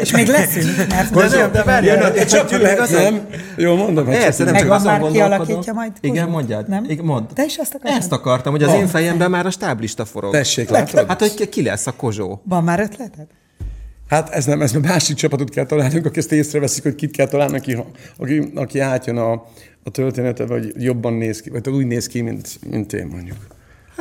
És 0.00 0.12
még 0.12 0.26
leszünk, 0.26 0.76
mert 0.88 1.14
De 1.14 1.28
nem, 1.36 1.52
de 1.52 1.62
várjál, 1.62 2.02
Jön, 2.02 2.12
de 2.12 2.24
csak 2.24 2.50
lehet, 2.50 2.76
igazad? 2.76 3.02
nem? 3.02 3.26
Jó, 3.56 3.76
mondom. 3.76 4.04
Persze, 4.04 4.44
nem 4.44 4.54
csak 4.54 4.70
azon 4.70 4.98
gondolkodom. 4.98 5.12
kialakítja 5.12 5.72
majd 5.72 5.92
Igen, 6.00 6.28
mondjad. 6.28 6.68
Nem? 6.68 6.84
Igen, 6.88 7.04
mondd. 7.04 7.24
Te 7.34 7.44
is 7.44 7.56
azt 7.56 7.74
akartad? 7.74 8.00
Ezt 8.00 8.12
akartam, 8.12 8.52
hogy 8.52 8.62
az 8.62 8.74
én 8.74 8.86
fejemben 8.86 9.30
már 9.30 9.46
a 9.46 9.50
stáblista 9.50 10.04
forog. 10.04 10.32
Tessék, 10.40 10.68
látod? 10.68 11.06
Hát, 11.06 11.20
hogy 11.20 11.34
ki- 11.34 11.48
ki 11.48 11.62
lesz 11.62 11.86
a 11.86 11.92
kozsó. 11.96 12.42
Van 12.44 12.64
már 12.64 12.80
ötleted? 12.80 13.26
Hát 14.08 14.28
ez 14.28 14.44
nem, 14.44 14.62
ez 14.62 14.74
a 14.74 14.80
másik 14.80 15.16
csapatot 15.16 15.50
kell 15.50 15.66
találnunk, 15.66 16.06
aki 16.06 16.18
ezt 16.18 16.32
észreveszik, 16.32 16.82
hogy 16.82 16.94
kit 16.94 17.10
kell 17.10 17.26
találni, 17.26 17.56
aki, 17.56 17.76
aki, 18.16 18.50
aki 18.54 18.78
átjön 18.78 19.16
a, 19.16 19.32
a 19.82 19.90
története, 19.90 20.46
vagy 20.46 20.72
jobban 20.76 21.12
néz 21.12 21.40
ki, 21.40 21.50
vagy 21.50 21.68
úgy 21.68 21.86
néz 21.86 22.06
ki, 22.06 22.20
mint, 22.20 22.58
mint 22.70 22.92
én 22.92 23.06
mondjuk. 23.06 23.36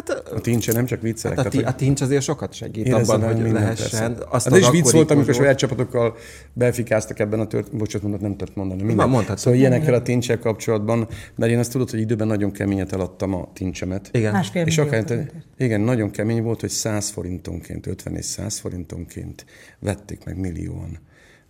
Hát 0.08 0.34
a, 0.34 0.40
tincse 0.40 0.74
nem 0.74 0.86
csak 0.86 1.02
viccelek. 1.02 1.38
hát 1.38 1.46
a, 1.46 1.50
tehát, 1.50 1.74
a 1.74 1.76
tincs 1.76 2.02
azért 2.02 2.22
sokat 2.22 2.54
segít 2.54 2.94
abban, 2.94 3.34
hogy 3.34 3.52
lehessen. 3.52 4.14
persze. 4.14 4.26
Azt 4.30 4.46
hát 4.46 4.54
az 4.54 4.60
is 4.60 4.70
vicc 4.70 4.92
volt, 4.92 5.12
amikor 5.12 5.34
saját 5.34 5.58
csapatokkal 5.58 6.16
befikáztak 6.54 7.20
ebben 7.20 7.40
a 7.40 7.48
tört, 7.48 7.76
bocsánat, 7.76 8.02
mondat, 8.02 8.22
nem 8.22 8.38
tört 8.38 8.56
mondani. 8.56 8.82
Minden. 8.84 9.06
Ma 9.06 9.12
mondhatod. 9.12 9.38
Szóval 9.38 9.60
ilyenekkel 9.60 9.94
a 9.94 10.02
tincsel 10.02 10.40
kapcsolatban, 10.40 11.08
mert 11.36 11.52
én 11.52 11.60
azt 11.60 11.72
tudod, 11.72 11.90
hogy 11.90 12.00
időben 12.00 12.28
nagyon 12.28 12.52
keményet 12.52 12.94
eladtam 12.94 13.34
a 13.34 13.50
tincsemet. 13.54 14.10
Igen. 14.12 14.32
Másfél 14.32 14.66
És 14.66 14.78
akár, 14.78 15.32
igen, 15.58 15.82
nagyon 15.82 16.12
kemény 16.12 16.44
volt, 16.44 16.60
hogy 16.60 16.70
100 16.70 17.10
forintonként, 17.10 17.88
50 17.88 18.16
és 18.16 18.26
100 18.26 18.58
forintonként 18.58 19.46
vették 19.80 20.26
meg 20.26 20.38
millióan 20.40 21.00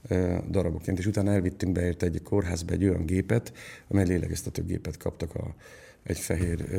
ö, 0.08 0.36
daraboként, 0.50 1.00
és 1.00 1.06
utána 1.06 1.32
elvittünk 1.32 1.74
be 1.74 1.86
érte 1.86 2.06
egy 2.06 2.22
kórházba 2.24 2.74
egy 2.74 2.84
olyan 2.84 3.06
gépet, 3.06 3.52
amely 3.88 4.06
lélegeztető 4.06 4.64
gépet 4.64 4.98
kaptak 4.98 5.36
a, 5.36 5.56
egy 6.04 6.18
fehér... 6.18 6.58
Ö, 6.72 6.78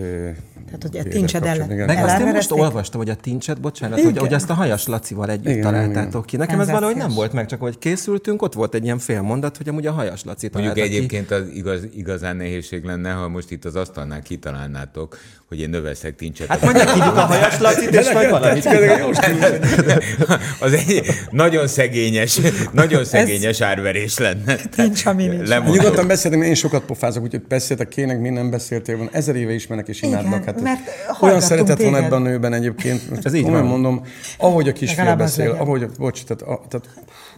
Tehát, 0.64 0.82
hogy 0.82 0.96
a 0.98 1.02
tincsed. 1.02 1.44
Igen. 1.70 1.86
Meg 1.86 2.04
azt 2.04 2.20
én 2.20 2.26
most 2.26 2.50
olvastam, 2.50 3.00
hogy 3.00 3.10
a 3.10 3.14
tincset, 3.14 3.60
bocsánat, 3.60 4.00
hogy, 4.00 4.08
Igen. 4.08 4.22
hogy 4.22 4.34
azt 4.34 4.50
a 4.50 4.54
Hajas 4.54 4.86
Lacival 4.86 5.30
együtt 5.30 5.48
Igen, 5.48 5.62
találtátok 5.62 6.06
igen. 6.06 6.22
ki. 6.22 6.36
Nekem 6.36 6.60
ez 6.60 6.70
valahogy 6.70 6.96
nem 6.96 7.10
volt 7.10 7.32
meg, 7.32 7.46
csak 7.46 7.60
hogy 7.60 7.78
készültünk, 7.78 8.42
ott 8.42 8.52
volt 8.52 8.74
egy 8.74 8.84
ilyen 8.84 8.98
fél 8.98 9.20
mondat, 9.20 9.56
hogy 9.56 9.68
amúgy 9.68 9.86
a 9.86 9.92
Hajas 9.92 10.24
Laci 10.24 10.48
Mondjuk 10.52 10.74
ki. 10.74 10.80
egyébként 10.80 11.30
az 11.30 11.42
igaz, 11.54 11.80
igazán 11.94 12.36
nehézség 12.36 12.84
lenne, 12.84 13.10
ha 13.10 13.28
most 13.28 13.50
itt 13.50 13.64
az 13.64 13.76
asztalnál 13.76 14.22
kitalálnátok, 14.22 15.18
hogy 15.48 15.60
én 15.60 15.70
növeszek 15.70 16.16
tincset. 16.16 16.46
Hát 16.46 16.62
mondják, 16.62 16.88
hívjuk 16.88 17.16
a 17.16 17.20
Hajas 17.20 17.58
Lacit, 17.58 17.94
és 17.94 18.12
majd 18.12 18.30
valamit. 18.30 18.66
az 20.60 20.72
egy 20.72 21.02
nagyon 21.30 21.66
szegényes, 21.66 22.40
nagyon 22.72 23.04
szegényes 23.04 23.60
árverés 23.60 24.18
lenne. 24.18 24.56
Nincs, 24.76 25.06
ami 25.06 25.26
nincs. 25.26 25.48
Nyugodtan 25.48 26.06
beszéltem, 26.06 26.42
én 26.42 26.54
sokat 26.54 26.84
pofázok, 26.84 27.22
úgyhogy 27.22 27.42
beszéltek 27.42 27.88
kének, 27.88 28.20
mi 28.20 28.28
nem 28.28 28.50
beszéltél 28.50 28.96
volna. 28.96 29.09
Ezer 29.12 29.36
éve 29.36 29.52
ismernek 29.52 29.88
és 29.88 30.02
imádnak. 30.02 30.44
Hát 30.44 30.60
Igen, 30.60 30.62
mert 30.62 30.80
olyan 31.20 31.40
szeretett 31.40 31.82
van 31.82 31.96
ebben 31.96 32.12
a 32.12 32.18
nőben 32.18 32.52
egyébként. 32.52 33.10
Most 33.10 33.26
Ez 33.26 33.34
így 33.34 33.50
van. 33.50 33.64
mondom, 33.64 34.02
ahogy 34.38 34.68
a 34.68 34.72
kisfiú 34.72 35.14
beszél, 35.14 35.50
ahogy, 35.50 35.82
a, 35.82 35.88
bocs, 35.98 36.24
tehát, 36.24 36.42
a, 36.42 36.60
tehát 36.68 36.88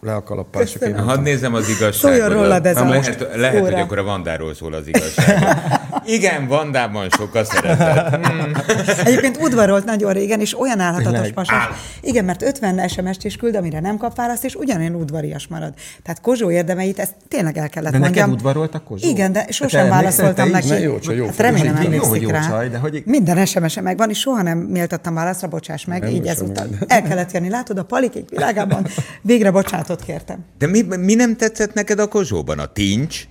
le 0.00 0.14
a 0.14 0.22
kalappal, 0.22 0.64
csak 0.64 0.82
én 0.82 0.98
Hadd 0.98 1.20
nézzem 1.20 1.54
az 1.54 1.68
igazságot. 1.68 1.94
Szóljon 1.94 2.28
rólad 2.28 2.66
ez 2.66 2.76
a 2.76 2.88
lehet, 2.88 3.28
lehet, 3.34 3.60
hogy 3.60 3.74
akkor 3.74 3.98
a 3.98 4.02
Vandáról 4.02 4.54
szól 4.54 4.72
az 4.74 4.86
igazság. 4.86 5.38
Igen, 6.06 6.46
Vandában 6.46 7.08
sok 7.10 7.34
a 7.34 7.44
szeretet. 7.44 8.18
Egyébként 9.06 9.36
udvarolt 9.40 9.84
nagyon 9.84 10.12
régen, 10.12 10.40
és 10.40 10.58
olyan 10.60 10.80
állhatatos 10.80 11.30
pasas. 11.32 11.64
Igen, 12.00 12.24
mert 12.24 12.42
50 12.42 12.88
SMS-t 12.88 13.24
is 13.24 13.36
küld, 13.36 13.54
amire 13.56 13.80
nem 13.80 13.96
kap 13.96 14.16
választ, 14.16 14.44
és 14.44 14.54
ugyanolyan 14.54 14.94
udvarias 14.94 15.46
marad. 15.46 15.74
Tehát 16.02 16.20
Kozsó 16.20 16.50
érdemeit, 16.50 16.98
ezt 16.98 17.14
tényleg 17.28 17.56
el 17.58 17.68
kellett 17.68 17.92
De 17.92 17.98
neked 17.98 18.14
mondjam. 18.16 18.36
udvarolt 18.38 18.74
a 18.74 18.78
Kozsó? 18.82 19.08
Igen, 19.08 19.32
de 19.32 19.44
Te 19.44 19.52
sosem 19.52 19.88
válaszoltam 19.88 20.48
neki. 20.50 20.68
Ne, 20.68 20.78
jó 20.80 20.98
csaj, 20.98 21.16
jó 21.16 21.26
hát 21.26 21.36
remélem 21.36 21.76
emlékszik 21.76 22.22
jó 22.22 22.30
rá. 22.30 22.48
csaj, 22.48 22.68
de 22.68 22.78
hogy- 22.78 23.02
Minden 23.06 23.46
SMS-e 23.46 23.80
megvan, 23.80 24.10
és 24.10 24.18
soha 24.18 24.42
nem 24.42 24.58
méltattam 24.58 25.14
válaszra, 25.14 25.48
bocsáss 25.48 25.84
meg, 25.84 26.00
Nem, 26.02 26.10
így 26.10 26.26
ezúttal. 26.26 26.66
El 26.86 27.02
kellett 27.02 27.32
jönni, 27.32 27.48
látod, 27.48 27.78
a 27.78 27.84
palikék 27.84 28.28
világában 28.30 28.86
végre 29.22 29.50
bocsánatot 29.50 30.02
kértem. 30.04 30.38
De 30.58 30.66
mi, 30.66 30.82
mi 30.98 31.14
nem 31.14 31.36
tetszett 31.36 31.74
neked 31.74 31.98
a 31.98 32.06
Kozsóban? 32.06 32.58
A 32.58 32.66
tincs? 32.66 33.24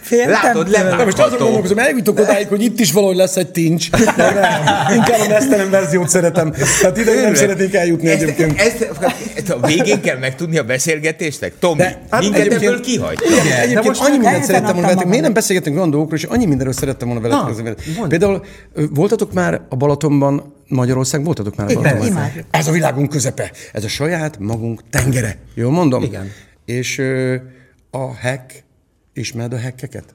Féltem 0.00 0.30
Látod, 0.30 0.68
De 0.68 1.04
most 1.04 1.18
azon 1.18 1.38
gondolkozom, 1.38 1.78
eljutok 1.78 2.18
odáig, 2.18 2.46
hogy 2.46 2.62
itt 2.62 2.80
is 2.80 2.92
valahogy 2.92 3.16
lesz 3.16 3.36
egy 3.36 3.50
tincs. 3.50 3.90
De 3.90 4.14
nem, 4.16 4.94
inkább 4.94 5.20
a 5.20 5.28
mesztelen 5.28 5.70
verziót 5.70 6.08
szeretem. 6.08 6.52
Tehát 6.80 6.98
ide 6.98 7.20
nem 7.22 7.34
szeretnék 7.34 7.74
eljutni 7.74 8.08
ezt, 8.08 8.22
egyébként. 8.22 8.60
ezt, 8.60 8.90
ezt 9.36 9.50
a 9.50 9.66
végén 9.66 10.00
kell 10.00 10.18
megtudni 10.18 10.58
a 10.58 10.62
beszélgetésnek? 10.62 11.52
Tomi, 11.58 11.76
De- 11.76 12.02
hát 12.10 12.20
minket 12.20 12.52
ebből 12.52 12.80
kihagy. 12.80 13.18
Igen, 13.42 13.58
egyébként 13.58 13.86
most 13.86 14.00
annyi 14.00 14.16
mindent 14.18 14.44
szerettem 14.44 14.72
volna 14.72 14.86
veletek. 14.86 15.06
Miért 15.08 15.22
nem 15.22 15.32
beszélgetünk 15.32 15.76
olyan 15.76 15.90
dolgokról, 15.90 16.18
és 16.18 16.24
annyi 16.24 16.46
mindenről 16.46 16.74
szerettem 16.74 17.08
volna 17.08 17.28
veletek. 17.28 17.76
Na. 18.00 18.06
Például 18.06 18.44
voltatok 18.90 19.32
már 19.32 19.60
a 19.68 19.76
Balatonban, 19.76 20.54
Magyarország, 20.68 21.24
voltatok 21.24 21.56
már 21.56 21.70
a 21.70 21.74
Balatonban? 21.74 22.30
Ez 22.50 22.66
a 22.68 22.72
világunk 22.72 23.08
közepe. 23.10 23.50
Ez 23.72 23.84
a 23.84 23.88
saját 23.88 24.38
magunk 24.38 24.80
tengere. 24.90 25.36
Jól 25.54 25.70
mondom? 25.70 26.02
Igen. 26.02 26.30
És 26.66 26.98
a 27.90 27.98
hack, 27.98 28.64
ismered 29.12 29.52
a 29.52 29.60
hackeket? 29.60 30.14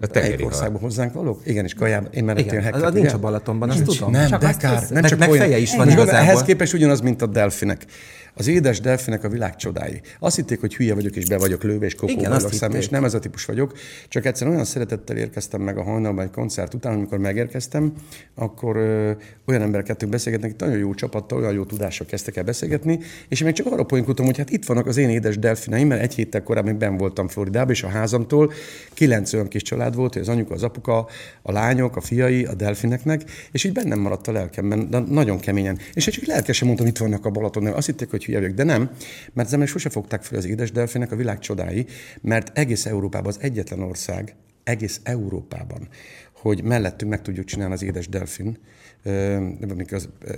A 0.00 0.06
tengeri 0.06 0.44
országban 0.44 0.80
hozzánk 0.80 1.12
valók? 1.12 1.40
Igen, 1.44 1.64
és 1.64 1.74
kajában. 1.74 2.12
Én 2.12 2.24
mellettél 2.24 2.46
Igen, 2.46 2.62
hacket, 2.62 2.82
az 2.82 2.94
nincs 2.94 3.12
a 3.12 3.18
Balatonban, 3.18 3.70
azt 3.70 3.82
tudom. 3.84 4.10
Nem, 4.10 4.28
Csak 4.28 4.40
de 4.40 4.54
kár. 4.58 4.82
Nem 4.90 5.02
csak 5.02 5.18
meg 5.18 5.30
olyan. 5.30 5.44
feje 5.44 5.58
is 5.58 5.76
van 5.76 5.86
És 5.86 5.92
igazából. 5.92 6.20
Ehhez 6.20 6.42
képest 6.42 6.72
ugyanaz, 6.72 7.00
mint 7.00 7.22
a 7.22 7.26
delfinek. 7.26 7.86
Az 8.34 8.46
édes 8.46 8.80
delfinek 8.80 9.24
a 9.24 9.28
világ 9.28 9.56
csodái. 9.56 10.00
Azt 10.18 10.36
hitték, 10.36 10.60
hogy 10.60 10.74
hülye 10.74 10.94
vagyok, 10.94 11.16
és 11.16 11.24
be 11.24 11.38
vagyok 11.38 11.62
lőve, 11.62 11.86
és 11.86 11.96
Igen, 12.02 12.16
kokó 12.16 12.30
azt 12.32 12.42
vagyok 12.42 12.58
szem, 12.58 12.74
és 12.74 12.88
nem 12.88 13.04
ez 13.04 13.14
a 13.14 13.18
típus 13.18 13.44
vagyok. 13.44 13.72
Csak 14.08 14.26
egyszerűen 14.26 14.54
olyan 14.54 14.66
szeretettel 14.66 15.16
érkeztem 15.16 15.60
meg 15.60 15.78
a 15.78 15.82
hajnalban 15.82 16.24
egy 16.24 16.30
koncert 16.30 16.74
után, 16.74 16.92
amikor 16.92 17.18
megérkeztem, 17.18 17.92
akkor 18.34 18.76
ö, 18.76 19.10
olyan 19.46 19.62
emberek 19.62 19.86
kettőnk 19.86 20.12
beszélgetnek, 20.12 20.50
itt 20.50 20.60
nagyon 20.60 20.78
jó 20.78 20.94
csapattal, 20.94 21.38
olyan 21.38 21.52
jó 21.52 21.64
tudással 21.64 22.06
kezdtek 22.06 22.36
el 22.36 22.44
beszélgetni, 22.44 22.98
és 23.28 23.40
én 23.40 23.46
még 23.46 23.56
csak 23.56 23.66
arra 23.66 23.84
poénkodtam, 23.84 24.24
hogy 24.24 24.38
hát 24.38 24.50
itt 24.50 24.64
vannak 24.64 24.86
az 24.86 24.96
én 24.96 25.08
édes 25.08 25.38
delfineim, 25.38 25.88
mert 25.88 26.02
egy 26.02 26.14
héttel 26.14 26.42
korábban 26.42 26.78
ben 26.78 26.96
voltam 26.96 27.28
Floridában, 27.28 27.70
és 27.70 27.82
a 27.82 27.88
házamtól 27.88 28.52
kilenc 28.94 29.32
olyan 29.32 29.48
kis 29.48 29.62
család 29.70 29.94
volt, 29.94 30.12
hogy 30.12 30.22
az 30.22 30.28
anyuka, 30.28 30.54
az 30.54 30.62
apuka, 30.62 31.06
a 31.42 31.52
lányok, 31.52 31.96
a 31.96 32.00
fiai, 32.00 32.44
a 32.44 32.54
delfineknek, 32.54 33.30
és 33.52 33.64
így 33.64 33.72
bennem 33.72 33.98
maradt 33.98 34.28
a 34.28 34.32
lelkemben, 34.32 34.90
de 34.90 34.98
nagyon 34.98 35.38
keményen. 35.40 35.78
És 35.94 36.04
csak 36.04 36.24
lelkesen 36.24 36.66
mondtam, 36.66 36.86
itt 36.88 36.98
vannak 36.98 37.24
a 37.24 37.30
Balatonon, 37.30 37.72
azt 37.72 37.86
hitték, 37.86 38.10
hogy 38.10 38.24
hülye 38.24 38.48
de 38.48 38.64
nem, 38.64 38.90
mert 39.32 39.52
emberek 39.52 39.72
sose 39.72 39.90
fogták 39.90 40.22
fel 40.22 40.38
az 40.38 40.46
édes 40.46 40.72
delfinek 40.72 41.12
a 41.12 41.16
világ 41.16 41.38
csodái, 41.38 41.86
mert 42.20 42.58
egész 42.58 42.86
Európában 42.86 43.28
az 43.28 43.38
egyetlen 43.40 43.82
ország, 43.82 44.34
egész 44.64 45.00
Európában, 45.02 45.88
hogy 46.32 46.62
mellettünk 46.62 47.10
meg 47.10 47.22
tudjuk 47.22 47.44
csinálni 47.46 47.74
az 47.74 47.82
édes 47.82 48.08
delfin, 48.08 48.58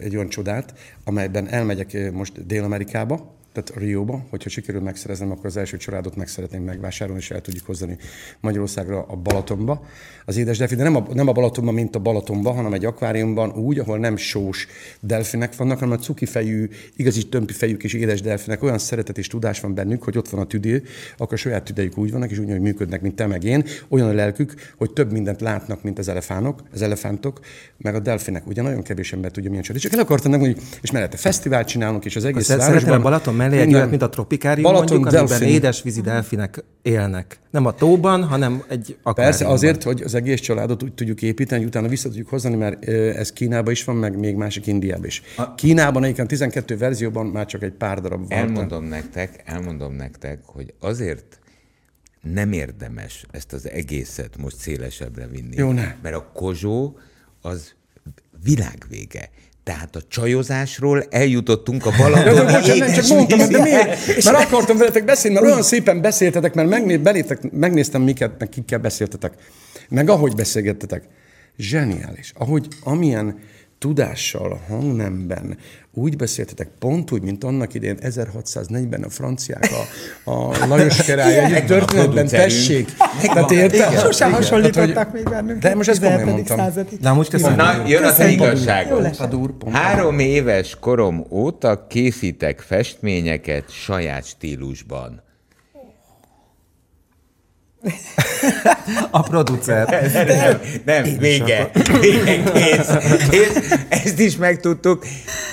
egy 0.00 0.16
olyan 0.16 0.28
csodát, 0.28 0.74
amelyben 1.04 1.48
elmegyek 1.48 2.12
most 2.12 2.46
Dél-Amerikába, 2.46 3.40
tehát 3.52 3.72
Rióba, 3.74 4.26
hogyha 4.30 4.48
sikerül 4.48 4.80
megszereznem, 4.80 5.30
akkor 5.30 5.46
az 5.46 5.56
első 5.56 5.76
családot 5.76 6.16
meg 6.16 6.28
szeretném 6.28 6.62
megvásárolni, 6.62 7.20
és 7.20 7.30
el 7.30 7.40
tudjuk 7.40 7.66
hozni 7.66 7.96
Magyarországra 8.40 9.04
a 9.08 9.16
Balatonba. 9.16 9.86
Az 10.24 10.36
édes 10.36 10.58
delfin, 10.58 10.76
de 10.76 10.82
nem 10.82 10.96
a, 10.96 11.06
nem 11.14 11.28
a 11.28 11.32
Balatonban, 11.32 11.74
mint 11.74 11.96
a 11.96 11.98
Balatonban, 11.98 12.54
hanem 12.54 12.72
egy 12.72 12.84
akváriumban 12.84 13.50
úgy, 13.50 13.78
ahol 13.78 13.98
nem 13.98 14.16
sós 14.16 14.66
delfinek 15.00 15.56
vannak, 15.56 15.78
hanem 15.78 15.94
a 15.94 15.98
cuki 15.98 16.26
fejű, 16.26 16.68
igazi 16.96 17.28
tömpi 17.28 17.52
fejű 17.52 17.76
kis 17.76 17.92
édes 17.92 18.20
delfinek, 18.20 18.62
olyan 18.62 18.78
szeretet 18.78 19.18
és 19.18 19.26
tudás 19.26 19.60
van 19.60 19.74
bennük, 19.74 20.02
hogy 20.02 20.18
ott 20.18 20.28
van 20.28 20.40
a 20.40 20.46
tüdő, 20.46 20.82
akkor 21.16 21.32
a 21.32 21.36
saját 21.36 21.64
tüdejük 21.64 21.98
úgy 21.98 22.12
vannak, 22.12 22.30
és 22.30 22.38
úgy, 22.38 22.50
hogy 22.50 22.60
működnek, 22.60 23.00
mint 23.00 23.14
te 23.14 23.26
meg 23.26 23.44
én. 23.44 23.64
Olyan 23.88 24.08
a 24.08 24.12
lelkük, 24.12 24.54
hogy 24.76 24.92
több 24.92 25.12
mindent 25.12 25.40
látnak, 25.40 25.82
mint 25.82 25.98
az 25.98 26.08
elefánok, 26.08 26.62
az 26.72 26.82
elefántok, 26.82 27.40
meg 27.76 27.94
a 27.94 28.00
delfinek. 28.00 28.46
Ugye 28.46 28.62
nagyon 28.62 28.82
kevés 28.82 29.12
ember 29.12 29.30
tudja, 29.30 29.48
milyen 29.48 29.64
csodát. 29.64 29.82
Csak 29.82 29.92
el 29.92 29.98
akartam 29.98 30.30
megmondani, 30.30 30.64
és 30.82 30.90
mellette 30.90 31.16
fesztivált 31.16 31.66
csinálunk, 31.66 32.04
és 32.04 32.16
az 32.16 32.24
egész 32.24 32.48
városban... 32.48 33.02
Balaton 33.02 33.34
mellé 33.42 33.60
egy 33.60 33.74
olyat, 33.74 33.90
mint 33.90 34.02
a 34.02 34.08
tropikárium 34.08 34.72
Balaton 34.72 35.00
mondjuk, 35.00 35.20
amiben 35.20 35.38
delfin. 35.38 35.54
édesvízi 35.54 36.00
delfinek 36.00 36.64
élnek. 36.82 37.38
Nem 37.50 37.66
a 37.66 37.72
tóban, 37.72 38.24
hanem 38.24 38.52
egy 38.68 38.96
akváriumban. 39.02 39.14
Persze, 39.14 39.46
azért, 39.46 39.82
hogy 39.82 40.02
az 40.02 40.14
egész 40.14 40.40
családot 40.40 40.82
úgy 40.82 40.92
tudjuk 40.92 41.22
építeni, 41.22 41.60
hogy 41.60 41.68
utána 41.68 41.88
vissza 41.88 42.08
tudjuk 42.08 42.28
hozni, 42.28 42.54
mert 42.54 42.84
ez 42.88 43.32
Kínában 43.32 43.72
is 43.72 43.84
van, 43.84 43.96
meg 43.96 44.18
még 44.18 44.34
másik 44.34 44.66
Indiában 44.66 45.06
is. 45.06 45.22
Kínában 45.56 46.04
egyébként 46.04 46.28
12 46.28 46.76
verzióban 46.76 47.26
már 47.26 47.46
csak 47.46 47.62
egy 47.62 47.72
pár 47.72 48.00
darab 48.00 48.28
van. 48.28 48.38
Elmondom 48.38 48.84
nektek, 48.84 49.42
elmondom 49.44 49.94
nektek, 49.94 50.40
hogy 50.44 50.74
azért 50.80 51.38
nem 52.22 52.52
érdemes 52.52 53.26
ezt 53.30 53.52
az 53.52 53.70
egészet 53.70 54.36
most 54.36 54.56
szélesebbre 54.56 55.26
vinni. 55.26 55.56
Jó, 55.56 55.72
ne. 55.72 55.94
Mert 56.02 56.14
a 56.14 56.30
kozsó 56.34 56.98
az 57.40 57.74
világvége. 58.44 59.30
Tehát 59.64 59.96
a 59.96 60.00
csajozásról 60.08 61.06
eljutottunk 61.10 61.86
a 61.86 61.90
Balaton 61.98 62.44
bocsánat, 62.44 62.78
nem, 62.78 62.92
csak 62.92 63.06
mondtam, 63.08 63.38
de 63.38 63.62
miért? 63.62 64.06
Mert 64.24 64.44
akartam 64.44 64.76
veletek 64.76 65.04
beszélni, 65.04 65.36
mert 65.36 65.50
olyan 65.50 65.62
szépen 65.62 66.00
beszéltetek, 66.00 66.54
mert 66.54 66.68
megné, 66.68 66.96
belétek, 66.96 67.50
megnéztem, 67.52 68.02
miket, 68.02 68.32
meg 68.38 68.48
kikkel 68.48 68.78
beszéltetek. 68.78 69.32
Meg 69.88 70.08
ahogy 70.08 70.34
beszélgettetek. 70.34 71.04
Zseniális. 71.56 72.32
Ahogy 72.36 72.66
amilyen 72.82 73.38
tudással, 73.82 74.60
hangnemben 74.68 75.56
úgy 75.94 76.16
beszéltetek, 76.16 76.68
pont 76.78 77.10
úgy, 77.10 77.22
mint 77.22 77.44
annak 77.44 77.74
idején 77.74 77.96
1640 78.00 79.02
a 79.02 79.08
franciák 79.08 79.70
a, 80.24 80.30
a 80.30 80.66
Lajos 80.66 81.02
király 81.02 81.54
a 81.54 81.64
történetben, 81.64 82.26
tessék. 82.26 82.92
Tehát 83.22 83.50
érted? 83.50 83.98
Sosem 83.98 84.32
hasonlítottak 84.32 85.12
még 85.12 85.22
bennünket. 85.22 85.62
De 85.62 85.74
most 85.74 85.88
ezt 85.88 86.00
komolyan 86.00 86.34
17. 86.34 86.56
mondtam. 86.56 86.98
De 87.00 87.08
amúgy 87.08 87.28
köszönöm. 87.28 87.56
Na, 87.56 87.82
jön 87.86 88.04
a 88.04 88.12
te 88.12 88.16
Köszönöm. 88.16 88.30
Jól 88.30 88.46
igazságod. 88.46 89.04
esett. 89.04 89.16
Padur, 89.16 89.56
pont. 89.56 89.76
Három 89.76 90.18
éves 90.18 90.76
korom 90.80 91.24
óta 91.30 91.86
készítek 91.86 92.60
festményeket 92.60 93.64
saját 93.70 94.24
stílusban. 94.26 95.22
A 99.10 99.22
producer. 99.22 99.88
Nem, 100.26 100.60
nem 100.84 101.16
vége. 101.18 101.70
Vége, 102.00 102.42
kész, 102.52 102.90
kész. 103.30 103.78
Ezt 103.88 104.18
is 104.18 104.36
megtudtuk. 104.36 105.04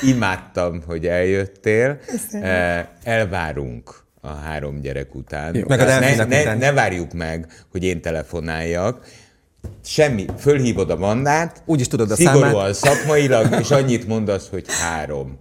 Imádtam, 0.01 0.81
hogy 0.87 1.07
eljöttél. 1.07 1.99
Eh, 2.31 2.85
Elvárunk 3.03 4.03
a 4.21 4.27
három 4.27 4.81
gyerek 4.81 5.15
után. 5.15 5.63
Meg 5.67 5.77
Tehát 5.77 5.99
delfinek 5.99 6.27
ne, 6.27 6.35
ne, 6.35 6.41
után. 6.41 6.57
ne 6.57 6.71
várjuk 6.71 7.13
meg, 7.13 7.47
hogy 7.71 7.83
én 7.83 8.01
telefonáljak. 8.01 9.05
Semmi, 9.85 10.25
fölhívod 10.39 10.89
a 10.89 10.95
mandát, 10.95 11.61
Úgy 11.65 11.79
is 11.79 11.87
tudod 11.87 12.11
a 12.11 12.15
szigorúan 12.15 12.73
szakmailag, 12.73 13.59
és 13.59 13.71
annyit 13.71 14.07
mondasz, 14.07 14.49
hogy 14.49 14.65
három. 14.81 15.37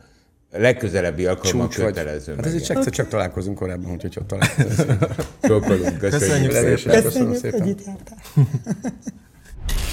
Legközelebbi 0.51 1.27
alkalommal 1.27 1.69
kötelező 1.69 2.35
Hát 2.35 2.47
ezért 2.47 2.65
csak, 2.65 2.91
csak 2.91 3.09
találkozunk 3.09 3.59
korábban, 3.59 3.91
úgyhogy 3.91 4.17
ott 4.19 4.27
találkozunk. 4.27 4.99
Köszönjük. 5.99 5.99
Köszönjük 5.99 6.53
szépen. 6.53 6.77
szépen. 6.77 7.03
Köszönöm 7.03 7.33
Köszönjük, 7.33 7.37
szépen. 7.37 7.61
hogy 7.61 7.69
itt 7.69 7.85
jártál. 7.87 8.19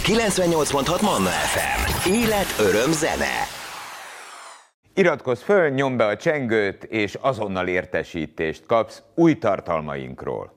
98.6 0.06 1.02
Manna 1.02 1.30
FM. 1.30 2.10
Élet, 2.12 2.56
öröm, 2.60 2.92
zene. 2.92 3.48
Iratkozz 4.94 5.42
föl, 5.42 5.70
nyomd 5.70 5.98
be 5.98 6.06
a 6.06 6.16
csengőt, 6.16 6.84
és 6.84 7.18
azonnal 7.22 7.68
értesítést 7.68 8.66
kapsz 8.66 9.02
új 9.16 9.38
tartalmainkról. 9.38 10.55